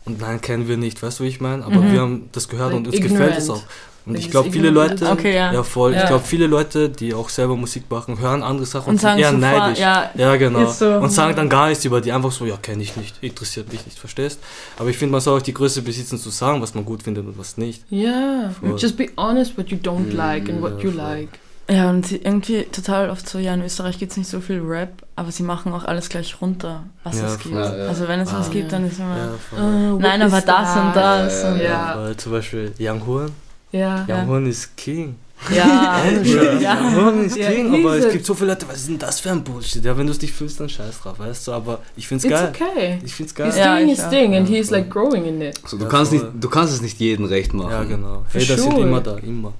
und 0.07 0.20
nein, 0.20 0.40
kennen 0.40 0.66
wir 0.66 0.77
nicht, 0.79 1.03
weißt 1.03 1.20
du, 1.20 1.24
wie 1.24 1.29
ich 1.29 1.40
meine? 1.40 1.64
Aber 1.64 1.77
Mhm. 1.83 1.92
wir 1.92 2.01
haben 2.01 2.29
das 2.33 2.48
gehört 2.48 2.72
und 2.74 2.87
uns 2.88 2.96
gefällt 2.96 3.37
es 3.37 3.44
ignorant. 3.44 3.64
auch. 3.64 3.98
Und 4.09 4.16
ich 4.18 4.31
glaube, 4.31 4.51
viele 4.51 4.71
Leute, 4.71 5.11
Okay, 5.11 5.35
ja. 5.35 5.62
voll, 5.62 5.92
ich 5.92 5.99
Ja. 6.01 6.07
glaube, 6.07 6.25
viele 6.25 6.47
Leute, 6.47 6.88
die 6.88 7.12
auch 7.14 7.29
selber 7.29 7.57
Musik 7.57 7.85
machen, 7.90 8.18
hören 8.18 8.42
andere 8.42 8.66
Sachen 8.66 8.90
Und 8.90 9.01
sind 9.01 9.09
sagen 9.11 9.21
eher 9.21 9.31
sofort, 9.33 9.40
neidisch. 9.40 9.79
ja, 9.81 10.11
Ja, 10.14 10.37
genau. 10.37 10.66
so. 10.71 10.88
Und 10.97 11.11
sagen 11.11 11.37
dann 11.37 11.49
gar 11.49 11.68
nichts 11.68 11.85
über 11.85 12.01
die, 12.01 12.11
einfach 12.12 12.33
so, 12.33 12.47
ja, 12.47 12.57
kenne 12.57 12.83
ich 12.83 12.97
nicht, 12.97 13.16
interessiert 13.23 13.71
mich 13.73 13.85
nicht, 13.85 13.99
verstehst? 13.99 14.40
Aber 14.79 14.88
ich 14.88 14.97
finde, 14.97 15.12
man 15.12 15.21
soll 15.21 15.38
auch 15.38 15.42
die 15.42 15.55
Größe 15.55 15.83
besitzen, 15.83 16.18
zu 16.18 16.31
sagen, 16.31 16.62
was 16.62 16.75
man 16.75 16.85
gut 16.85 17.03
findet 17.03 17.27
und 17.27 17.38
was 17.38 17.57
nicht. 17.59 17.83
Yeah, 17.92 18.51
Voll. 18.61 18.77
just 18.79 18.97
be 18.97 19.09
honest 19.16 19.57
what 19.59 19.68
you 19.68 19.77
don't 19.77 20.12
Mm, 20.12 20.16
like 20.16 20.49
and 20.49 20.62
what 20.62 20.79
ja, 20.79 20.85
you 20.85 20.90
voll. 20.92 21.01
like. 21.03 21.29
Ja, 21.71 21.90
und 21.90 22.07
sie 22.07 22.16
irgendwie 22.16 22.62
total 22.73 23.11
oft 23.11 23.29
so, 23.29 23.38
ja, 23.38 23.53
in 23.53 23.62
Österreich 23.62 23.99
gibt 23.99 24.12
es 24.12 24.16
nicht 24.16 24.31
so 24.31 24.40
viel 24.40 24.59
Rap, 24.61 24.88
aber 25.16 25.31
sie 25.31 25.42
machen 25.42 25.71
auch 25.75 25.85
alles 25.85 26.09
gleich 26.09 26.35
runter, 26.40 26.85
was 27.05 27.18
Ja, 27.18 27.27
es 27.27 27.38
gibt. 27.38 27.55
voll. 27.55 27.62
Ja, 27.62 27.77
ja. 27.77 27.85
Also 27.88 28.09
wenn 28.09 28.21
es 28.21 28.33
was 28.33 28.49
Ah. 28.49 28.51
gibt, 28.51 28.73
dann 28.73 28.87
ist 28.87 28.99
immer, 28.99 29.16
Ja, 29.18 29.29
voll. 29.51 29.59
Uh, 29.61 29.92
what 29.97 30.01
nein, 30.01 30.23
aber 30.23 30.40
das 30.40 30.77
und 30.77 30.94
that? 30.94 30.97
das. 30.97 31.42
Ja, 31.42 31.53
und 31.53 31.59
ja, 31.59 31.64
Ja. 31.64 31.94
Weil 31.99 32.16
zum 32.16 32.33
Beispiel 32.33 32.73
Young 32.81 33.07
Horn, 33.07 33.33
Yeah. 33.72 34.07
Ja. 34.09 34.20
Young 34.22 34.26
Horn 34.28 34.46
ist 34.46 34.76
King. 34.76 35.16
ja, 35.54 36.02
ja. 36.61 36.94
Horn 36.96 37.24
ist 37.24 37.37
Ja, 37.37 37.50
King, 37.50 37.70
he's 37.72 37.85
aber 37.85 37.96
es 37.96 38.12
gibt 38.12 38.24
so 38.26 38.35
viele 38.35 38.50
Leute, 38.52 38.66
was 38.68 38.78
ist 38.78 38.88
denn 38.88 38.98
das 38.98 39.20
für 39.20 39.31
ein 39.31 39.44
Bullshit? 39.44 39.85
Ja, 39.85 39.96
wenn 39.96 40.07
du 40.07 40.12
es 40.12 40.20
nicht 40.20 40.33
fühlst, 40.35 40.59
dann 40.59 40.68
scheiß 40.68 41.00
drauf, 41.00 41.18
weißt 41.18 41.46
du, 41.48 41.52
aber 41.52 41.81
ich 41.96 42.09
find's 42.09 42.24
It's 42.24 42.33
geil. 42.33 42.52
okay. 42.54 42.98
Ich 43.04 43.14
find's 43.14 43.33
He's 43.33 43.35
geil. 43.38 43.52
Ja, 43.57 43.76
doing 43.76 43.88
ich 43.90 43.96
his 43.96 44.04
auch. 44.04 44.11
thing 44.11 44.35
and 44.35 44.48
Ja, 44.48 44.57
he's 44.57 44.70
like 44.70 44.90
growing 44.90 45.26
in 45.26 45.40
it. 45.42 45.61
So, 45.66 45.76
du, 45.76 45.85
Ja, 45.85 45.88
kannst 45.90 46.12
nicht, 46.12 46.24
du 46.40 46.48
kannst 46.48 46.72
es 46.74 46.81
nicht 46.81 46.98
jedem 46.98 47.26
recht 47.26 47.52
machen. 47.54 47.70
Ja, 47.70 47.85
genau. 47.85 48.24
For 48.28 48.40
Hey, 48.40 48.46
das 48.48 48.61
sind 48.62 48.72
sure. 48.72 48.83
immer 48.87 49.00
da, 49.00 49.16
immer. 49.18 49.52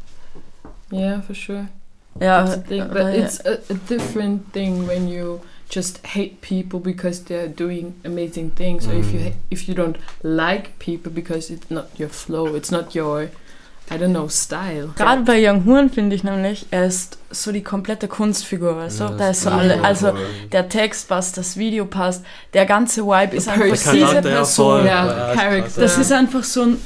Yeah, 0.92 1.22
for 1.22 1.34
sure. 1.34 1.68
Ja, 2.20 2.44
That's 2.44 2.56
the 2.56 2.68
thing. 2.68 2.88
But 2.88 2.90
aber 2.98 3.10
ja. 3.14 3.24
it's 3.24 3.40
a, 3.44 3.50
a 3.70 3.74
different 3.88 4.52
thing 4.52 4.88
when 4.88 5.06
you 5.08 5.38
just 5.70 6.00
hate 6.04 6.40
people 6.40 6.80
because 6.80 7.22
they're 7.24 7.46
doing 7.48 7.94
amazing 8.04 8.52
things, 8.56 8.86
or 8.88 8.94
if 8.94 9.12
you 9.12 9.20
Mm. 9.20 9.24
ha- 9.26 9.36
if 9.50 9.68
you 9.68 9.74
don't 9.74 9.96
like 10.22 10.70
people 10.78 11.12
because 11.12 11.52
it's 11.52 11.70
not 11.70 11.86
your 11.98 12.08
flow, 12.08 12.56
it's 12.56 12.70
not 12.72 12.94
your, 12.96 13.28
I 13.90 13.94
don't 13.94 14.11
know, 14.11 14.29
style. 14.29 14.90
Gerade 14.96 15.22
bei 15.22 15.40
Young 15.42 15.64
Horn 15.64 15.90
finde 15.90 16.14
ich 16.14 16.22
nämlich, 16.22 16.66
er 16.70 16.87
ist 16.87 17.18
so 17.31 17.53
die 17.53 17.62
komplette 17.62 18.09
Kunstfigur, 18.09 18.77
weißt 18.77 19.01
du? 19.01 19.05
Ja, 19.05 19.11
da 19.11 19.31
ist 19.31 19.42
so 19.42 19.51
alle, 19.51 19.83
also 19.83 20.12
der 20.53 20.68
Text 20.68 21.09
passt, 21.09 21.38
das 21.38 21.57
Video 21.57 21.87
passt, 21.87 22.24
der 22.53 22.66
ganze 22.66 23.05
Vibe 23.05 23.37
ist 23.37 23.48
einfach 23.48 23.66
person. 23.66 23.94
diese 23.94 24.07
Charakter, 24.07 24.31
Person. 24.31 24.87
Ja, 24.87 25.35
krass. 25.35 25.74
Das 25.74 25.98
ist 25.98 26.12
einfach 26.12 26.44
so 26.44 26.62
ein 26.62 26.77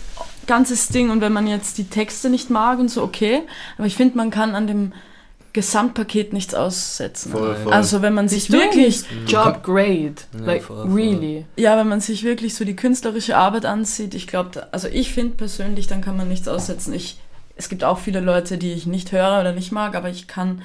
ganzes 0.47 0.89
Ding 0.89 1.11
und 1.11 1.21
wenn 1.21 1.33
man 1.33 1.47
jetzt 1.47 1.79
die 1.79 1.89
Texte 1.89 2.31
nicht 2.31 2.51
mag 2.51 2.79
und 2.79 2.89
so, 2.89 3.03
okay, 3.03 3.43
aber 3.79 3.87
ich 3.87 3.97
finde, 3.97 4.17
man 4.17 4.31
kann 4.31 4.55
an 4.55 4.67
dem 4.67 4.93
Gesamtpaket 5.53 6.33
nichts 6.33 6.55
aussetzen. 6.55 7.33
Voll, 7.33 7.55
voll. 7.57 7.73
Also 7.73 8.01
wenn 8.01 8.15
man 8.15 8.29
sich 8.29 8.51
wirklich, 8.51 9.05
job 9.27 9.63
great, 9.63 10.27
Ja, 10.39 10.47
like 10.47 10.63
voll, 10.63 10.87
voll. 10.87 10.93
really. 10.95 11.45
ja, 11.57 11.77
wenn 11.77 11.89
man 11.89 12.01
sich 12.01 12.23
wirklich 12.25 12.55
so 12.55 12.65
die 12.65 12.75
künstlerische 12.77 13.37
Arbeit 13.37 13.67
ansieht, 13.67 14.15
ich 14.15 14.27
glaube, 14.27 14.67
also 14.73 14.89
ich 14.89 15.13
finde 15.13 15.37
persönlich, 15.37 15.87
dann 15.89 16.01
kann 16.01 16.17
man 16.17 16.29
nichts 16.29 16.49
aussetzen. 16.49 16.95
Ich, 16.95 17.19
es 17.57 17.69
gibt 17.69 17.85
auch 17.85 17.99
viele 17.99 18.21
Leute, 18.21 18.57
die 18.57 18.73
ich 18.73 18.87
nicht 18.87 19.13
höre 19.13 19.41
oder 19.41 19.53
nicht 19.53 19.73
mag, 19.73 19.95
aber 19.95 20.09
ich 20.09 20.27
kann 20.27 20.63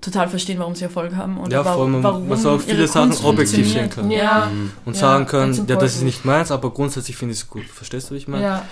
total 0.00 0.28
verstehen, 0.28 0.58
warum 0.58 0.74
sie 0.74 0.84
Erfolg 0.84 1.14
haben 1.14 1.38
und 1.38 1.52
Ja, 1.52 1.64
wa- 1.64 1.74
voll, 1.74 1.88
man- 1.88 2.02
warum 2.02 2.26
man 2.28 2.38
soll 2.38 2.56
auch 2.56 2.60
viele 2.62 2.78
ihre 2.78 2.88
Sachen 2.88 3.10
Kunst 3.10 3.24
objektiv 3.24 3.70
sehen 3.70 3.90
können. 3.90 4.10
Ja. 4.10 4.48
Mhm. 4.52 4.72
Und 4.86 4.94
Ja, 4.94 5.00
sagen 5.00 5.26
können, 5.26 5.66
ja, 5.68 5.76
das 5.76 5.94
ist 5.96 6.02
nicht 6.02 6.24
meins, 6.24 6.50
aber 6.50 6.70
grundsätzlich 6.70 7.16
finde 7.16 7.34
ich 7.34 7.40
es 7.40 7.48
gut. 7.48 7.64
Verstehst 7.66 8.08
du, 8.10 8.14
wie 8.14 8.18
ich 8.18 8.26
meine? 8.26 8.42
Yeah, 8.42 8.62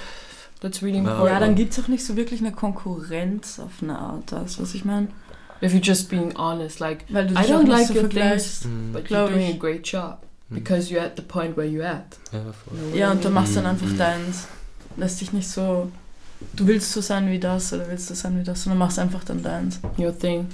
that's 0.61 0.83
really 0.83 0.99
Ja. 0.99 1.03
important. 1.05 1.29
Ja, 1.31 1.41
dann 1.41 1.55
gibt 1.55 1.73
es 1.73 1.83
auch 1.83 1.89
nicht 1.89 2.05
so 2.05 2.17
wirklich 2.17 2.41
eine 2.41 2.53
Konkurrenz 2.53 3.59
auf 3.59 3.83
eine 3.83 3.99
Art, 3.99 4.33
weißt 4.33 4.59
du, 4.59 4.63
was 4.63 4.75
ich 4.75 4.85
meine? 4.85 5.09
if 5.61 5.73
you're 5.73 5.83
just 5.85 6.09
being 6.09 6.33
honest, 6.39 6.79
like 6.79 7.05
Weil 7.09 7.27
du 7.27 7.35
I 7.35 7.39
don't 7.39 7.67
like 7.67 7.89
so 7.89 7.95
your 7.95 8.01
vergleichst. 8.03 8.65
Mhm. 8.67 8.93
but 8.93 9.07
you're 9.11 9.29
doing 9.29 9.55
a 9.55 9.57
great 9.59 9.85
job 9.87 10.19
Mhm. 10.51 10.55
because 10.55 10.89
you're 10.93 11.01
at 11.05 11.17
the 11.17 11.23
point 11.23 11.57
where 11.57 11.67
you're 11.69 11.85
at. 11.85 12.17
Ja, 12.33 12.41
know 12.41 12.97
Ja, 12.97 13.11
und 13.11 13.25
du 13.25 13.29
machst 13.31 13.57
dann 13.57 13.65
Mhm. 13.65 13.71
einfach 13.71 13.87
Mhm. 13.89 13.99
deins. 13.99 14.47
Lässt 14.97 15.21
dich 15.21 15.33
nicht 15.33 15.49
so. 15.49 15.91
Du 16.55 16.67
willst 16.69 16.93
so 16.93 17.01
sein 17.01 17.29
wie 17.29 17.41
das 17.41 17.73
oder 17.73 17.89
willst 17.89 18.09
du 18.11 18.15
sein 18.15 18.39
wie 18.39 18.45
das, 18.45 18.63
sondern 18.63 18.79
machst 18.79 18.99
einfach 19.01 19.25
dann 19.25 19.43
deins. 19.43 19.81
your 19.99 20.17
thing. 20.17 20.47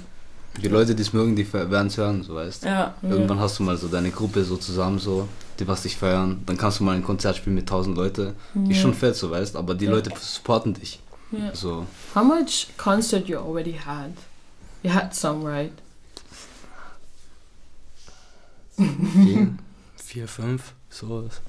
Die 0.61 0.67
Leute, 0.69 0.95
die 0.95 1.01
es 1.03 1.13
mögen, 1.13 1.35
die 1.35 1.51
werden 1.53 1.87
es 1.87 1.97
hören, 1.97 2.23
so 2.23 2.33
weißt 2.33 2.63
du. 2.63 2.67
Ja. 2.67 2.95
Irgendwann 3.03 3.39
hast 3.39 3.59
du 3.59 3.63
mal 3.63 3.77
so 3.77 3.87
deine 3.87 4.09
Gruppe 4.09 4.43
so 4.43 4.57
zusammen, 4.57 4.97
so, 4.97 5.27
die 5.59 5.67
was 5.67 5.83
dich 5.83 5.97
feiern. 5.97 6.41
Dann 6.45 6.57
kannst 6.57 6.79
du 6.79 6.83
mal 6.83 6.95
ein 6.95 7.03
Konzert 7.03 7.37
spielen 7.37 7.55
mit 7.55 7.63
1000 7.63 7.95
Leute. 7.95 8.35
Yeah. 8.55 8.71
Ist 8.71 8.79
schon 8.81 8.93
fett, 8.93 9.15
so 9.15 9.31
weißt 9.31 9.55
aber 9.55 9.75
die 9.75 9.85
Ja. 9.85 9.91
Leute 9.91 10.11
supporten 10.19 10.73
dich. 10.73 10.99
Yeah. 11.31 11.55
So. 11.55 11.85
How 12.13 12.23
much 12.23 12.67
concert 12.77 13.27
you 13.27 13.37
already 13.37 13.73
had? 13.73 14.11
You 14.83 14.93
had 14.93 15.13
some, 15.15 15.43
right? 15.45 15.71
Vier, 19.97 20.27
fünf, 20.27 20.73
sowas. 20.89 21.41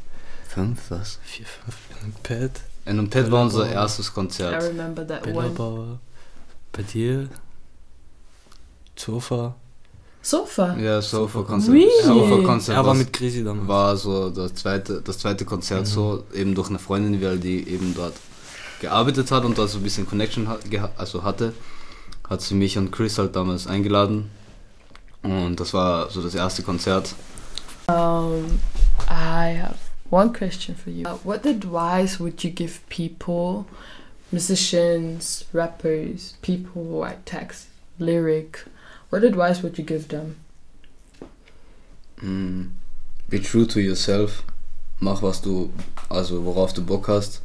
Fünf, 0.49 0.90
was? 0.90 1.19
Vier, 1.25 1.45
fünf 1.47 1.77
in 1.90 1.97
einem 2.05 2.12
Pad. 2.23 2.61
In 2.85 2.99
einem 2.99 3.11
Ted 3.11 3.31
war 3.31 3.42
unser 3.42 3.69
erstes 3.69 4.09
I 4.09 4.12
Konzert. 4.12 4.62
remember 4.62 5.07
that 5.07 5.27
one. 5.27 5.99
Bei 6.73 6.83
dir. 6.83 7.29
Sofa. 8.95 9.57
Sofa. 10.31 10.77
Ja, 10.77 11.01
Sofa-Konzert. 11.01 11.73
Really? 11.75 12.03
Sofa-Konzert 12.05 12.77
Er 12.77 12.85
war 12.85 12.95
mit 12.95 13.12
Grisi 13.12 13.45
damals. 13.45 13.69
war 13.69 13.97
so 13.97 14.31
das 14.31 14.55
zweite, 14.55 15.01
das 15.03 15.19
zweite 15.19 15.45
Konzert 15.45 15.83
Mhm. 15.83 15.87
so, 15.87 16.25
eben 16.35 16.55
durch 16.55 16.69
eine 16.69 16.81
Freundin, 16.81 17.23
weil 17.23 17.39
die 17.39 17.69
eben 17.69 17.95
dort 17.95 18.15
gearbeitet 18.81 19.31
hat 19.31 19.45
und 19.45 19.57
da 19.57 19.67
so 19.69 19.79
ein 19.79 19.85
bisschen 19.85 20.07
Connection 20.07 20.49
hat, 20.49 20.65
geha- 20.65 20.91
also 20.97 21.23
hatte, 21.23 21.53
hat 22.29 22.43
sie 22.43 22.55
mich 22.55 22.77
und 22.77 22.91
Chris 22.91 23.19
halt 23.19 23.37
damals 23.37 23.67
eingeladen. 23.69 24.31
Und 25.23 25.61
das 25.61 25.73
war 25.75 26.11
so 26.11 26.21
das 26.23 26.35
erste 26.35 26.62
Konzert. 26.65 27.15
Um, 27.89 28.59
I 29.09 29.57
have 29.62 29.77
one 30.11 30.33
question 30.33 30.75
for 30.77 30.93
you. 30.93 31.07
Uh, 31.07 31.17
what 31.23 31.47
advice 31.47 32.19
would 32.19 32.43
you 32.43 32.51
give 32.51 32.81
people, 32.89 33.65
musicians, 34.33 35.45
rappers, 35.53 36.35
people 36.43 36.71
who 36.75 37.01
write 37.03 37.19
text, 37.27 37.67
lyric? 37.99 38.67
What 39.11 39.23
advice 39.25 39.62
would 39.62 39.77
you 39.79 39.85
give 39.85 40.09
them? 40.09 40.37
Mm, 42.23 42.71
Be 43.29 43.40
true 43.42 43.66
to 43.66 43.81
yourself. 43.81 44.42
Mach 45.01 45.23
was 45.23 45.42
du, 45.42 45.71
also 46.09 46.45
worauf 46.45 46.73
du 46.73 46.83
Bock 46.85 47.09
hast. 47.09 47.42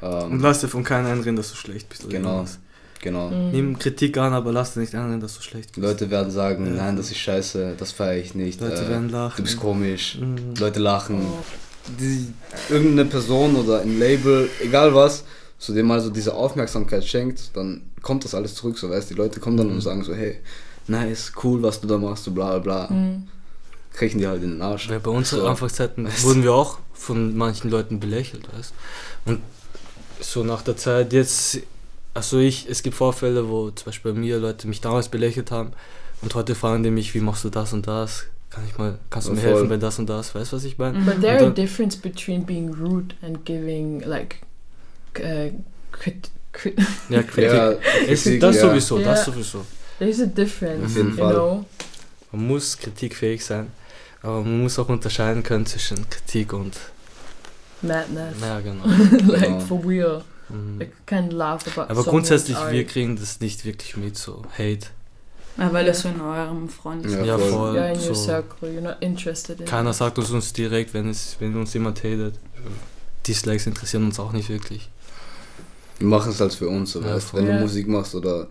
Und 0.00 0.32
Ähm, 0.32 0.40
lass 0.40 0.60
dir 0.60 0.68
von 0.68 0.84
keinem 0.84 1.06
einreden, 1.06 1.36
dass 1.36 1.50
du 1.50 1.56
schlecht 1.56 1.88
bist. 1.88 2.08
Genau. 2.08 2.28
irgendwas. 2.34 2.58
genau. 3.00 3.30
Mm. 3.30 3.50
Nimm 3.50 3.78
Kritik 3.78 4.16
an, 4.18 4.32
aber 4.34 4.52
lass 4.52 4.74
dir 4.74 4.80
nicht 4.80 4.94
einreden, 4.94 5.20
dass 5.20 5.36
du 5.36 5.42
schlecht 5.42 5.72
bist. 5.72 5.78
Leute 5.84 6.10
werden 6.10 6.30
sagen, 6.30 6.66
Ja. 6.66 6.84
nein, 6.84 6.96
das 6.96 7.10
ist 7.10 7.18
scheiße, 7.18 7.74
das 7.78 7.92
feiere 7.92 8.18
ich 8.18 8.34
nicht. 8.34 8.60
Leute 8.60 8.84
äh, 8.84 8.88
werden 8.88 9.08
du 9.08 9.14
lachen. 9.14 9.42
bist 9.42 9.58
komisch. 9.58 10.18
Mhm. 10.20 10.54
Leute 10.58 10.80
lachen. 10.80 11.22
Oh. 11.26 11.42
die, 12.00 12.32
irgendeine 12.68 13.08
Person 13.08 13.56
oder 13.56 13.80
ein 13.80 13.98
Label, 13.98 14.50
egal 14.62 14.94
was, 14.94 15.24
zu 15.58 15.72
dem 15.72 15.86
mal 15.86 16.00
so 16.00 16.10
diese 16.10 16.34
Aufmerksamkeit 16.34 17.04
schenkt, 17.04 17.56
dann 17.56 17.82
kommt 18.02 18.24
das 18.24 18.34
alles 18.34 18.54
zurück, 18.54 18.78
so 18.78 18.90
weißt 18.90 19.10
die 19.10 19.14
Leute 19.14 19.40
kommen 19.40 19.56
dann 19.56 19.68
Mhm. 19.68 19.74
und 19.74 19.80
sagen 19.80 20.04
so, 20.04 20.14
hey, 20.14 20.36
nice, 20.86 21.32
cool, 21.42 21.62
was 21.62 21.80
du 21.80 21.86
da 21.88 21.98
machst, 21.98 22.24
so 22.24 22.30
bla 22.30 22.58
bla 22.58 22.86
bla. 22.86 22.94
Mm. 22.96 23.28
Kriegen 23.92 24.18
die 24.18 24.26
halt 24.26 24.42
in 24.42 24.50
den 24.52 24.62
Arsch. 24.62 24.88
Weil 24.90 25.00
bei 25.00 25.10
unseren 25.10 25.40
So. 25.40 25.46
Anfangszeiten 25.48 26.04
Weißt 26.06 26.22
du? 26.22 26.28
wurden 26.28 26.42
wir 26.42 26.52
auch 26.52 26.78
von 26.92 27.36
manchen 27.36 27.70
Leuten 27.70 27.98
belächelt, 27.98 28.46
weißt 28.56 28.74
Und 29.24 29.40
so 30.20 30.44
nach 30.44 30.62
der 30.62 30.76
Zeit 30.76 31.12
jetzt, 31.14 31.60
also 32.12 32.38
ich, 32.38 32.68
es 32.68 32.82
gibt 32.82 32.94
Vorfälle, 32.96 33.48
wo 33.48 33.70
zum 33.70 33.86
Beispiel 33.86 34.12
bei 34.12 34.18
mir 34.20 34.38
Leute 34.38 34.68
mich 34.68 34.80
damals 34.82 35.08
belächelt 35.08 35.50
haben 35.50 35.72
und 36.22 36.34
heute 36.34 36.54
fragen 36.54 36.82
die 36.82 36.90
mich, 36.90 37.14
wie 37.14 37.20
machst 37.20 37.44
du 37.44 37.48
das 37.50 37.72
und 37.72 37.86
das? 37.86 38.24
Kann 38.50 38.64
ich 38.66 38.76
mal, 38.78 38.98
kannst 39.10 39.28
du 39.28 39.32
mir 39.32 39.40
helfen 39.40 39.68
bei 39.68 39.76
das 39.78 39.98
und 39.98 40.06
das? 40.08 40.34
Weißt 40.34 40.52
du, 40.52 40.56
was 40.56 40.64
ich 40.64 40.76
meine? 40.78 40.98
But 41.00 41.16
Mhm. 41.16 41.20
there's 41.22 41.42
a 41.42 41.50
difference 41.50 41.96
between 41.96 42.44
being 42.44 42.72
rude 42.74 43.14
and 43.22 43.44
giving 43.46 44.00
like 44.00 44.36
uh, 45.20 45.52
crit- 45.92 46.30
Ja, 47.10 47.22
Kritik. 47.22 47.52
Ja, 47.52 47.70
es 47.72 48.22
Kritik, 48.22 48.34
ist 48.34 48.42
das 48.42 48.56
ja. 48.56 48.62
sowieso, 48.62 48.98
Ja. 48.98 49.04
das 49.06 49.24
sowieso. 49.26 49.64
there's 49.98 50.20
a 50.20 50.26
difference, 50.26 50.84
Auf 50.92 50.96
jeden 50.96 51.10
you 51.10 51.16
Fall. 51.16 51.34
know. 51.34 51.64
Man 52.32 52.46
muss 52.48 52.76
kritikfähig 52.78 53.44
sein, 53.44 53.68
aber 54.22 54.40
man 54.40 54.62
muss 54.62 54.78
auch 54.78 54.88
unterscheiden 54.88 55.42
können 55.42 55.66
zwischen 55.66 56.08
Kritik 56.10 56.52
und, 56.52 56.76
Madness, 57.82 58.34
ja 58.40 58.60
genau. 58.60 58.84
like 59.32 59.42
Genau. 59.44 59.60
for 59.60 59.84
real. 59.86 60.24
Mhm. 60.48 60.78
Like 60.78 60.92
can't 61.06 61.32
laugh 61.32 61.66
about. 61.66 61.90
Aber 61.90 62.04
grundsätzlich, 62.04 62.56
wir 62.70 62.84
kriegen 62.86 63.16
das 63.16 63.40
nicht 63.40 63.64
wirklich 63.64 63.96
mit, 63.96 64.16
so 64.16 64.42
Hate. 64.56 64.86
Ja, 65.58 65.72
weil 65.72 65.86
es 65.88 66.00
so 66.02 66.08
in 66.08 66.20
eurem 66.20 66.68
Freundeskreis 66.68 67.26
Ja, 67.26 67.38
Ja, 67.38 67.50
voll. 67.50 67.74
Yeah, 67.74 67.88
in 67.88 67.96
your 67.98 68.14
so. 68.14 68.14
circle, 68.14 68.68
you're 68.68 68.80
not 68.82 68.96
interested 69.00 69.58
in. 69.60 69.66
Keiner 69.66 69.90
it. 69.90 69.96
sagt 69.96 70.18
uns, 70.18 70.30
uns 70.30 70.52
direkt, 70.52 70.92
wenn, 70.94 71.08
es, 71.08 71.36
wenn 71.38 71.56
uns 71.56 71.72
jemand 71.74 71.98
hatet. 72.00 72.34
Dislikes 73.26 73.66
interessieren 73.66 74.04
uns 74.04 74.20
auch 74.20 74.32
nicht 74.32 74.48
wirklich. 74.50 74.88
Wir 75.98 76.06
machen 76.08 76.30
es 76.32 76.40
halt 76.40 76.52
für 76.54 76.68
uns, 76.68 76.92
so 76.92 77.00
Ja, 77.00 77.14
weißt 77.14 77.34
wenn 77.34 77.46
Ja. 77.46 77.56
du 77.56 77.62
Musik 77.62 77.88
machst 77.88 78.14
oder 78.14 78.48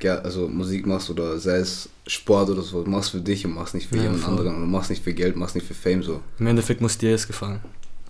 ger- 0.00 0.22
also 0.22 0.48
Musik 0.48 0.86
machst 0.86 1.10
oder 1.10 1.38
sei 1.38 1.56
es 1.58 1.88
Sport 2.06 2.50
oder 2.50 2.62
so, 2.62 2.82
machst 2.86 3.10
für 3.10 3.20
dich 3.20 3.44
und 3.44 3.54
machst 3.54 3.74
nicht 3.74 3.88
für 3.88 3.96
Ja, 3.96 4.04
jemand 4.04 4.20
voll. 4.22 4.30
anderen 4.30 4.54
und 4.62 4.70
machst 4.70 4.90
nicht 4.90 5.04
für 5.04 5.12
Geld, 5.12 5.36
machst 5.36 5.54
nicht 5.54 5.66
für 5.66 5.74
Fame 5.74 6.02
so. 6.02 6.20
Im 6.38 6.46
Endeffekt 6.46 6.80
muss 6.80 6.96
dir 6.98 7.14
es 7.14 7.26
gefallen. 7.26 7.60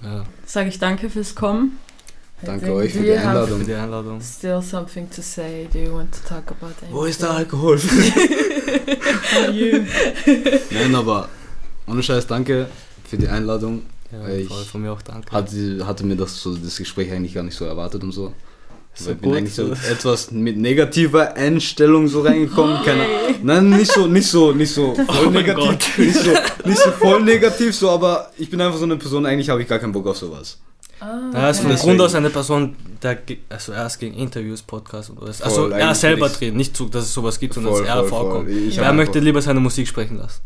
Ja, 0.03 0.25
Sage 0.47 0.69
ich 0.69 0.79
danke 0.79 1.11
fürs 1.11 1.35
Kommen. 1.35 1.79
I 2.43 2.47
Danke 2.47 2.73
euch 2.73 2.93
für 2.93 3.01
you 3.01 3.05
die 3.05 3.13
Einladung. 3.13 3.59
für 3.59 3.65
die 3.67 3.75
Einladung. 3.75 4.19
Still 4.23 4.63
something 4.63 5.11
to 5.11 5.21
say? 5.21 5.69
Do 5.71 5.79
you 5.79 5.93
want 5.93 6.11
to 6.13 6.21
talk 6.27 6.45
about 6.51 6.67
anything? 6.81 6.89
Wo 6.93 7.05
ist 7.05 7.21
der 7.21 7.33
Alkohol? 7.33 7.79
Nein, 10.71 10.95
aber 10.95 11.29
ohne 11.87 12.03
Scheiß, 12.03 12.27
danke 12.27 12.69
für 13.05 13.19
die 13.19 13.29
Einladung. 13.29 13.83
Ja, 14.13 14.29
Ich- 14.29 14.49
voll, 14.49 14.65
von 14.65 14.83
mir 14.83 14.93
auch 14.93 15.03
danke. 15.03 15.31
Hatte, 15.31 15.87
hatte 15.87 16.05
mir 16.07 16.17
das 16.17 16.41
so 16.41 16.57
das 16.57 16.77
Gespräch 16.77 17.13
eigentlich 17.13 17.35
gar 17.35 17.43
nicht 17.45 17.57
so 17.57 17.65
erwartet 17.65 18.03
und 18.03 18.13
so. 18.13 18.33
So 19.05 19.11
ich 19.13 19.17
bin 19.19 19.35
eigentlich 19.35 19.55
so 19.55 19.73
etwas 19.91 20.31
mit 20.31 20.57
negativer 20.57 21.35
Einstellung 21.35 22.09
so 22.09 22.21
reingekommen. 22.23 22.79
Oh, 22.81 22.85
Keine, 22.85 23.05
nein, 23.43 23.71
nicht 23.71 23.91
so, 23.93 24.07
nicht 24.07 24.27
so, 24.29 24.53
nicht 24.53 24.73
so 24.73 24.95
voll 25.07 25.27
Oh 25.27 25.31
negativ, 25.31 25.65
Gott. 25.65 25.99
nicht 25.99 26.17
so, 26.17 26.31
nicht 26.69 26.79
so 26.79 26.91
voll 26.93 27.23
negativ, 27.23 27.75
so, 27.75 27.91
aber 27.91 28.31
ich 28.39 28.51
bin 28.51 28.61
einfach 28.61 28.79
so 28.79 28.85
eine 28.85 28.97
Person, 28.97 29.27
eigentlich 29.27 29.49
habe 29.49 29.63
ich 29.63 29.69
gar 29.69 29.79
keinen 29.79 29.93
Bock 29.93 30.07
auf 30.07 30.17
sowas. 30.17 30.59
Ah, 31.01 31.31
Er 31.33 31.51
ist 31.51 31.61
von. 31.61 31.75
Grund 31.75 32.01
aus 32.03 32.15
eine 32.15 32.29
Person, 32.29 32.77
der 33.03 33.19
also 33.49 33.73
erst 33.73 33.99
gegen 34.01 34.15
Interviews, 34.15 34.61
Podcasts 34.61 35.09
und 35.11 35.23
alles. 35.23 35.41
Also 35.41 35.63
Voll, 35.63 35.73
er 35.73 35.95
selber 35.95 36.29
drehen, 36.29 36.57
nicht 36.57 36.77
so, 36.77 36.85
dass 36.87 37.05
es 37.05 37.15
sowas 37.15 37.41
gibt, 37.41 37.55
sondern 37.55 37.73
dass 37.73 37.83
er 37.83 38.05
vorkommt. 38.05 38.51
Ich 38.51 38.77
er 38.77 38.93
möchte 38.93 39.19
lieber 39.19 39.41
seine 39.41 39.61
Musik 39.61 39.89
sprechen 39.89 40.19
lassen. 40.19 40.43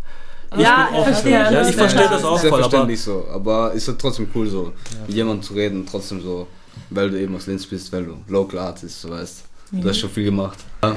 Ja, 0.56 0.86
bin 0.86 0.94
auch 0.94 1.00
ich 1.00 1.04
verstehe 1.12 1.32
Ja, 1.32 1.50
das. 1.50 1.68
ich 1.70 1.76
verstehe 1.76 2.08
das 2.08 2.24
auch 2.24 2.38
voll, 2.38 2.62
aber 2.62 2.96
so, 2.96 3.26
aber 3.32 3.72
ist 3.72 3.88
halt 3.88 3.98
trotzdem 3.98 4.28
cool 4.34 4.46
so, 4.46 4.72
mit 5.06 5.16
jemandem 5.16 5.42
zu 5.42 5.54
reden, 5.54 5.84
trotzdem 5.90 6.22
so, 6.22 6.46
weil 6.90 7.10
du 7.10 7.20
eben 7.20 7.34
aus 7.36 7.46
Linz 7.46 7.66
bist, 7.66 7.92
weil 7.92 8.04
du 8.04 8.16
Local 8.28 8.58
Artist, 8.58 9.00
so 9.00 9.10
weißt. 9.10 9.44
Du 9.72 9.88
hast 9.88 9.98
schon 9.98 10.10
viel 10.10 10.24
gemacht. 10.24 10.58
Ja. 10.82 10.90
War 10.90 10.96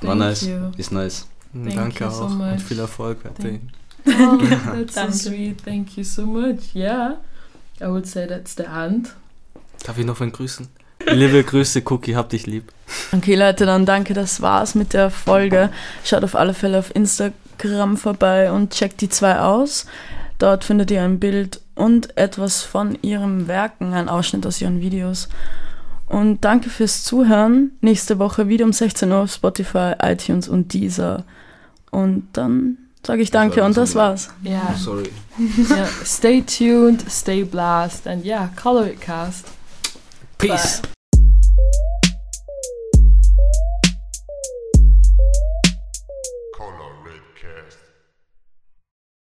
Thank 0.00 0.18
nice, 0.18 0.42
you. 0.42 0.56
ist 0.76 0.92
nice. 0.92 1.26
Mhm, 1.52 1.64
Thank 1.66 1.76
Danke 1.76 2.04
you 2.04 2.10
so 2.10 2.24
auch 2.24 2.30
much. 2.30 2.52
und 2.52 2.62
viel 2.62 2.78
Erfolg 2.78 3.18
weiterhin. 3.24 3.70
Oh, 4.06 4.36
that's 4.94 5.22
so 5.22 5.30
sweet. 5.30 5.64
Thank 5.64 5.96
you 5.96 6.04
so 6.04 6.26
much. 6.26 6.74
Yeah, 6.74 7.14
I 7.80 7.86
would 7.86 8.06
say 8.06 8.26
that's 8.26 8.54
the 8.54 8.64
end. 8.64 9.14
Darf 9.82 9.96
ich 9.96 10.04
noch 10.04 10.20
wen 10.20 10.30
grüßen? 10.30 10.68
Liebe 11.06 11.42
Grüße, 11.42 11.82
Cookie, 11.86 12.14
hab 12.14 12.28
dich 12.28 12.46
lieb. 12.46 12.70
Okay, 13.12 13.34
Leute, 13.34 13.64
dann 13.64 13.86
danke, 13.86 14.12
das 14.12 14.42
war's 14.42 14.74
mit 14.74 14.92
der 14.92 15.08
Folge. 15.10 15.70
Schaut 16.04 16.22
auf 16.22 16.34
alle 16.34 16.52
Fälle 16.52 16.78
auf 16.80 16.94
Instagram 16.94 17.96
vorbei 17.96 18.52
und 18.52 18.72
checkt 18.74 19.00
die 19.00 19.08
zwei 19.08 19.38
aus. 19.40 19.86
Dort 20.38 20.64
findet 20.64 20.90
ihr 20.90 21.02
ein 21.02 21.20
Bild 21.20 21.60
und 21.74 22.16
etwas 22.16 22.62
von 22.62 22.98
ihren 23.02 23.48
Werken, 23.48 23.92
ein 23.92 24.08
Ausschnitt 24.08 24.46
aus 24.46 24.60
ihren 24.60 24.80
Videos. 24.80 25.28
Und 26.06 26.44
danke 26.44 26.70
fürs 26.70 27.02
Zuhören. 27.04 27.72
Nächste 27.80 28.18
Woche 28.18 28.48
wieder 28.48 28.64
um 28.64 28.72
16 28.72 29.10
Uhr 29.10 29.18
auf 29.22 29.32
Spotify, 29.32 29.92
iTunes 30.02 30.48
und 30.48 30.72
Deezer. 30.72 31.24
Und 31.90 32.28
dann 32.32 32.78
sage 33.06 33.22
ich 33.22 33.30
danke 33.30 33.58
war 33.60 33.66
und 33.66 33.76
das 33.76 33.92
so 33.92 33.98
war's. 33.98 34.28
Yeah. 34.44 34.74
Sorry. 34.76 35.10
yeah. 35.70 35.86
Stay 36.04 36.42
tuned, 36.42 37.04
stay 37.10 37.44
blessed, 37.44 38.06
and 38.06 38.24
yeah, 38.24 38.50
color 38.56 38.86
it 38.86 39.00
cast. 39.00 39.46
Peace. 40.38 40.82
Color 40.82 40.94